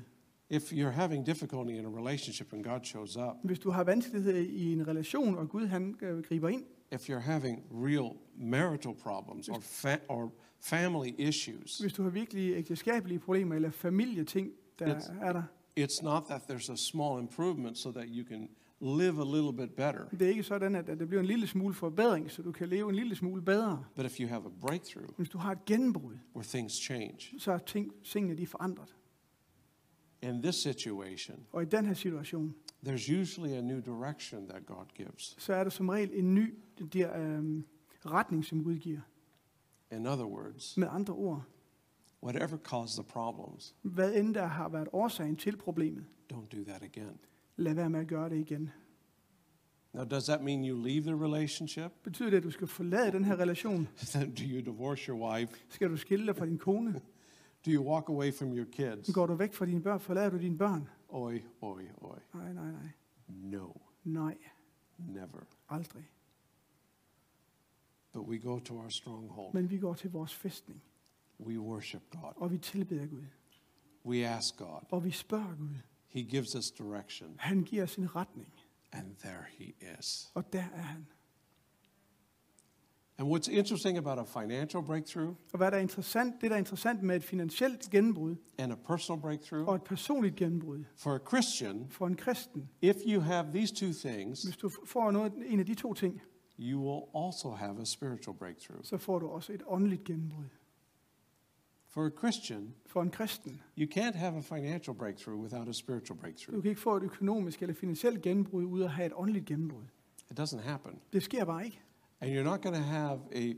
If 0.51 0.73
you're 0.73 0.89
having 0.91 1.27
difficulty 1.27 1.71
in 1.73 1.85
a 1.85 1.89
relationship 1.89 2.53
and 2.53 2.65
God 2.65 2.81
shows 2.85 3.17
up, 3.17 3.37
Hvis 3.45 3.59
du 3.59 3.71
har 3.71 3.85
vanskeligheder 3.85 4.39
i 4.39 4.73
en 4.73 4.89
relation, 4.89 5.39
og 5.39 5.49
Gud 5.49 5.67
han 5.67 5.97
øh, 6.03 6.23
griber 6.23 6.49
ind. 6.49 6.65
if 6.93 7.11
you're 7.11 7.19
having 7.19 7.63
real 7.73 8.11
marital 8.37 8.95
problems 8.95 9.49
or, 9.49 9.55
fa- 9.59 10.01
or 10.09 10.33
family 10.61 11.09
issues, 11.19 11.79
Hvis 11.79 11.93
du 11.93 12.03
har 12.03 12.11
virkelig 12.11 12.55
ægteskabelige 12.57 13.19
problemer, 13.19 13.55
eller 13.55 13.71
familieting, 13.71 14.51
der 14.79 14.99
It's- 14.99 15.13
er 15.25 15.33
der. 15.33 15.43
it's 15.81 16.03
not 16.03 16.23
that 16.29 16.43
there's 16.51 16.73
a 16.73 16.77
small 16.77 17.21
improvement 17.21 17.79
so 17.79 17.91
that 17.93 18.05
you 18.09 18.25
can 18.29 18.49
live 18.81 19.21
a 19.21 19.25
little 19.37 19.53
bit 19.57 19.77
better. 19.77 20.09
Det 20.09 20.23
er 20.23 20.29
ikke 20.29 20.43
sådan, 20.43 20.75
at 20.75 20.89
at 20.89 20.99
der 20.99 21.07
bliver 21.07 21.21
en 21.21 21.27
lille 21.27 21.47
smule 21.47 21.75
forbedring, 21.75 22.31
så 22.31 22.43
du 22.43 22.53
kan 22.53 22.69
leve 22.69 22.89
en 22.89 22.95
lille 22.95 23.15
smule 23.15 23.43
bedre. 23.43 23.85
But 23.97 24.07
if 24.07 24.21
you 24.21 24.29
have 24.29 24.47
a 24.47 24.51
breakthrough 24.61 25.09
Hvis 25.17 25.29
du 25.29 25.39
har 25.39 25.53
et 25.53 25.65
gennembrud, 25.65 26.15
where 26.37 26.49
things 26.49 26.73
change, 26.75 27.19
så 27.39 27.53
er 27.53 27.59
ting, 27.59 27.93
tingene 28.05 28.37
de 28.39 28.47
forandret. 28.47 28.95
in 30.23 30.43
this 30.43 30.55
situation, 30.55 31.37
Og 31.53 31.63
i 31.63 31.65
den 31.67 31.87
her 31.87 31.95
situation, 31.95 32.55
there's 32.87 33.21
usually 33.21 33.53
a 33.53 33.61
new 33.61 33.81
direction 33.81 34.49
that 34.49 34.67
God 34.67 34.85
gives. 34.95 35.35
så 35.39 35.53
er 35.55 35.63
der 35.65 35.71
som 35.71 35.89
regel 35.89 36.11
en 36.13 36.35
ny 36.35 36.55
der, 36.93 37.21
øhm, 37.21 37.65
retning, 38.07 38.45
som 38.45 38.65
Gud 38.65 38.77
giver. 38.77 39.01
In 39.93 40.07
other 40.07 40.25
words, 40.27 40.77
Med 40.77 40.89
andre 40.91 41.15
ord, 41.15 41.43
Whatever 42.23 42.57
caused 42.57 43.03
the 43.05 43.13
problems, 43.13 43.75
Hvad 43.83 44.15
end 44.15 44.35
der 44.35 44.47
har 44.47 44.69
været 44.69 44.89
årsagen 44.93 45.37
til 45.37 45.57
problemet, 45.57 46.05
don't 46.33 46.49
do 46.59 46.65
that 46.65 46.83
again. 46.83 47.19
lad 47.57 47.75
være 47.75 47.91
med 47.91 48.01
at 48.01 48.07
gøre 48.07 48.29
det 48.31 48.37
igen. 48.37 48.71
Now, 49.93 50.05
does 50.05 50.25
that 50.25 50.43
mean 50.43 50.65
you 50.65 50.83
leave 50.83 51.01
the 51.03 51.25
relationship? 51.25 51.91
Betyder 52.05 52.31
det, 52.31 52.37
at 52.37 52.43
du 52.43 52.51
skal 52.51 52.67
forlade 52.67 53.13
den 53.13 53.25
her 53.25 53.37
relation? 53.37 53.89
Do 54.15 54.43
you 54.45 54.61
divorce 54.73 55.09
your 55.13 55.31
wife? 55.33 55.53
Skal 55.75 55.91
du 55.91 55.97
skille 55.97 56.27
dig 56.27 56.37
fra 56.37 56.47
din 56.47 56.59
kone? 56.59 56.93
Do 57.67 57.71
you 57.71 57.85
walk 57.93 58.09
away 58.09 58.33
from 58.35 58.53
your 58.53 58.67
kids? 58.73 59.15
Går 59.15 59.27
du 59.27 59.35
væk 59.35 59.53
fra 59.55 59.67
dine 59.67 59.83
børn? 59.83 60.01
Forlader 60.01 60.31
du 60.31 60.39
dine 60.39 60.59
børn? 60.59 60.89
Oi, 61.09 61.43
oi, 61.61 61.83
oi. 62.01 62.19
Nej, 62.35 62.53
nej, 62.53 62.71
nej. 62.71 62.89
No, 63.29 63.69
Nej, 64.05 64.37
never. 64.99 65.47
aldrig. 65.69 66.05
But 68.13 68.23
we 68.23 68.39
go 68.39 68.59
to 68.59 68.75
our 68.75 68.89
stronghold. 68.89 69.55
Men 69.55 69.71
vi 69.71 69.79
går 69.79 69.95
til 69.95 70.11
vores 70.11 70.35
fæstning, 70.35 70.83
We 71.41 71.61
worship 71.61 72.03
God. 72.11 72.33
og 72.37 72.51
vi 72.53 72.59
tilbeder 72.59 73.07
Gud. 73.07 73.25
We 74.07 74.27
ask 74.27 74.57
God. 74.57 74.81
Og 74.91 75.05
vi 75.05 75.11
spørger 75.11 75.57
Gud. 75.59 75.75
He 76.09 76.23
gives 76.23 76.57
us 76.57 76.71
direction. 76.71 77.35
Han 77.39 77.63
giver 77.65 77.83
os 77.83 77.97
en 77.97 78.17
retning, 78.17 78.49
And 78.93 79.17
there 79.17 79.45
He 79.59 79.73
is. 80.01 80.31
og 80.35 80.53
der 80.53 80.65
er 80.75 80.83
han. 80.83 81.07
And 83.19 83.29
what's 83.29 83.49
interesting 83.51 83.99
about 83.99 84.19
a 84.19 84.25
financial 84.43 84.83
breakthrough 84.83 85.29
Og 85.53 85.57
hvad 85.57 85.71
der 85.71 85.77
er 85.77 85.81
interessant, 85.81 86.35
det 86.41 86.51
der 86.51 86.55
er 86.57 86.59
interessant 86.59 87.03
med 87.03 87.17
et 87.17 87.25
finansielt 87.25 87.91
gennembrud 87.91 88.37
and 88.59 88.73
a 88.73 88.77
personal 88.77 89.21
breakthrough 89.21 89.69
og 89.69 89.75
et 89.75 89.83
personligt 89.85 90.37
gennembrud 90.37 90.85
for 90.97 91.15
a 91.15 91.19
Christian, 91.29 91.87
for 91.91 92.07
en 92.07 92.17
kristen, 92.17 92.69
if 92.83 92.97
you 93.07 93.21
have 93.21 93.53
these 93.53 93.75
two 93.75 93.93
things, 94.11 94.43
hvis 94.43 94.57
du 94.57 94.71
får 94.87 95.11
noget, 95.11 95.33
en 95.47 95.61
af 95.61 95.67
de 95.67 95.75
to 95.75 95.95
ting, 95.95 96.21
you 96.61 96.79
will 96.81 97.25
also 97.25 97.51
have 97.51 97.81
a 97.81 97.85
spiritual 97.85 98.37
breakthrough. 98.37 98.81
så 98.83 98.97
får 98.99 99.19
du 99.19 99.29
også 99.29 99.53
et 99.53 99.63
åndeligt 99.67 100.05
gennembrud. 100.05 100.45
For 101.87 102.07
a 102.07 102.11
Christian, 102.19 102.75
For 102.87 103.03
en 103.03 103.11
kristen, 103.11 103.61
you 103.79 103.87
can't 103.87 104.17
have 104.17 104.37
a 104.37 104.41
financial 104.41 104.95
breakthrough 104.97 105.41
without 105.43 105.69
a 105.69 105.73
spiritual 105.73 106.17
du 106.17 106.21
breakthrough. 106.21 106.63
kan 106.63 106.69
ikke 106.69 106.81
få 106.81 106.97
et 106.97 107.03
økonomisk 107.03 107.63
eller 107.63 107.75
finansielt 107.75 108.23
gennembrud 108.23 108.65
uden 108.65 108.85
at 108.85 108.91
have 108.93 109.07
et 109.07 109.13
åndeligt 109.17 109.47
gennembrud. 109.47 109.83
It 110.31 110.41
doesn't 110.41 110.61
happen. 110.61 110.99
Det 111.13 111.23
sker 111.23 111.45
bare 111.45 111.65
ikke. 111.65 111.81
And 112.21 112.31
you're 112.33 112.43
not 112.51 112.63
going 112.63 112.77
to 112.77 112.83
have 112.83 113.21
a 113.35 113.55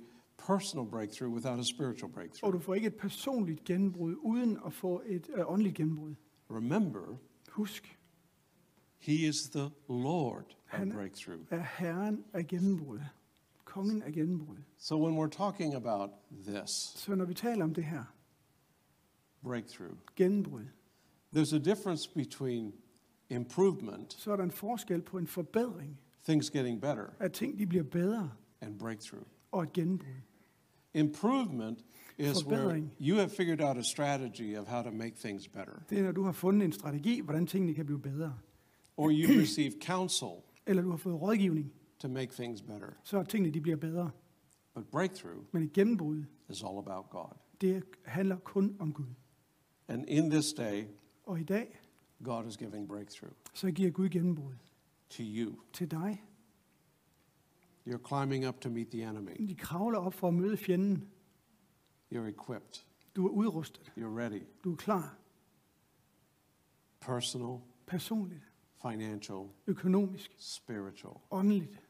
personal 0.47 0.87
breakthrough 0.91 1.33
without 1.35 1.59
a 1.59 1.63
spiritual 1.63 2.13
breakthrough. 2.13 2.49
Og 2.49 2.53
du 2.53 2.59
får 2.59 2.75
ikke 2.75 2.87
et 2.87 2.95
personligt 2.95 3.65
gennembrud 3.65 4.17
uden 4.21 4.59
at 4.67 4.73
få 4.73 5.03
et 5.07 5.31
øh, 5.35 5.51
åndeligt 5.53 5.77
gennembrud. 5.77 6.15
Remember, 6.51 7.17
Husk, 7.51 7.99
He 9.03 9.29
is 9.29 9.37
the 9.51 9.71
Lord 9.89 10.45
of 10.73 10.89
breakthrough. 10.93 11.41
er 11.51 11.63
Herren 11.79 12.25
af 12.33 12.47
gennembrud. 12.47 13.01
Kongen 13.65 14.03
af 14.03 14.13
gennembrud. 14.13 14.57
So 14.79 15.07
when 15.07 15.19
we're 15.19 15.37
talking 15.37 15.75
about 15.75 16.11
this 16.47 16.71
Så 16.97 17.15
når 17.15 17.25
vi 17.25 17.35
taler 17.35 17.65
om 17.65 17.75
det 17.75 17.85
her 17.85 18.05
breakthrough, 19.43 19.97
gennembrud, 20.17 20.65
there's 21.37 21.55
a 21.55 21.59
difference 21.59 22.11
between 22.15 22.73
improvement, 23.31 24.13
så 24.13 24.33
er 24.33 24.37
der 24.37 24.45
en 24.45 24.51
forskel 24.51 25.03
på 25.03 25.19
en 25.19 25.27
forbedring, 25.27 25.99
things 26.25 26.51
getting 26.51 26.81
better, 26.81 27.07
at 27.21 27.33
ting 27.33 27.59
de 27.59 27.67
bliver 27.67 27.85
bedre, 27.85 28.31
and 28.61 28.79
breakthrough. 28.79 29.25
og 29.53 29.63
et 29.63 29.73
gennembrud. 29.73 30.09
Improvement 30.95 31.85
is 32.19 32.47
where 32.47 32.83
you 33.01 33.17
have 33.17 33.29
figured 33.31 33.61
out 33.61 33.77
a 33.77 33.83
strategy 33.83 34.57
of 34.59 34.67
how 34.69 34.83
to 34.83 34.91
make 34.91 35.15
things 35.17 35.49
better, 35.49 35.73
Det 35.91 35.99
er, 35.99 36.03
når 36.03 36.13
du 36.13 36.23
har 36.23 36.33
fundet 36.33 36.65
en 36.65 36.73
strategi, 36.73 37.21
hvordan 37.21 37.47
tingene 37.47 37.75
kan 37.75 37.87
blive 37.87 38.01
bedre. 38.01 38.39
Or 39.03 39.11
you 39.11 39.29
receive 39.43 39.73
counsel 39.81 40.29
Eller 40.67 40.83
du 40.83 40.91
har 40.91 40.97
fået 40.97 41.21
rådgivning, 41.23 41.73
to 41.99 42.09
make 42.09 42.33
things 42.33 42.63
better. 42.63 42.89
så 43.05 43.19
at 43.19 43.29
tingene 43.29 43.55
de 43.55 43.61
bliver 43.61 43.77
bedre. 43.77 44.11
But 44.75 44.87
breakthrough 44.87 45.45
Men 45.53 45.63
et 45.63 45.73
gennembrud, 45.73 46.25
is 46.49 46.63
all 46.63 46.79
about 46.79 47.11
God. 47.11 47.31
det 47.61 47.83
handler 48.05 48.39
kun 48.39 48.77
om 48.79 48.93
Gud. 48.93 49.07
And 49.89 50.05
in 50.09 50.31
this 50.31 50.53
day, 50.53 50.85
Og 51.25 51.41
i 51.41 51.45
dag, 51.45 51.79
God 52.25 52.47
is 52.47 52.57
giving 52.57 52.89
breakthrough 52.89 53.33
så 53.55 53.71
giver 53.71 53.91
Gud 53.91 54.09
gennembrud 54.09 54.55
to 55.11 55.23
you. 55.23 55.55
til 55.73 55.91
dig. 55.91 56.23
You're 57.89 58.09
climbing 58.09 58.49
up 58.49 58.61
to 58.61 58.71
meet 58.71 58.89
the 58.89 59.09
enemy. 59.09 59.49
De 59.49 59.55
kravler 59.55 59.99
op 59.99 60.15
for 60.15 60.29
at 60.29 60.35
møde 60.35 60.57
fjenden. 60.57 61.09
You're 62.15 62.27
equipped. 62.41 62.87
Du 63.17 63.27
er 63.27 63.31
udrustet. 63.31 63.93
You're 63.99 64.19
ready. 64.19 64.43
Du 64.65 64.73
er 64.73 64.77
klar. 64.77 65.17
Personal, 67.01 67.59
Personligt, 67.87 68.52
financial, 68.83 69.45
økonomisk, 69.67 70.35
spiritual. 70.39 71.15
åndeligt. 71.31 71.81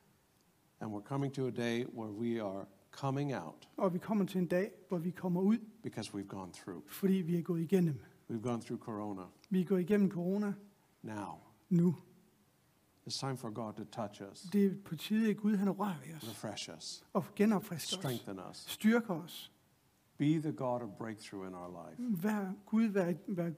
And 0.80 0.92
we're 0.94 1.08
coming 1.08 1.34
to 1.34 1.46
a 1.46 1.50
day 1.50 1.84
where 1.86 2.12
we 2.12 2.42
are 2.42 2.64
coming 2.90 3.34
out 3.34 3.68
Og 3.76 3.94
vi 3.94 3.98
kommer 3.98 4.26
til 4.26 4.38
en 4.38 4.46
dag, 4.46 4.70
hvor 4.88 4.98
vi 4.98 5.10
kommer 5.10 5.40
ud, 5.40 5.58
because 5.82 6.12
we've 6.16 6.26
gone 6.26 6.52
through. 6.52 6.82
fordi 6.88 7.14
vi 7.14 7.36
er 7.38 7.42
gået 7.42 7.60
igennem. 7.60 8.00
We've 8.30 8.40
gone 8.42 8.62
through 8.62 8.80
Corona. 8.82 9.22
Vi 9.50 9.60
er 9.60 9.64
gået 9.64 9.80
igennem 9.80 10.10
corona 10.10 10.54
Now, 11.02 11.38
nu. 11.68 11.94
it's 13.06 13.18
time 13.20 13.36
for 13.36 13.50
God 13.50 13.72
to 13.72 13.84
touch 13.84 14.22
us, 14.32 14.40
Det 14.42 14.66
er 14.66 14.70
på 14.84 14.96
tide, 14.96 15.30
at 15.30 15.36
Gud 15.36 15.56
han 15.56 15.70
rører 15.70 15.94
ved 16.06 16.14
os 16.16 16.28
refresh 16.28 16.70
us, 16.76 17.04
og 17.12 17.24
genopfrisker 17.36 17.96
os. 17.96 18.02
strengthen 18.02 18.38
us. 18.50 18.56
Styrker 18.56 19.14
os. 19.14 19.52
Be 20.18 20.40
the 20.40 20.52
God 20.52 20.80
of 20.80 20.88
breakthrough 20.98 21.48
in 21.48 21.54
our 21.54 21.88
life. 21.88 22.22
Vær 22.22 22.52
Gud, 22.66 22.84
vær, 22.84 23.12
vær 23.28 23.50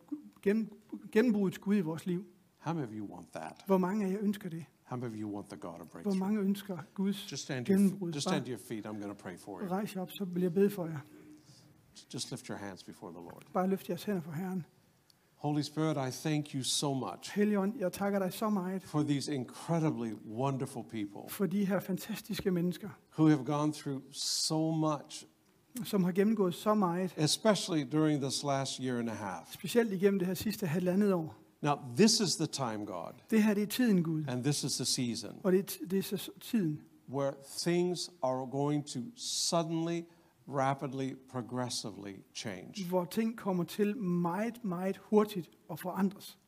gen, 0.42 0.70
gennembrudets 1.12 1.58
Gud 1.58 1.76
i 1.76 1.80
vores 1.80 2.06
liv. 2.06 2.24
How 2.66 2.72
many 2.74 2.86
of 2.86 2.92
you 2.92 3.14
want 3.14 3.32
that? 3.32 3.62
Hvor 3.66 3.78
mange 3.78 4.06
af 4.06 4.10
jer 4.10 4.18
ønsker 4.20 4.48
det? 4.48 4.64
How 4.84 4.96
many 4.98 5.12
of 5.14 5.20
you 5.20 5.34
want 5.34 5.48
the 5.48 5.58
God 5.58 5.70
of 5.70 5.76
Hvor 5.78 5.86
breakthrough? 5.92 6.18
mange 6.18 6.40
ønsker 6.40 6.78
Guds 6.94 7.32
Just 7.32 7.42
stand, 7.42 7.68
your, 7.68 7.76
gennembrud? 7.78 8.12
just 8.12 8.26
stand 8.28 8.44
to 8.44 8.50
your 8.50 8.60
feet. 8.68 8.86
I'm 8.86 9.00
going 9.02 9.18
to 9.18 9.22
pray 9.22 9.38
for 9.38 9.60
you. 9.60 9.68
Rejs 9.68 9.96
op, 9.96 10.10
så 10.10 10.24
vil 10.24 10.42
jeg 10.42 10.54
bede 10.54 10.70
for 10.70 10.86
jer. 10.86 10.98
Just 12.14 12.30
lift 12.30 12.46
your 12.46 12.58
hands 12.58 12.82
before 12.84 13.10
the 13.12 13.20
Lord. 13.20 13.42
Bare 13.52 13.68
løft 13.68 13.88
jeres 13.88 14.04
hænder 14.04 14.20
for 14.20 14.32
Herren. 14.32 14.64
Holy 15.36 15.62
Spirit, 15.62 15.96
I 15.96 16.10
thank 16.28 16.54
you 16.54 16.62
so 16.62 16.94
much 16.94 17.34
Helligånd, 17.34 17.78
jeg 17.78 17.92
takker 17.92 18.18
dig 18.18 18.32
så 18.32 18.48
meget 18.50 18.82
for 18.82 19.02
these 19.02 19.34
incredibly 19.34 20.12
wonderful 20.28 20.82
people 20.90 21.20
for 21.28 21.46
de 21.46 21.64
her 21.64 21.80
fantastiske 21.80 22.50
mennesker, 22.50 22.88
who 23.18 23.28
have 23.28 23.44
gone 23.44 23.72
through 23.72 24.02
so 24.12 24.70
much, 24.70 25.24
som 25.84 26.04
har 26.04 26.12
gennemgået 26.12 26.54
så 26.54 26.74
meget, 26.74 27.14
especially 27.16 27.84
during 27.92 28.20
this 28.22 28.42
last 28.42 28.76
year 28.76 28.98
and 28.98 29.10
a 29.10 29.14
half. 29.14 29.52
specielt 29.52 29.92
igennem 29.92 30.18
det 30.18 30.26
her 30.28 30.34
sidste 30.34 30.66
halvandet 30.66 31.12
år. 31.12 31.43
Now, 31.64 31.78
this 31.96 32.20
is 32.20 32.36
the 32.36 32.46
time, 32.46 32.86
God, 32.86 33.12
Det 33.30 33.42
her, 33.42 33.54
det 33.54 33.62
er 33.62 33.66
tiden, 33.66 34.02
Gud. 34.02 34.24
and 34.28 34.42
this 34.44 34.64
is 34.64 34.76
the 34.76 34.84
season 34.84 35.30
Og 35.42 35.52
det 35.52 35.58
er, 35.82 35.86
det 35.86 35.98
er 35.98 36.02
så 36.02 36.30
tiden, 36.40 36.80
where 37.10 37.32
things 37.58 38.10
are 38.22 38.46
going 38.50 38.86
to 38.86 38.98
suddenly, 39.16 40.00
rapidly, 40.48 41.12
progressively 41.30 42.14
change. 42.34 42.84
hvor 42.88 43.04
ting 43.04 43.36
kommer 43.38 43.64
til 43.64 43.96
meget, 43.98 44.64
meget 44.64 44.96
hurtigt 44.96 45.50
at 45.70 45.78
forandres. 45.80 46.38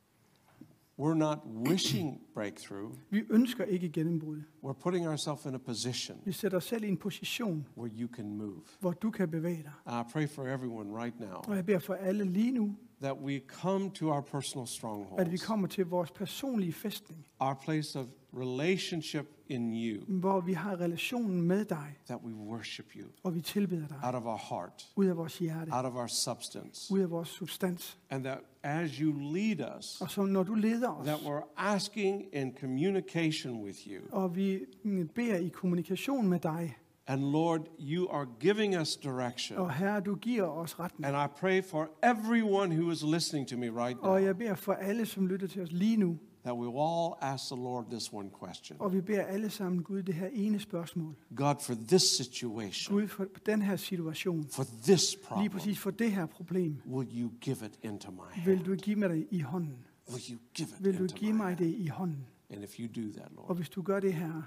We're 0.98 1.14
not 1.14 1.38
wishing 1.68 2.20
breakthrough, 2.34 2.92
Vi 3.10 3.22
ønsker 3.30 3.64
ikke 3.64 3.88
gennembrud. 3.88 4.40
we're 4.64 4.72
putting 4.72 5.06
ourselves 5.06 5.44
in 5.44 5.54
a 5.54 5.58
position 5.58 6.18
Vi 6.24 6.32
sætter 6.32 6.56
os 6.58 6.64
selv 6.64 6.84
i 6.84 6.88
en 6.88 6.96
position, 6.96 7.66
where 7.78 7.92
you 8.00 8.08
can 8.14 8.36
move. 8.36 8.60
hvor 8.80 8.92
du 8.92 9.10
kan 9.10 9.28
bevæge 9.30 9.62
dig. 9.62 9.72
And 9.86 10.08
I 10.08 10.12
pray 10.12 10.28
for 10.28 10.46
everyone 10.46 11.02
right 11.04 11.20
now 11.20 11.34
Og 11.48 11.56
jeg 11.56 11.66
beder 11.66 11.78
for 11.78 11.94
alle 11.94 12.24
lige 12.24 12.52
nu, 12.52 12.76
that 13.02 13.16
we 13.22 13.40
come 13.48 13.90
to 13.90 14.10
our 14.10 14.20
personal 14.20 14.62
at 14.62 14.68
vi 14.68 14.74
strongholds, 14.76 15.46
kommer 15.46 15.68
til 15.68 15.86
vores 15.86 16.10
personlige 16.10 16.72
fæstning, 16.72 17.26
our 17.40 17.54
place 17.64 17.98
of 18.00 18.06
relationship 18.36 19.26
in 19.48 19.72
you, 19.74 20.04
hvor 20.08 20.40
vi 20.40 20.52
har 20.52 20.80
relationen 20.80 21.42
med 21.42 21.64
dig, 21.64 21.96
that 22.06 22.18
we 22.24 22.32
worship 22.34 22.86
you 22.96 23.06
og 23.22 23.34
vi 23.34 23.40
tilbeder 23.40 23.86
dig 23.88 23.96
out 24.04 24.14
of 24.14 24.24
our 24.24 24.40
heart, 24.50 24.86
ud 24.96 25.06
af 25.06 25.16
vores 25.16 25.38
hjerte, 25.38 25.72
out 25.74 25.84
of 25.84 25.94
our 25.94 26.06
substance, 26.06 26.94
ud 26.94 27.00
af 27.00 27.10
vores 27.10 27.28
substans. 27.28 27.98
and 28.10 28.24
that 28.24 28.38
as 28.62 28.90
you 28.90 29.12
lead 29.34 29.78
us, 29.78 30.00
Og 30.00 30.10
så 30.10 30.22
når 30.22 30.42
du 30.42 30.54
leder 30.54 30.90
os, 30.90 31.06
that 31.06 31.18
we're 31.20 31.48
asking 31.56 32.24
in 32.32 32.54
communication 32.60 33.62
with 33.64 33.78
you. 33.88 34.00
og 34.12 34.36
vi 34.36 34.60
mm, 34.84 35.08
beder 35.14 35.36
i 35.36 35.48
kommunikation 35.48 36.28
med 36.28 36.38
dig, 36.40 36.76
And 37.08 37.20
Lord, 37.30 37.60
you 37.80 38.08
are 38.10 38.26
giving 38.40 38.80
us 38.80 38.96
direction. 38.96 39.58
og 39.58 39.74
Herre, 39.74 40.00
du 40.00 40.14
giver 40.14 40.42
os 40.44 40.80
retning. 40.80 41.06
And 41.06 41.30
I 41.30 41.34
pray 41.40 41.62
for 41.64 41.88
everyone 42.02 42.76
who 42.76 42.90
is 42.90 43.02
listening 43.02 43.48
to 43.48 43.56
me 43.56 43.66
right 43.70 43.98
Og 44.00 44.08
now 44.20 44.26
jeg 44.26 44.38
beder 44.38 44.54
for 44.54 44.72
alle, 44.72 45.06
som 45.06 45.26
lytter 45.26 45.46
til 45.46 45.62
os 45.62 45.72
lige 45.72 45.96
nu, 45.96 46.18
that 46.46 46.54
we 46.54 46.66
will 46.66 46.80
all 46.80 47.14
ask 47.20 47.46
the 47.46 47.56
Lord 47.56 47.84
this 47.90 48.12
one 48.12 48.30
question 48.42 48.76
og 48.80 48.92
vi 48.92 49.00
beder 49.00 49.22
alle 49.22 49.50
sammen, 49.50 49.82
Gud, 49.82 50.02
det 50.02 50.14
her 50.14 50.28
ene 50.32 50.60
spørgsmål. 50.60 51.14
God, 51.36 51.54
for 51.60 51.74
this 51.88 52.02
situation, 52.02 52.96
Gud, 53.00 53.08
for 53.08 53.26
den 53.46 53.62
her 53.62 53.76
situation, 53.76 54.48
for 54.48 54.64
this 54.82 55.16
problem. 55.24 55.42
lige 55.42 55.50
præcis 55.50 55.78
for 55.78 55.90
det 55.90 56.12
her 56.12 56.26
problem, 56.26 56.82
will 56.86 57.08
you 57.22 57.30
give 57.40 57.56
it 57.66 57.78
into 57.82 58.10
my 58.10 58.18
hand? 58.30 58.46
vil 58.46 58.66
du 58.66 58.74
give 58.74 58.96
mig 58.96 59.10
det 59.10 59.26
i 59.30 59.40
hånden. 59.40 59.86
Will 60.08 60.22
you 60.32 60.38
give 60.54 60.68
it 60.68 60.84
Vil 60.84 60.98
du 60.98 61.02
into 61.02 61.16
give 61.16 61.32
mig 61.32 61.58
det 61.58 61.74
i 61.74 61.86
hånden. 61.86 62.26
And 62.50 62.64
if 62.64 62.78
you 62.80 62.86
do 62.86 63.12
that, 63.12 63.28
Og 63.28 63.32
Lord, 63.36 63.56
hvis 63.56 63.68
du 63.68 63.82
gør 63.82 64.00
det 64.00 64.14
her, 64.14 64.42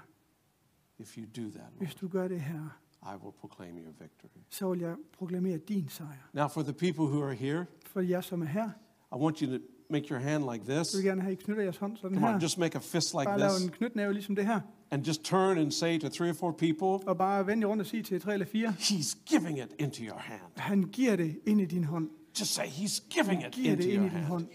if 0.98 1.18
you 1.18 1.24
do 1.36 1.50
that, 1.50 1.66
hvis 1.78 1.88
Lord, 1.88 2.00
du 2.00 2.08
gør 2.08 2.28
det 2.28 2.40
her, 2.40 2.80
I 3.02 3.16
will 3.22 3.32
proclaim 3.40 3.76
your 3.78 3.92
victory. 4.00 4.40
så 4.50 4.70
vil 4.70 4.80
jeg 4.80 4.96
proklamere 5.12 5.58
din 5.58 5.88
sejr. 5.88 6.30
Now, 6.32 6.48
for 6.48 6.62
the 6.62 6.72
people 6.72 7.04
who 7.04 7.22
are 7.24 7.34
here, 7.34 7.66
For 7.86 8.00
jer, 8.00 8.20
som 8.20 8.42
er 8.42 8.46
her, 8.46 8.70
I 9.12 9.16
want 9.16 9.38
you 9.38 9.58
to 9.58 9.64
make 9.90 10.06
your 10.10 10.18
hand 10.20 10.44
like 10.52 10.64
this. 10.74 10.86
så 10.86 10.96
vil 10.96 11.04
jeg 11.04 11.10
gerne 11.10 11.22
have, 11.22 11.32
I 11.32 11.36
knytter 11.36 11.62
jeres 11.62 11.76
hånd 11.76 11.96
sådan 11.96 12.16
Come 12.16 12.26
on, 12.26 12.32
her. 12.34 12.40
just 12.40 12.58
make 12.58 12.76
a 12.76 12.80
fist 12.80 13.14
like 13.14 13.24
Bare 13.24 13.50
this. 13.50 13.64
en 13.64 13.70
knytnæve 13.70 14.12
ligesom 14.12 14.34
det 14.36 14.46
her. 14.46 14.60
and 14.90 15.04
just 15.06 15.22
turn 15.24 15.58
and 15.58 15.70
say 15.72 15.98
to 15.98 16.08
three 16.08 16.30
or 16.30 16.34
four 16.34 16.52
people, 16.52 17.08
Og 17.08 17.18
bare 17.18 17.46
vend 17.46 17.60
jer 17.60 17.66
rundt 17.66 17.80
og 17.80 17.86
sige 17.86 18.02
til 18.02 18.20
tre 18.20 18.32
eller 18.32 18.46
fire, 18.46 18.68
He's 18.78 19.18
giving 19.26 19.58
it 19.58 19.68
into 19.78 20.02
your 20.02 20.18
hand. 20.18 20.40
han 20.56 20.82
giver 20.82 21.16
det 21.16 21.38
ind 21.46 21.60
i 21.60 21.64
din 21.64 21.84
hånd. 21.84 22.08
Just 22.40 22.54
say, 22.54 22.64
He's 22.64 23.02
giving 23.10 23.46
it 23.46 23.52
Giver 23.52 23.72
into 23.72 23.88
ind 23.88 23.92
your 23.96 24.00
i 24.00 24.08
din 24.08 24.10
hand. 24.10 24.24
hånd. 24.24 24.46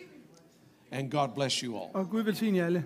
And 0.91 1.11
God 1.11 1.27
bless 1.35 1.55
you 1.59 1.75
all. 1.77 1.89
Og 1.93 2.09
Gud 2.09 2.21
velsigne 2.23 2.57
jer 2.57 2.65
alle. 2.65 2.85